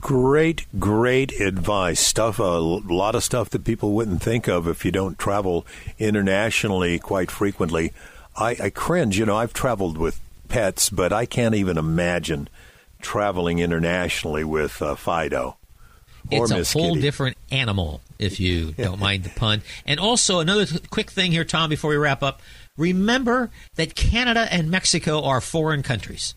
Great, 0.00 0.66
great 0.78 1.32
advice. 1.40 2.00
Stuff, 2.00 2.38
a 2.38 2.42
lot 2.42 3.14
of 3.14 3.24
stuff 3.24 3.50
that 3.50 3.64
people 3.64 3.92
wouldn't 3.92 4.22
think 4.22 4.46
of 4.46 4.66
if 4.66 4.84
you 4.84 4.90
don't 4.90 5.18
travel 5.18 5.66
internationally 5.98 6.98
quite 6.98 7.30
frequently. 7.30 7.92
I, 8.36 8.56
I 8.62 8.70
cringe. 8.70 9.18
You 9.18 9.26
know, 9.26 9.36
I've 9.36 9.52
traveled 9.52 9.96
with 9.96 10.20
pets, 10.48 10.90
but 10.90 11.12
I 11.12 11.26
can't 11.26 11.54
even 11.54 11.78
imagine 11.78 12.48
traveling 13.00 13.58
internationally 13.58 14.44
with 14.44 14.82
uh, 14.82 14.94
Fido. 14.94 15.56
It's 16.30 16.50
a 16.50 16.56
Miss 16.58 16.72
whole 16.72 16.90
Kitty. 16.90 17.00
different 17.00 17.36
animal, 17.50 18.00
if 18.18 18.40
you 18.40 18.72
don't 18.78 19.00
mind 19.00 19.24
the 19.24 19.30
pun. 19.30 19.62
And 19.86 19.98
also, 20.00 20.40
another 20.40 20.66
th- 20.66 20.90
quick 20.90 21.10
thing 21.10 21.32
here, 21.32 21.44
Tom, 21.44 21.70
before 21.70 21.90
we 21.90 21.96
wrap 21.96 22.22
up. 22.22 22.40
Remember 22.76 23.50
that 23.74 23.94
Canada 23.94 24.48
and 24.50 24.70
Mexico 24.70 25.22
are 25.22 25.40
foreign 25.40 25.82
countries. 25.82 26.34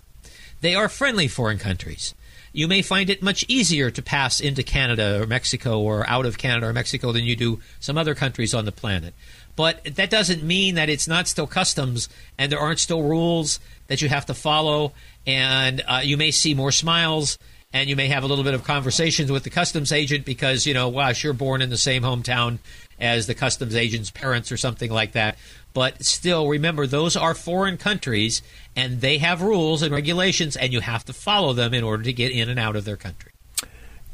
They 0.62 0.76
are 0.76 0.90
friendly 0.90 1.28
foreign 1.28 1.58
countries. 1.58 2.14
You 2.52 2.68
may 2.68 2.82
find 2.82 3.10
it 3.10 3.24
much 3.24 3.44
easier 3.48 3.90
to 3.90 4.02
pass 4.02 4.40
into 4.40 4.62
Canada 4.62 5.22
or 5.22 5.26
Mexico 5.26 5.80
or 5.80 6.08
out 6.08 6.26
of 6.26 6.38
Canada 6.38 6.68
or 6.68 6.74
Mexico 6.74 7.12
than 7.12 7.24
you 7.24 7.36
do 7.36 7.60
some 7.80 7.98
other 7.98 8.14
countries 8.14 8.54
on 8.54 8.66
the 8.66 8.72
planet. 8.72 9.14
But 9.56 9.84
that 9.96 10.10
doesn't 10.10 10.44
mean 10.44 10.76
that 10.76 10.90
it's 10.90 11.08
not 11.08 11.28
still 11.28 11.48
customs 11.48 12.10
and 12.38 12.52
there 12.52 12.60
aren't 12.60 12.80
still 12.80 13.02
rules 13.02 13.60
that 13.88 14.02
you 14.02 14.10
have 14.10 14.26
to 14.28 14.34
follow. 14.34 14.94
And 15.26 15.82
uh, 15.88 16.02
you 16.04 16.16
may 16.18 16.32
see 16.32 16.54
more 16.54 16.72
smiles 16.72 17.38
and 17.74 17.90
you 17.90 17.96
may 17.96 18.08
have 18.08 18.24
a 18.24 18.28
little 18.28 18.44
bit 18.44 18.54
of 18.54 18.64
conversations 18.64 19.32
with 19.32 19.44
the 19.44 19.50
customs 19.50 19.92
agent 19.92 20.26
because, 20.26 20.66
you 20.68 20.74
know, 20.74 20.92
gosh, 20.92 21.24
you're 21.24 21.34
born 21.34 21.62
in 21.62 21.72
the 21.72 21.78
same 21.78 22.04
hometown 22.04 22.60
as 23.00 23.26
the 23.26 23.34
customs 23.34 23.76
agent's 23.76 24.12
parents 24.12 24.52
or 24.52 24.58
something 24.58 24.92
like 24.92 25.14
that. 25.14 25.38
But 25.74 26.06
still, 26.06 26.48
remember, 26.48 26.86
those 26.86 27.16
are 27.16 27.34
foreign 27.34 27.78
countries 27.78 28.44
and 28.76 29.02
they 29.02 29.18
have 29.18 29.42
rules 29.42 29.82
and 29.82 29.92
regulations, 29.92 30.56
and 30.56 30.72
you 30.72 30.82
have 30.82 31.04
to 31.06 31.14
follow 31.14 31.54
them 31.54 31.74
in 31.74 31.84
order 31.84 32.04
to 32.04 32.14
get 32.14 32.32
in 32.32 32.48
and 32.50 32.60
out 32.60 32.76
of 32.76 32.86
their 32.86 32.98
country. 32.98 33.33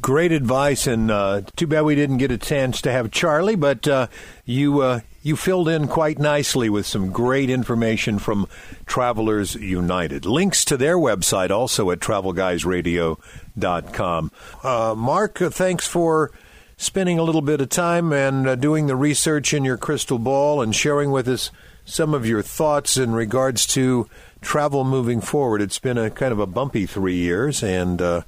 Great 0.02 0.32
advice, 0.32 0.88
and 0.88 1.12
uh, 1.12 1.42
too 1.58 1.68
bad 1.68 1.82
we 1.82 1.94
didn't 1.94 2.20
get 2.20 2.32
a 2.32 2.38
chance 2.38 2.82
to 2.82 2.92
have 2.92 3.12
Charlie, 3.12 3.56
but 3.56 3.86
uh, 3.86 4.08
you 4.46 4.82
uh, 4.82 5.02
you 5.22 5.36
filled 5.36 5.68
in 5.68 5.90
quite 5.90 6.18
nicely 6.18 6.70
with 6.70 6.86
some 6.86 7.12
great 7.12 7.50
information 7.50 8.18
from 8.18 8.48
Travelers 8.86 9.56
United. 9.56 10.26
Links 10.26 10.64
to 10.66 10.78
their 10.78 10.98
website 10.98 11.52
also 11.52 11.92
at 11.92 12.00
travelguysradio.com. 12.00 14.32
Uh, 14.64 14.96
Mark, 14.98 15.42
uh, 15.42 15.50
thanks 15.50 15.86
for 15.86 16.32
spending 16.78 17.20
a 17.20 17.24
little 17.24 17.42
bit 17.42 17.60
of 17.60 17.68
time 17.68 18.14
and 18.14 18.48
uh, 18.48 18.56
doing 18.56 18.88
the 18.88 18.96
research 18.96 19.54
in 19.54 19.66
your 19.66 19.76
crystal 19.76 20.18
ball 20.18 20.62
and 20.62 20.74
sharing 20.74 21.12
with 21.12 21.28
us 21.28 21.52
some 21.84 22.14
of 22.14 22.26
your 22.26 22.42
thoughts 22.42 22.96
in 22.96 23.12
regards 23.12 23.68
to 23.68 24.08
travel 24.42 24.86
moving 24.86 25.20
forward. 25.20 25.62
It's 25.62 25.80
been 25.80 25.98
a 25.98 26.10
kind 26.10 26.32
of 26.32 26.40
a 26.40 26.48
bumpy 26.48 26.86
three 26.86 27.18
years, 27.18 27.62
and 27.62 28.02
uh, 28.02 28.22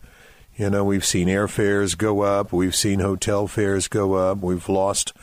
you 0.58 0.70
know 0.70 0.84
we've 0.84 1.06
seen 1.06 1.28
airfares 1.28 1.98
go 1.98 2.22
up, 2.22 2.52
we've 2.52 2.76
seen 2.76 3.00
hotel 3.00 3.48
fares 3.48 3.88
go 3.88 4.14
up, 4.14 4.40
we've 4.40 4.70
lost. 4.70 5.14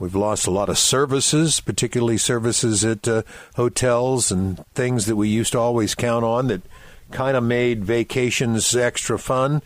We've 0.00 0.14
lost 0.14 0.46
a 0.46 0.52
lot 0.52 0.68
of 0.68 0.78
services, 0.78 1.58
particularly 1.58 2.18
services 2.18 2.84
at 2.84 3.08
uh, 3.08 3.22
hotels 3.56 4.30
and 4.30 4.64
things 4.72 5.06
that 5.06 5.16
we 5.16 5.28
used 5.28 5.50
to 5.52 5.58
always 5.58 5.96
count 5.96 6.24
on 6.24 6.46
that 6.46 6.62
kind 7.10 7.36
of 7.36 7.42
made 7.42 7.84
vacations 7.84 8.76
extra 8.76 9.18
fun. 9.18 9.60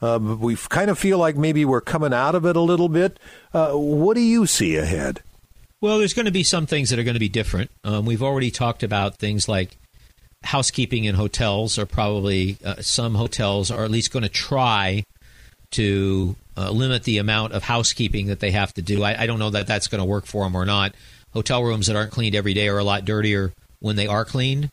Uh, 0.00 0.18
we 0.18 0.56
kind 0.56 0.90
of 0.90 0.98
feel 0.98 1.18
like 1.18 1.36
maybe 1.36 1.64
we're 1.64 1.80
coming 1.80 2.12
out 2.12 2.34
of 2.34 2.44
it 2.44 2.54
a 2.54 2.60
little 2.60 2.88
bit. 2.88 3.18
Uh, 3.52 3.72
what 3.72 4.14
do 4.14 4.20
you 4.20 4.46
see 4.46 4.76
ahead? 4.76 5.22
Well, 5.80 5.98
there's 5.98 6.14
going 6.14 6.26
to 6.26 6.32
be 6.32 6.42
some 6.42 6.66
things 6.66 6.90
that 6.90 6.98
are 6.98 7.04
going 7.04 7.14
to 7.14 7.20
be 7.20 7.28
different. 7.28 7.70
Um, 7.84 8.04
we've 8.04 8.22
already 8.22 8.50
talked 8.50 8.82
about 8.82 9.16
things 9.16 9.48
like 9.48 9.78
housekeeping 10.44 11.04
in 11.04 11.14
hotels, 11.14 11.78
or 11.78 11.86
probably 11.86 12.56
uh, 12.64 12.76
some 12.80 13.14
hotels 13.14 13.70
are 13.70 13.84
at 13.84 13.90
least 13.90 14.12
going 14.12 14.22
to 14.22 14.28
try 14.28 15.04
to 15.72 16.36
uh, 16.56 16.70
limit 16.70 17.04
the 17.04 17.18
amount 17.18 17.52
of 17.52 17.62
housekeeping 17.62 18.26
that 18.28 18.40
they 18.40 18.50
have 18.50 18.72
to 18.74 18.82
do. 18.82 19.02
I, 19.02 19.22
I 19.22 19.26
don't 19.26 19.38
know 19.38 19.50
that 19.50 19.66
that's 19.66 19.88
going 19.88 20.00
to 20.00 20.04
work 20.04 20.26
for 20.26 20.44
them 20.44 20.56
or 20.56 20.64
not. 20.64 20.94
Hotel 21.32 21.62
rooms 21.62 21.86
that 21.86 21.96
aren't 21.96 22.12
cleaned 22.12 22.34
every 22.34 22.54
day 22.54 22.68
are 22.68 22.78
a 22.78 22.84
lot 22.84 23.04
dirtier 23.04 23.52
when 23.80 23.96
they 23.96 24.06
are 24.06 24.24
cleaned. 24.24 24.70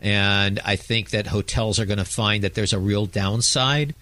And 0.00 0.58
I 0.64 0.74
think 0.76 1.10
that 1.10 1.28
hotels 1.28 1.78
are 1.78 1.86
going 1.86 1.98
to 1.98 2.04
find 2.04 2.42
that 2.42 2.54
there's 2.54 2.72
a 2.72 2.78
real 2.78 3.06
downside 3.06 3.94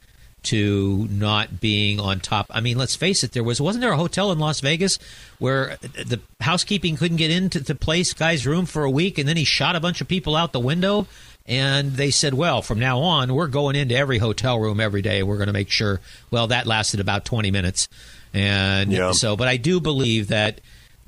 to 0.45 1.07
not 1.11 1.61
being 1.61 2.01
on 2.01 2.21
top. 2.21 2.47
I 2.51 2.61
mean, 2.61 2.79
let's 2.79 2.97
face 2.97 3.23
it. 3.25 3.33
There 3.33 3.45
was 3.45 3.61
wasn't 3.61 3.83
there 3.83 3.93
a 3.93 3.97
hotel 3.97 4.33
in 4.33 4.39
Las 4.39 4.61
Vegas 4.61 4.99
where 5.39 5.77
the 5.83 6.21
housekeeping 6.41 6.97
couldn't 6.97 7.17
get 7.19 7.31
into 7.31 7.61
the 7.61 7.75
place 7.75 8.13
guy's 8.15 8.47
room 8.47 8.67
for 8.67 8.85
a 8.85 8.91
week, 8.91 9.19
and 9.19 9.29
then 9.29 9.37
he 9.37 9.45
shot 9.45 9.77
a 9.77 9.81
bunch 9.81 10.01
of 10.01 10.09
people 10.09 10.37
out 10.37 10.53
the 10.53 10.61
window. 10.61 11.07
And 11.47 11.93
they 11.95 12.11
said, 12.11 12.35
well, 12.35 12.63
from 12.63 12.79
now 12.79 13.01
on, 13.01 13.35
we're 13.35 13.49
going 13.49 13.75
into 13.75 13.97
every 13.97 14.19
hotel 14.19 14.59
room 14.61 14.79
every 14.79 15.03
day. 15.03 15.23
We're 15.23 15.37
going 15.39 15.49
to 15.49 15.53
make 15.53 15.71
sure. 15.71 16.01
Well, 16.31 16.47
that 16.49 16.67
lasted 16.67 17.01
about 17.01 17.25
20 17.25 17.51
minutes. 17.51 17.89
And 18.33 18.93
Yeah. 18.93 19.13
so, 19.13 19.37
but 19.37 19.49
I 19.49 19.57
do 19.57 19.81
believe 19.81 20.29
that 20.29 20.61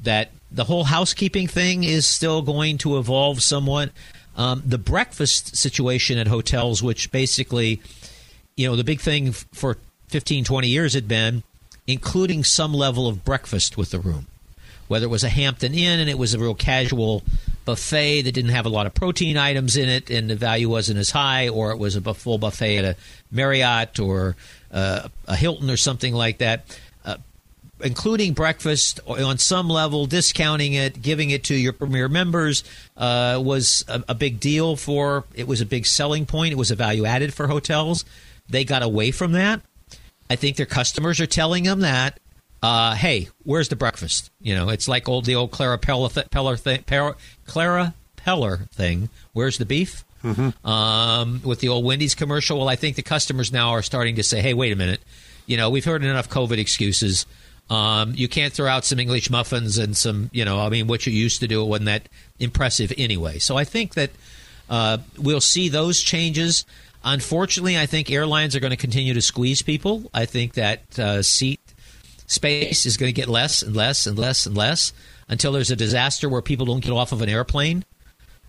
that 0.03 0.31
the 0.51 0.65
whole 0.65 0.85
housekeeping 0.85 1.47
thing 1.47 1.85
is 1.85 2.07
still 2.07 2.43
going 2.43 2.79
to 2.79 2.99
evolve 2.99 3.43
somewhat. 3.43 3.91
Um, 4.37 4.63
the 4.67 4.79
breakfast 4.79 5.57
situation 5.57 6.19
at 6.19 6.27
hotels, 6.27 6.83
which 6.83 7.13
basically, 7.13 7.81
you 8.63 8.69
know, 8.69 8.77
the 8.77 8.85
big 8.85 9.01
thing 9.01 9.33
for 9.33 9.77
15, 10.09 10.45
20 10.45 10.69
years 10.69 10.95
had 10.95 11.09
been 11.09 11.43
including 11.89 12.45
some 12.45 12.73
level 12.73 13.09
of 13.09 13.25
breakfast 13.25 13.77
with 13.77 13.91
the 13.91 13.99
room. 13.99 14.29
Whether 14.87 15.07
it 15.07 15.11
was 15.11 15.25
a 15.25 15.29
Hampton 15.29 15.75
Inn 15.75 15.99
and 15.99 16.09
it 16.09 16.17
was 16.17 16.33
a 16.33 16.39
real 16.39 16.55
casual 16.55 17.25
buffet 17.65 18.23
that 18.23 18.33
didn't 18.33 18.53
have 18.53 18.67
a 18.67 18.69
lot 18.69 18.87
of 18.87 18.95
protein 18.95 19.37
items 19.37 19.77
in 19.77 19.89
it 19.89 20.11
and 20.11 20.31
the 20.31 20.37
value 20.37 20.69
wasn't 20.69 20.99
as 20.99 21.11
high, 21.11 21.49
or 21.49 21.73
it 21.73 21.79
was 21.79 21.97
a 21.97 22.15
full 22.15 22.39
buffet 22.39 22.79
at 22.79 22.85
a 22.85 22.97
Marriott 23.33 23.99
or 23.99 24.37
uh, 24.71 25.09
a 25.27 25.35
Hilton 25.35 25.71
or 25.71 25.77
something 25.77 26.15
like 26.15 26.39
that. 26.39 26.79
Uh, 27.05 27.17
including 27.81 28.33
breakfast 28.33 29.01
on 29.09 29.39
some 29.39 29.69
level, 29.69 30.07
discounting 30.07 30.75
it, 30.75 31.03
giving 31.03 31.31
it 31.31 31.43
to 31.45 31.55
your 31.55 31.73
premier 31.73 32.09
members 32.09 32.63
uh, 32.97 33.41
was 33.43 33.85
a, 33.89 34.05
a 34.11 34.15
big 34.15 34.39
deal 34.39 34.77
for. 34.77 35.25
It 35.35 35.49
was 35.49 35.61
a 35.61 35.67
big 35.67 35.87
selling 35.87 36.27
point. 36.27 36.53
It 36.53 36.59
was 36.59 36.71
a 36.71 36.77
value 36.77 37.07
added 37.07 37.35
for 37.35 37.49
hotels. 37.49 38.05
They 38.49 38.65
got 38.65 38.83
away 38.83 39.11
from 39.11 39.33
that. 39.33 39.61
I 40.31 40.37
think 40.37 40.57
their 40.57 40.67
customers 40.67 41.21
are 41.21 41.27
telling 41.27 41.65
them 41.65 41.81
that. 41.81 42.19
Uh, 42.63 42.95
hey, 42.95 43.29
where's 43.43 43.69
the 43.69 43.77
breakfast? 43.77 44.31
You 44.41 44.55
know, 44.55 44.69
it's 44.69 44.87
like 44.87 45.09
old 45.09 45.25
the 45.25 45.35
old 45.35 45.51
Clara 45.51 45.79
Peller, 45.79 46.13
th- 46.13 46.29
Peller 46.31 46.59
thing. 46.59 46.83
Per- 46.85 47.17
Clara 47.47 47.95
Peller 48.17 48.71
thing. 48.71 49.09
Where's 49.33 49.59
the 49.59 49.67
beef? 49.67 50.05
Um, 50.65 51.41
with 51.45 51.59
the 51.61 51.69
old 51.69 51.85
Wendy's 51.85 52.15
commercial. 52.15 52.59
Well, 52.59 52.69
I 52.69 52.77
think 52.77 52.95
the 52.95 53.03
customers 53.03 53.53
now 53.53 53.71
are 53.71 53.83
starting 53.83 54.17
to 54.17 54.23
say, 54.23 54.41
hey, 54.41 54.55
wait 54.55 54.73
a 54.73 54.77
minute. 54.77 55.01
You 55.47 55.57
know, 55.57 55.71
we've 55.71 55.85
heard 55.85 56.05
enough 56.05 56.29
COVID 56.29 56.59
excuses. 56.59 57.27
Um, 57.69 58.13
you 58.15 58.29
can't 58.29 58.53
throw 58.53 58.69
out 58.69 58.85
some 58.85 59.01
English 59.01 59.31
muffins 59.31 59.79
and 59.79 59.97
some, 59.97 60.31
you 60.33 60.45
know, 60.45 60.61
I 60.61 60.69
mean, 60.69 60.87
what 60.87 61.07
you 61.07 61.13
used 61.13 61.41
to 61.41 61.49
do 61.49 61.63
it 61.63 61.67
wasn't 61.67 61.87
that 61.87 62.09
impressive 62.39 62.93
anyway. 62.97 63.39
So 63.41 63.57
I 63.57 63.65
think 63.65 63.95
that 63.95 64.11
uh, 64.71 64.99
we'll 65.19 65.41
see 65.41 65.69
those 65.69 66.01
changes. 66.01 66.65
Unfortunately, 67.05 67.79
I 67.79 67.87
think 67.87 68.11
airlines 68.11 68.55
are 68.55 68.61
going 68.61 68.71
to 68.71 68.77
continue 68.77 69.15
to 69.15 69.23
squeeze 69.23 69.63
people. 69.63 70.11
I 70.15 70.25
think 70.25 70.55
that 70.55 70.99
uh, 70.99 71.23
seat 71.23 71.61
space 72.27 72.87
is 72.87 72.97
going 72.97 73.09
to 73.09 73.21
get 73.21 73.29
less 73.29 73.63
and 73.63 73.75
less 73.75 74.07
and 74.07 74.19
less 74.19 74.47
and 74.47 74.57
less 74.57 74.93
until 75.29 75.53
there's 75.53 75.71
a 75.71 75.77
disaster 75.77 76.29
where 76.29 76.43
people 76.43 76.67
don't 76.67 76.81
get 76.81 76.93
off 76.93 77.13
of 77.13 77.23
an 77.23 77.29
airplane 77.29 77.85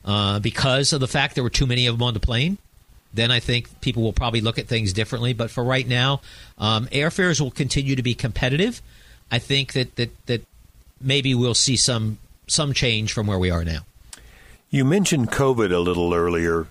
uh, 0.06 0.40
because 0.40 0.94
of 0.94 1.00
the 1.00 1.08
fact 1.08 1.36
there 1.36 1.44
were 1.44 1.50
too 1.50 1.66
many 1.66 1.88
of 1.88 1.96
them 1.96 2.04
on 2.04 2.14
the 2.14 2.20
plane. 2.20 2.58
Then 3.14 3.32
I 3.32 3.40
think 3.40 3.82
people 3.82 4.04
will 4.04 4.14
probably 4.14 4.42
look 4.42 4.58
at 4.58 4.68
things 4.68 4.92
differently. 4.92 5.34
But 5.34 5.52
for 5.52 5.64
right 5.64 5.88
now, 5.88 6.22
um, 6.58 6.88
airfares 6.88 7.40
will 7.40 7.52
continue 7.52 7.96
to 7.96 8.04
be 8.04 8.16
competitive. 8.16 8.82
I 9.32 9.40
think 9.40 9.74
that, 9.74 9.96
that, 9.98 10.26
that 10.26 10.46
maybe 11.00 11.36
we'll 11.36 11.54
see 11.54 11.76
some 11.76 12.18
some 12.48 12.74
change 12.74 13.14
from 13.14 13.26
where 13.26 13.40
we 13.40 13.50
are 13.50 13.64
now. 13.64 13.80
You 14.70 14.84
mentioned 14.84 15.32
COVID 15.32 15.72
a 15.72 15.80
little 15.80 16.14
earlier. 16.14 16.68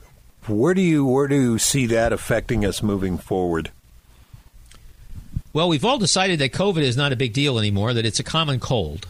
Where 0.46 0.74
do 0.74 0.82
you 0.82 1.06
where 1.06 1.28
do 1.28 1.40
you 1.40 1.58
see 1.58 1.86
that 1.86 2.12
affecting 2.12 2.64
us 2.64 2.82
moving 2.82 3.18
forward? 3.18 3.70
Well, 5.52 5.68
we've 5.68 5.84
all 5.84 5.98
decided 5.98 6.38
that 6.40 6.52
COVID 6.52 6.82
is 6.82 6.96
not 6.96 7.12
a 7.12 7.16
big 7.16 7.32
deal 7.32 7.58
anymore, 7.58 7.92
that 7.92 8.06
it's 8.06 8.18
a 8.18 8.24
common 8.24 8.58
cold. 8.58 9.06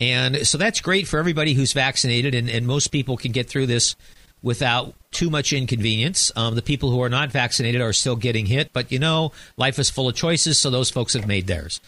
And 0.00 0.46
so 0.46 0.58
that's 0.58 0.80
great 0.80 1.06
for 1.06 1.18
everybody 1.18 1.54
who's 1.54 1.72
vaccinated, 1.72 2.34
and, 2.34 2.48
and 2.50 2.66
most 2.66 2.88
people 2.88 3.16
can 3.16 3.32
get 3.32 3.48
through 3.48 3.66
this 3.66 3.96
without 4.42 4.94
too 5.10 5.30
much 5.30 5.52
inconvenience. 5.52 6.30
Um, 6.36 6.54
the 6.54 6.62
people 6.62 6.90
who 6.90 7.02
are 7.02 7.08
not 7.08 7.30
vaccinated 7.30 7.80
are 7.80 7.92
still 7.92 8.16
getting 8.16 8.46
hit, 8.46 8.72
but 8.72 8.90
you 8.92 8.98
know, 8.98 9.32
life 9.56 9.78
is 9.78 9.88
full 9.88 10.08
of 10.08 10.14
choices, 10.14 10.58
so 10.58 10.70
those 10.70 10.90
folks 10.90 11.14
have 11.14 11.26
made 11.26 11.46
theirs. 11.46 11.80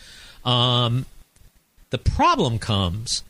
Um, 0.45 1.07
the 1.91 1.99
problem 1.99 2.59
comes 2.59 3.25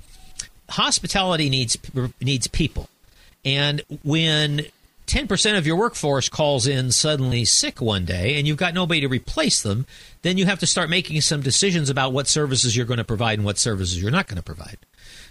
hospitality 0.70 1.48
needs 1.48 1.76
needs 2.20 2.46
people. 2.46 2.88
And 3.44 3.82
when 4.02 4.66
10% 5.08 5.58
of 5.58 5.66
your 5.66 5.76
workforce 5.76 6.28
calls 6.28 6.66
in 6.66 6.92
suddenly 6.92 7.44
sick 7.44 7.80
one 7.80 8.04
day 8.04 8.38
and 8.38 8.46
you've 8.46 8.58
got 8.58 8.74
nobody 8.74 9.00
to 9.00 9.08
replace 9.08 9.62
them, 9.62 9.86
then 10.22 10.36
you 10.36 10.46
have 10.46 10.58
to 10.58 10.66
start 10.66 10.90
making 10.90 11.20
some 11.22 11.40
decisions 11.40 11.90
about 11.90 12.12
what 12.12 12.28
services 12.28 12.76
you're 12.76 12.86
going 12.86 12.98
to 12.98 13.04
provide 13.04 13.38
and 13.38 13.44
what 13.44 13.58
services 13.58 14.00
you're 14.00 14.10
not 14.10 14.26
going 14.26 14.36
to 14.36 14.42
provide. 14.42 14.78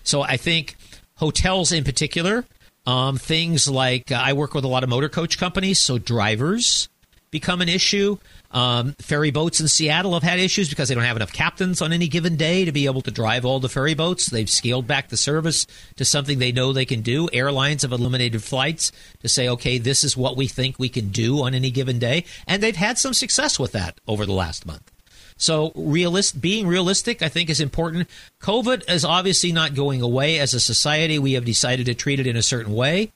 So 0.04 0.22
I 0.22 0.38
think 0.38 0.76
hotels 1.16 1.72
in 1.72 1.84
particular, 1.84 2.46
um, 2.86 3.18
things 3.18 3.70
like 3.70 4.12
uh, 4.12 4.16
I 4.16 4.34
work 4.34 4.54
with 4.54 4.64
a 4.64 4.68
lot 4.68 4.84
of 4.84 4.90
motor 4.90 5.10
coach 5.10 5.38
companies, 5.38 5.80
so 5.80 5.98
drivers 5.98 6.90
become 7.30 7.62
an 7.62 7.70
issue. 7.70 8.18
Um, 8.52 8.94
ferry 9.00 9.32
boats 9.32 9.60
in 9.60 9.68
Seattle 9.68 10.14
have 10.14 10.24
had 10.24 10.40
issues 10.40 10.70
because 10.70 10.88
they 10.90 10.96
don't 10.96 11.04
have 11.04 11.18
enough 11.18 11.34
captains 11.34 11.82
on 11.82 11.92
any 11.92 12.08
given 12.08 12.38
day 12.38 12.66
to 12.66 12.72
be 12.72 12.86
able 12.86 13.02
to 13.02 13.12
drive 13.12 13.46
all 13.46 13.60
the 13.60 13.70
ferry 13.70 13.94
boats. 13.94 14.28
They've 14.28 14.50
scaled 14.50 14.88
back 14.88 15.10
the 15.10 15.18
service 15.18 15.68
to 15.98 16.06
something 16.06 16.40
they 16.40 16.52
know 16.52 16.72
they 16.72 16.86
can 16.86 17.02
do. 17.02 17.28
Airlines 17.34 17.82
have 17.82 17.92
eliminated 17.92 18.44
flights 18.44 18.92
to 19.22 19.30
say, 19.30 19.50
okay, 19.50 19.78
this 19.78 20.04
is 20.04 20.16
what 20.16 20.38
we 20.38 20.48
think 20.48 20.80
we 20.80 20.90
can 20.90 21.10
do 21.10 21.44
on 21.44 21.54
any 21.54 21.72
given 21.72 22.00
day. 22.00 22.24
And 22.48 22.64
they've 22.64 22.76
had 22.76 22.98
some 22.98 23.14
success 23.14 23.60
with 23.60 23.74
that 23.74 24.00
over 24.08 24.26
the 24.26 24.34
last 24.34 24.66
month. 24.66 24.92
So 25.38 25.72
realist, 25.76 26.42
being 26.42 26.68
realistic, 26.68 27.22
I 27.22 27.30
think, 27.30 27.50
is 27.50 27.62
important. 27.62 28.10
COVID 28.42 28.90
is 28.90 29.06
obviously 29.06 29.52
not 29.52 29.76
going 29.76 30.02
away. 30.02 30.40
As 30.40 30.54
a 30.54 30.60
society, 30.60 31.20
we 31.20 31.34
have 31.34 31.46
decided 31.46 31.86
to 31.86 31.94
treat 31.94 32.20
it 32.20 32.28
in 32.28 32.36
a 32.36 32.42
certain 32.42 32.74
way. 32.74 33.12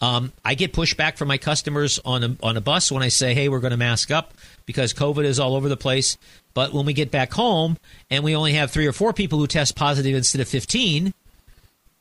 Um, 0.00 0.32
I 0.44 0.54
get 0.54 0.72
pushback 0.72 1.16
from 1.16 1.28
my 1.28 1.38
customers 1.38 1.98
on 2.04 2.24
a, 2.24 2.36
on 2.42 2.56
a 2.56 2.60
bus 2.60 2.92
when 2.92 3.02
I 3.02 3.08
say, 3.08 3.34
"Hey, 3.34 3.48
we're 3.48 3.60
going 3.60 3.70
to 3.70 3.78
mask 3.78 4.10
up 4.10 4.34
because 4.66 4.92
COVID 4.92 5.24
is 5.24 5.40
all 5.40 5.54
over 5.54 5.68
the 5.68 5.76
place." 5.76 6.18
But 6.52 6.72
when 6.72 6.86
we 6.86 6.92
get 6.92 7.10
back 7.10 7.32
home 7.32 7.78
and 8.10 8.22
we 8.24 8.36
only 8.36 8.54
have 8.54 8.70
three 8.70 8.86
or 8.86 8.92
four 8.92 9.12
people 9.12 9.38
who 9.38 9.46
test 9.46 9.76
positive 9.76 10.14
instead 10.14 10.40
of 10.40 10.48
fifteen, 10.48 11.14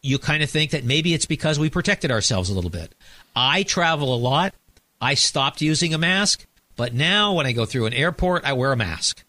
you 0.02 0.20
kind 0.20 0.44
of 0.44 0.50
think 0.50 0.72
that 0.72 0.84
maybe 0.84 1.14
it's 1.14 1.26
because 1.26 1.58
we 1.58 1.70
protected 1.70 2.12
ourselves 2.12 2.50
a 2.50 2.54
little 2.54 2.70
bit. 2.70 2.94
I 3.36 3.64
travel 3.64 4.14
a 4.14 4.18
lot. 4.18 4.54
I 5.02 5.14
stopped 5.14 5.62
using 5.62 5.94
a 5.94 5.98
mask, 5.98 6.46
but 6.76 6.94
now 6.94 7.34
when 7.34 7.46
I 7.46 7.52
go 7.52 7.66
through 7.66 7.86
an 7.86 7.94
airport, 7.94 8.46
I 8.46 8.54
wear 8.54 8.72
a 8.72 8.78
mask 8.78 9.24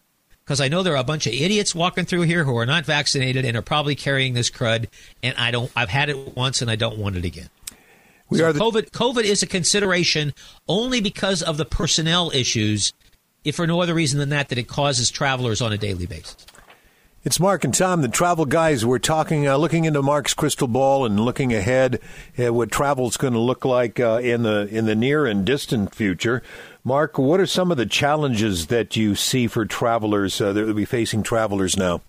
because 0.47 0.61
I 0.61 0.69
know 0.69 0.81
there 0.81 0.93
are 0.93 1.01
a 1.01 1.03
bunch 1.03 1.27
of 1.27 1.33
idiots 1.33 1.75
walking 1.75 2.05
through 2.05 2.21
here 2.21 2.45
who 2.45 2.55
are 2.55 2.65
not 2.65 2.85
vaccinated 2.85 3.43
and 3.43 3.57
are 3.57 3.61
probably 3.61 3.95
carrying 3.95 4.33
this 4.33 4.49
crud. 4.49 4.87
And 5.21 5.35
I 5.37 5.51
don't. 5.51 5.69
I've 5.75 5.89
had 5.89 6.09
it 6.09 6.37
once, 6.37 6.61
and 6.61 6.71
I 6.71 6.77
don't 6.77 6.97
want 6.97 7.17
it 7.17 7.25
again. 7.25 7.49
We 8.29 8.37
So 8.37 8.45
are 8.45 8.53
the, 8.53 8.59
COVID. 8.59 8.91
COVID 8.91 9.23
is 9.23 9.43
a 9.43 9.47
consideration 9.47 10.33
only 10.67 11.01
because 11.01 11.43
of 11.43 11.57
the 11.57 11.65
personnel 11.65 12.31
issues, 12.33 12.93
if 13.43 13.55
for 13.55 13.67
no 13.67 13.81
other 13.81 13.93
reason 13.93 14.19
than 14.19 14.29
that, 14.29 14.49
that 14.49 14.57
it 14.57 14.67
causes 14.67 15.09
travelers 15.09 15.61
on 15.61 15.73
a 15.73 15.77
daily 15.77 16.05
basis. 16.05 16.45
It's 17.23 17.41
Mark 17.41 17.65
and 17.65 17.73
Tom, 17.73 18.03
the 18.03 18.07
travel 18.07 18.45
guys. 18.45 18.85
We're 18.85 18.99
talking, 18.99 19.47
uh, 19.47 19.57
looking 19.57 19.83
into 19.83 20.01
Mark's 20.01 20.33
crystal 20.33 20.67
ball 20.67 21.05
and 21.05 21.19
looking 21.19 21.53
ahead 21.53 21.99
at 22.37 22.53
what 22.53 22.71
travel's 22.71 23.17
going 23.17 23.33
to 23.33 23.39
look 23.39 23.65
like 23.65 23.99
uh, 23.99 24.21
in 24.23 24.43
the 24.43 24.67
in 24.71 24.85
the 24.85 24.95
near 24.95 25.25
and 25.25 25.43
distant 25.43 25.93
future. 25.93 26.41
Mark, 26.85 27.17
what 27.17 27.41
are 27.41 27.45
some 27.45 27.69
of 27.69 27.75
the 27.75 27.85
challenges 27.85 28.67
that 28.67 28.95
you 28.95 29.13
see 29.13 29.47
for 29.47 29.65
travelers 29.65 30.39
uh, 30.39 30.53
that 30.53 30.65
will 30.65 30.73
be 30.73 30.85
facing 30.85 31.21
travelers 31.21 31.75
now? 31.75 32.01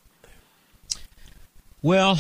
Well, 1.83 2.17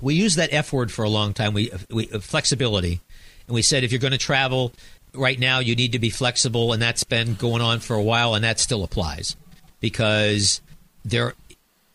we 0.00 0.14
used 0.14 0.36
that 0.36 0.52
F 0.52 0.72
word 0.72 0.90
for 0.90 1.04
a 1.04 1.08
long 1.08 1.34
time. 1.34 1.54
We, 1.54 1.70
we 1.90 2.06
flexibility, 2.06 3.00
and 3.46 3.54
we 3.54 3.62
said 3.62 3.84
if 3.84 3.92
you're 3.92 4.00
going 4.00 4.12
to 4.12 4.18
travel 4.18 4.72
right 5.14 5.38
now, 5.38 5.58
you 5.58 5.76
need 5.76 5.92
to 5.92 5.98
be 5.98 6.10
flexible, 6.10 6.72
and 6.72 6.82
that's 6.82 7.04
been 7.04 7.34
going 7.34 7.62
on 7.62 7.80
for 7.80 7.94
a 7.94 8.02
while, 8.02 8.34
and 8.34 8.44
that 8.44 8.58
still 8.58 8.84
applies 8.84 9.36
because 9.80 10.60
there, 11.04 11.34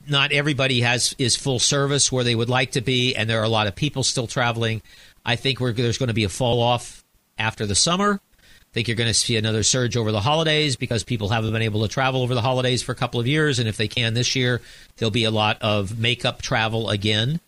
not 0.08 0.32
everybody 0.32 0.82
has 0.82 1.16
is 1.18 1.36
full 1.36 1.60
service 1.60 2.12
where 2.12 2.24
they 2.24 2.36
would 2.36 2.50
like 2.50 2.72
to 2.72 2.82
be, 2.82 3.16
and 3.16 3.30
there 3.30 3.40
are 3.40 3.46
a 3.46 3.50
lot 3.50 3.68
of 3.68 3.76
people 3.76 4.04
still 4.04 4.28
traveling. 4.28 4.82
I 5.26 5.36
think 5.36 5.60
there's 5.60 5.98
going 5.98 6.08
to 6.08 6.14
be 6.14 6.24
a 6.24 6.30
fall 6.30 6.62
off 6.62 7.04
after 7.38 7.66
the 7.66 7.76
summer. 7.76 8.20
I 8.32 8.74
think 8.74 8.88
you're 8.88 8.98
going 8.98 9.08
to 9.08 9.14
see 9.14 9.38
another 9.38 9.64
surge 9.64 9.98
over 9.98 10.12
the 10.12 10.22
holidays 10.22 10.76
because 10.76 11.04
people 11.04 11.30
haven't 11.30 11.52
been 11.52 11.62
able 11.62 11.82
to 11.82 11.88
travel 11.88 12.22
over 12.22 12.36
the 12.36 12.42
holidays 12.42 12.84
for 12.84 12.92
a 12.92 12.96
couple 12.96 13.20
of 13.20 13.28
years, 13.28 13.60
and 13.60 13.68
if 13.68 13.78
they 13.78 13.88
can 13.88 14.14
this 14.14 14.36
year, 14.36 14.62
there'll 14.98 15.12
be 15.12 15.24
a 15.24 15.32
lot 15.32 15.58
of 15.62 15.98
makeup 15.98 16.42
travel 16.42 16.90
again. 16.90 17.40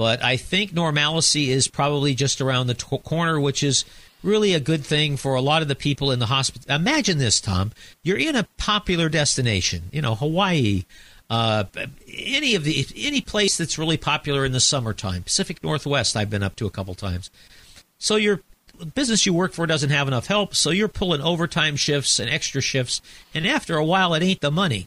But 0.00 0.24
I 0.24 0.38
think 0.38 0.72
normalcy 0.72 1.50
is 1.50 1.68
probably 1.68 2.14
just 2.14 2.40
around 2.40 2.68
the 2.68 2.72
t- 2.72 2.96
corner, 3.04 3.38
which 3.38 3.62
is 3.62 3.84
really 4.22 4.54
a 4.54 4.58
good 4.58 4.82
thing 4.82 5.18
for 5.18 5.34
a 5.34 5.42
lot 5.42 5.60
of 5.60 5.68
the 5.68 5.74
people 5.74 6.10
in 6.10 6.20
the 6.20 6.24
hospital. 6.24 6.74
Imagine 6.74 7.18
this, 7.18 7.38
Tom. 7.38 7.72
You're 8.02 8.16
in 8.16 8.34
a 8.34 8.48
popular 8.56 9.10
destination, 9.10 9.82
you 9.92 10.00
know, 10.00 10.14
Hawaii, 10.14 10.86
uh, 11.28 11.64
any 12.08 12.54
of 12.54 12.64
the 12.64 12.86
any 12.96 13.20
place 13.20 13.58
that's 13.58 13.76
really 13.76 13.98
popular 13.98 14.46
in 14.46 14.52
the 14.52 14.58
summertime. 14.60 15.22
Pacific 15.22 15.62
Northwest, 15.62 16.16
I've 16.16 16.30
been 16.30 16.42
up 16.42 16.56
to 16.56 16.66
a 16.66 16.70
couple 16.70 16.94
times. 16.94 17.30
So 17.98 18.16
your 18.16 18.40
business 18.94 19.26
you 19.26 19.34
work 19.34 19.52
for 19.52 19.66
doesn't 19.66 19.90
have 19.90 20.08
enough 20.08 20.28
help, 20.28 20.54
so 20.54 20.70
you're 20.70 20.88
pulling 20.88 21.20
overtime 21.20 21.76
shifts 21.76 22.18
and 22.18 22.30
extra 22.30 22.62
shifts, 22.62 23.02
and 23.34 23.46
after 23.46 23.76
a 23.76 23.84
while, 23.84 24.14
it 24.14 24.22
ain't 24.22 24.40
the 24.40 24.50
money 24.50 24.86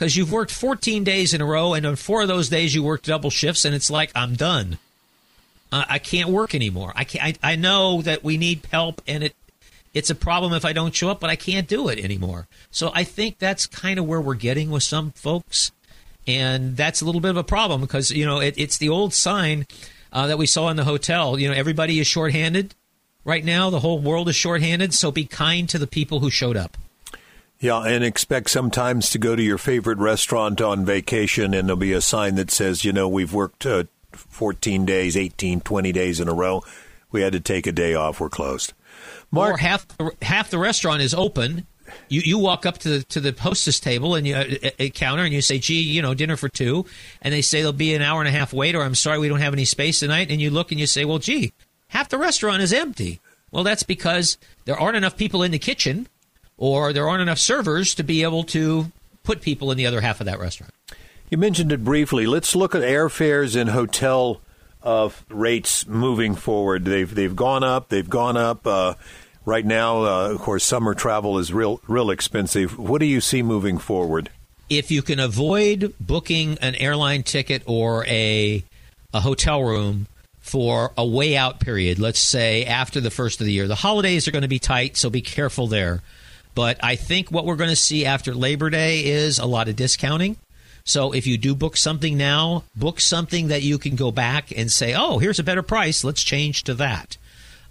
because 0.00 0.16
you've 0.16 0.32
worked 0.32 0.50
14 0.50 1.04
days 1.04 1.34
in 1.34 1.42
a 1.42 1.44
row, 1.44 1.74
and 1.74 1.84
on 1.84 1.94
four 1.94 2.22
of 2.22 2.28
those 2.28 2.48
days 2.48 2.74
you 2.74 2.82
worked 2.82 3.04
double 3.04 3.28
shifts, 3.28 3.66
and 3.66 3.74
it's 3.74 3.90
like 3.90 4.10
I'm 4.14 4.34
done. 4.34 4.78
Uh, 5.70 5.84
I 5.90 5.98
can't 5.98 6.30
work 6.30 6.54
anymore. 6.54 6.94
I 6.96 7.04
can't. 7.04 7.38
I, 7.42 7.52
I 7.52 7.56
know 7.56 8.00
that 8.00 8.24
we 8.24 8.38
need 8.38 8.66
help, 8.72 9.02
and 9.06 9.22
it 9.22 9.36
it's 9.92 10.08
a 10.08 10.14
problem 10.14 10.54
if 10.54 10.64
I 10.64 10.72
don't 10.72 10.94
show 10.94 11.10
up, 11.10 11.20
but 11.20 11.28
I 11.28 11.36
can't 11.36 11.68
do 11.68 11.88
it 11.88 12.02
anymore. 12.02 12.48
So 12.70 12.90
I 12.94 13.04
think 13.04 13.38
that's 13.38 13.66
kind 13.66 13.98
of 13.98 14.06
where 14.06 14.22
we're 14.22 14.36
getting 14.36 14.70
with 14.70 14.84
some 14.84 15.10
folks, 15.10 15.70
and 16.26 16.78
that's 16.78 17.02
a 17.02 17.04
little 17.04 17.20
bit 17.20 17.32
of 17.32 17.36
a 17.36 17.44
problem 17.44 17.82
because 17.82 18.10
you 18.10 18.24
know 18.24 18.40
it, 18.40 18.54
it's 18.56 18.78
the 18.78 18.88
old 18.88 19.12
sign 19.12 19.66
uh, 20.14 20.26
that 20.28 20.38
we 20.38 20.46
saw 20.46 20.70
in 20.70 20.78
the 20.78 20.84
hotel. 20.84 21.38
You 21.38 21.48
know, 21.48 21.54
everybody 21.54 22.00
is 22.00 22.06
shorthanded 22.06 22.74
right 23.26 23.44
now. 23.44 23.68
The 23.68 23.80
whole 23.80 23.98
world 23.98 24.30
is 24.30 24.36
shorthanded. 24.36 24.94
So 24.94 25.12
be 25.12 25.26
kind 25.26 25.68
to 25.68 25.76
the 25.76 25.86
people 25.86 26.20
who 26.20 26.30
showed 26.30 26.56
up. 26.56 26.78
Yeah, 27.60 27.82
and 27.82 28.02
expect 28.02 28.48
sometimes 28.48 29.10
to 29.10 29.18
go 29.18 29.36
to 29.36 29.42
your 29.42 29.58
favorite 29.58 29.98
restaurant 29.98 30.62
on 30.62 30.86
vacation, 30.86 31.52
and 31.52 31.68
there'll 31.68 31.76
be 31.76 31.92
a 31.92 32.00
sign 32.00 32.36
that 32.36 32.50
says, 32.50 32.86
you 32.86 32.92
know, 32.92 33.06
we've 33.06 33.34
worked 33.34 33.66
uh, 33.66 33.84
14 34.12 34.86
days, 34.86 35.14
18, 35.14 35.60
20 35.60 35.92
days 35.92 36.20
in 36.20 36.28
a 36.28 36.32
row. 36.32 36.64
We 37.10 37.20
had 37.20 37.34
to 37.34 37.40
take 37.40 37.66
a 37.66 37.72
day 37.72 37.94
off. 37.94 38.18
We're 38.18 38.30
closed. 38.30 38.72
Mark, 39.30 39.54
or 39.54 39.56
half 39.58 39.86
half 40.22 40.50
the 40.50 40.58
restaurant 40.58 41.02
is 41.02 41.14
open. 41.14 41.66
You 42.08 42.20
you 42.24 42.38
walk 42.38 42.66
up 42.66 42.78
to 42.78 42.88
the 42.88 43.02
to 43.04 43.20
the 43.20 43.32
hostess 43.38 43.78
table 43.80 44.14
and 44.14 44.26
you 44.26 44.34
uh, 44.34 44.70
a 44.78 44.90
counter 44.90 45.24
and 45.24 45.32
you 45.32 45.40
say, 45.40 45.58
"Gee, 45.58 45.80
you 45.80 46.02
know, 46.02 46.14
dinner 46.14 46.36
for 46.36 46.48
two. 46.48 46.86
and 47.22 47.32
they 47.32 47.42
say 47.42 47.58
there'll 47.58 47.72
be 47.72 47.94
an 47.94 48.02
hour 48.02 48.20
and 48.20 48.28
a 48.28 48.32
half 48.32 48.52
wait, 48.52 48.74
or 48.74 48.82
I'm 48.82 48.94
sorry, 48.94 49.18
we 49.18 49.28
don't 49.28 49.40
have 49.40 49.52
any 49.52 49.64
space 49.64 50.00
tonight. 50.00 50.30
And 50.30 50.40
you 50.40 50.50
look 50.50 50.70
and 50.70 50.80
you 50.80 50.86
say, 50.86 51.04
"Well, 51.04 51.18
gee, 51.18 51.52
half 51.88 52.08
the 52.08 52.18
restaurant 52.18 52.62
is 52.62 52.72
empty." 52.72 53.20
Well, 53.50 53.64
that's 53.64 53.82
because 53.82 54.38
there 54.64 54.78
aren't 54.78 54.96
enough 54.96 55.16
people 55.16 55.42
in 55.42 55.50
the 55.50 55.58
kitchen, 55.58 56.06
or 56.60 56.92
there 56.92 57.08
aren't 57.08 57.22
enough 57.22 57.38
servers 57.38 57.96
to 57.96 58.04
be 58.04 58.22
able 58.22 58.44
to 58.44 58.92
put 59.24 59.40
people 59.40 59.72
in 59.72 59.78
the 59.78 59.86
other 59.86 60.00
half 60.00 60.20
of 60.20 60.26
that 60.26 60.38
restaurant. 60.38 60.72
You 61.30 61.38
mentioned 61.38 61.72
it 61.72 61.82
briefly. 61.82 62.26
Let's 62.26 62.54
look 62.54 62.74
at 62.74 62.82
airfares 62.82 63.60
and 63.60 63.70
hotel 63.70 64.40
uh, 64.82 65.08
rates 65.28 65.86
moving 65.86 66.34
forward. 66.34 66.84
They've 66.84 67.12
they've 67.12 67.34
gone 67.34 67.64
up. 67.64 67.88
They've 67.88 68.08
gone 68.08 68.36
up. 68.36 68.66
Uh, 68.66 68.94
right 69.44 69.64
now, 69.64 70.04
uh, 70.04 70.30
of 70.30 70.40
course, 70.40 70.64
summer 70.64 70.94
travel 70.94 71.38
is 71.38 71.52
real 71.52 71.80
real 71.88 72.10
expensive. 72.10 72.78
What 72.78 73.00
do 73.00 73.06
you 73.06 73.20
see 73.20 73.42
moving 73.42 73.78
forward? 73.78 74.30
If 74.68 74.90
you 74.90 75.02
can 75.02 75.18
avoid 75.18 75.94
booking 75.98 76.58
an 76.60 76.74
airline 76.76 77.22
ticket 77.22 77.62
or 77.66 78.04
a 78.06 78.62
a 79.12 79.20
hotel 79.20 79.62
room 79.62 80.06
for 80.40 80.92
a 80.96 81.06
way 81.06 81.36
out 81.36 81.60
period, 81.60 81.98
let's 81.98 82.20
say 82.20 82.64
after 82.64 83.00
the 83.00 83.10
first 83.10 83.40
of 83.40 83.46
the 83.46 83.52
year, 83.52 83.68
the 83.68 83.76
holidays 83.76 84.26
are 84.26 84.32
going 84.32 84.42
to 84.42 84.48
be 84.48 84.58
tight, 84.58 84.96
so 84.96 85.10
be 85.10 85.22
careful 85.22 85.66
there. 85.68 86.02
But 86.54 86.78
I 86.82 86.96
think 86.96 87.30
what 87.30 87.46
we're 87.46 87.56
going 87.56 87.70
to 87.70 87.76
see 87.76 88.04
after 88.04 88.34
Labor 88.34 88.70
Day 88.70 89.04
is 89.04 89.38
a 89.38 89.46
lot 89.46 89.68
of 89.68 89.76
discounting. 89.76 90.36
So 90.84 91.12
if 91.12 91.26
you 91.26 91.38
do 91.38 91.54
book 91.54 91.76
something 91.76 92.16
now, 92.16 92.64
book 92.74 93.00
something 93.00 93.48
that 93.48 93.62
you 93.62 93.78
can 93.78 93.96
go 93.96 94.10
back 94.10 94.50
and 94.56 94.70
say, 94.70 94.94
oh, 94.94 95.18
here's 95.18 95.38
a 95.38 95.44
better 95.44 95.62
price. 95.62 96.04
Let's 96.04 96.22
change 96.22 96.64
to 96.64 96.74
that. 96.74 97.16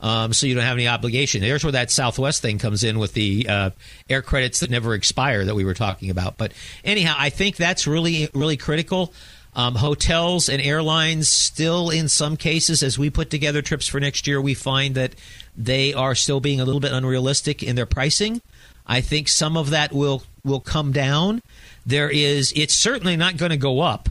Um, 0.02 0.32
so 0.32 0.48
you 0.48 0.56
don't 0.56 0.64
have 0.64 0.78
any 0.78 0.88
obligation. 0.88 1.42
There's 1.42 1.64
where 1.64 1.74
that 1.74 1.92
Southwest 1.92 2.42
thing 2.42 2.58
comes 2.58 2.84
in 2.84 3.00
with 3.00 3.14
the 3.14 3.48
uh, 3.50 3.70
air 4.10 4.22
credits 4.22 4.62
that 4.62 4.70
never 4.70 4.94
expire 4.94 5.44
that 5.46 5.56
we 5.56 5.66
were 5.66 5.74
talking 5.74 6.10
about. 6.10 6.38
But 6.38 6.54
anyhow, 6.86 7.16
I 7.18 7.30
think 7.30 7.58
that's 7.58 7.86
really, 7.86 8.30
really 8.34 8.56
critical. 8.58 9.14
Um, 9.56 9.76
hotels 9.76 10.48
and 10.48 10.62
airlines 10.62 11.28
still, 11.28 11.90
in 11.90 12.08
some 12.08 12.38
cases, 12.38 12.82
as 12.84 12.98
we 12.98 13.10
put 13.10 13.30
together 13.30 13.62
trips 13.62 13.88
for 13.88 14.00
next 14.00 14.28
year, 14.28 14.40
we 14.40 14.54
find 14.54 14.96
that 14.96 15.16
they 15.58 15.94
are 15.94 16.16
still 16.16 16.40
being 16.40 16.62
a 16.62 16.66
little 16.66 16.80
bit 16.80 16.94
unrealistic 16.94 17.62
in 17.62 17.76
their 17.76 17.88
pricing. 17.88 18.42
I 18.90 19.02
think 19.02 19.30
some 19.30 19.56
of 19.56 19.70
that 19.70 19.94
will 19.94 20.24
will 20.44 20.60
come 20.60 20.92
down 20.92 21.42
there 21.86 22.10
is 22.10 22.52
it's 22.56 22.76
certainly 22.76 23.16
not 23.16 23.38
going 23.38 23.52
to 23.52 23.58
go 23.58 23.80
up. 23.80 24.10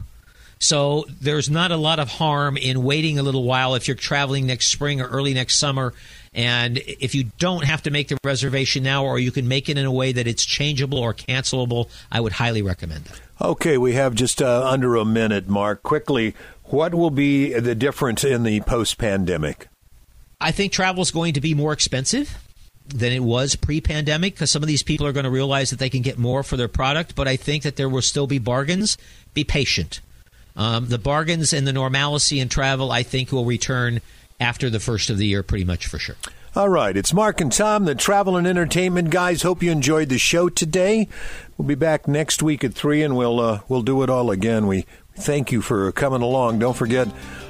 So 0.61 1.05
there's 1.21 1.49
not 1.49 1.71
a 1.71 1.77
lot 1.77 1.99
of 1.99 2.09
harm 2.09 2.57
in 2.57 2.83
waiting 2.83 3.17
a 3.17 3.23
little 3.23 3.43
while 3.43 3.75
if 3.75 3.87
you're 3.87 3.95
traveling 3.95 4.45
next 4.45 4.67
spring 4.67 4.99
or 4.99 5.07
early 5.07 5.33
next 5.33 5.57
summer. 5.57 5.93
And 6.33 6.77
if 6.77 7.15
you 7.15 7.25
don't 7.39 7.63
have 7.63 7.83
to 7.83 7.91
make 7.91 8.09
the 8.09 8.17
reservation 8.23 8.83
now, 8.83 9.05
or 9.05 9.17
you 9.19 9.31
can 9.31 9.47
make 9.47 9.69
it 9.69 9.77
in 9.77 9.85
a 9.85 9.91
way 9.91 10.11
that 10.11 10.27
it's 10.27 10.45
changeable 10.45 10.97
or 10.97 11.13
cancelable, 11.13 11.89
I 12.11 12.19
would 12.19 12.33
highly 12.33 12.61
recommend 12.61 13.07
it. 13.07 13.21
Okay, 13.41 13.77
we 13.77 13.93
have 13.93 14.15
just 14.15 14.41
uh, 14.41 14.67
under 14.67 14.97
a 14.97 15.05
minute, 15.05 15.47
Mark. 15.47 15.81
Quickly, 15.81 16.35
what 16.65 16.93
will 16.93 17.09
be 17.09 17.57
the 17.57 17.73
difference 17.73 18.25
in 18.25 18.43
the 18.43 18.59
post 18.61 18.97
pandemic? 18.97 19.69
I 20.41 20.51
think 20.51 20.73
travel 20.73 21.01
is 21.01 21.11
going 21.11 21.33
to 21.33 21.41
be 21.41 21.53
more 21.53 21.71
expensive 21.71 22.37
than 22.89 23.11
it 23.11 23.23
was 23.23 23.55
pre-pandemic 23.55 24.33
because 24.33 24.51
some 24.51 24.63
of 24.63 24.67
these 24.67 24.83
people 24.83 25.05
are 25.05 25.11
going 25.11 25.25
to 25.25 25.29
realize 25.29 25.69
that 25.69 25.79
they 25.79 25.89
can 25.89 26.01
get 26.01 26.17
more 26.17 26.43
for 26.43 26.57
their 26.57 26.67
product. 26.67 27.15
But 27.15 27.27
I 27.27 27.35
think 27.35 27.63
that 27.63 27.75
there 27.75 27.89
will 27.89 28.01
still 28.01 28.27
be 28.27 28.39
bargains. 28.39 28.97
Be 29.33 29.43
patient. 29.43 30.01
Um, 30.55 30.87
the 30.87 30.97
bargains 30.97 31.53
and 31.53 31.65
the 31.65 31.73
normalcy 31.73 32.39
in 32.39 32.49
travel, 32.49 32.91
I 32.91 33.03
think, 33.03 33.31
will 33.31 33.45
return 33.45 34.01
after 34.39 34.69
the 34.69 34.79
first 34.79 35.09
of 35.09 35.17
the 35.17 35.25
year, 35.25 35.43
pretty 35.43 35.65
much 35.65 35.87
for 35.87 35.99
sure. 35.99 36.15
All 36.55 36.69
right, 36.69 36.97
it's 36.97 37.13
Mark 37.13 37.41
and 37.41 37.51
Tom, 37.51 37.85
the 37.85 37.93
travel 37.93 38.35
and 38.35 38.47
entertainment 38.47 39.11
guys. 39.11 39.43
Hope 39.43 39.61
you 39.61 39.71
enjoyed 39.71 40.09
the 40.09 40.17
show 40.17 40.49
today. 40.49 41.07
We'll 41.57 41.67
be 41.67 41.75
back 41.75 42.07
next 42.07 42.41
week 42.41 42.63
at 42.63 42.73
three, 42.73 43.03
and 43.03 43.15
we'll 43.15 43.39
uh, 43.39 43.61
we'll 43.69 43.83
do 43.83 44.01
it 44.01 44.09
all 44.09 44.31
again. 44.31 44.65
We 44.65 44.85
thank 45.19 45.51
you 45.51 45.61
for 45.61 45.91
coming 45.91 46.21
along. 46.21 46.59
Don't 46.59 46.75
forget 46.75 47.07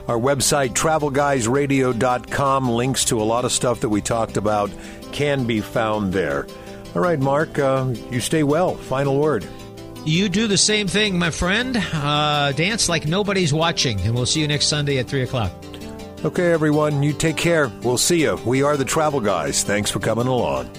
our 0.08 0.18
website, 0.18 0.70
travelguysradio.com. 0.70 2.70
Links 2.70 3.06
to 3.06 3.22
a 3.22 3.24
lot 3.24 3.46
of 3.46 3.52
stuff 3.52 3.82
that 3.82 3.90
we 3.90 4.02
talked 4.02 4.38
about 4.38 4.72
can 5.12 5.46
be 5.46 5.62
found 5.62 6.14
there. 6.14 6.48
All 6.96 7.02
right, 7.02 7.20
Mark, 7.20 7.60
uh, 7.60 7.94
you 8.10 8.20
stay 8.20 8.44
well. 8.44 8.76
Final 8.76 9.20
word. 9.20 9.48
You 10.06 10.30
do 10.30 10.48
the 10.48 10.58
same 10.58 10.88
thing, 10.88 11.20
my 11.20 11.30
friend. 11.30 11.78
Uh, 11.78 12.52
dance 12.54 12.90
like 12.90 13.06
nobody's 13.06 13.54
watching, 13.54 14.00
and 14.02 14.16
we'll 14.16 14.26
see 14.26 14.42
you 14.42 14.48
next 14.48 14.68
Sunday 14.68 14.98
at 14.98 15.08
3 15.08 15.24
o'clock. 15.24 15.52
Okay, 16.26 16.52
everyone, 16.52 17.04
you 17.04 17.14
take 17.14 17.38
care. 17.38 17.72
We'll 17.84 17.98
see 17.98 18.22
you. 18.22 18.40
We 18.46 18.64
are 18.64 18.76
the 18.76 18.86
Travel 18.86 19.22
Guys. 19.22 19.64
Thanks 19.64 19.92
for 19.92 20.00
coming 20.00 20.28
along. 20.28 20.70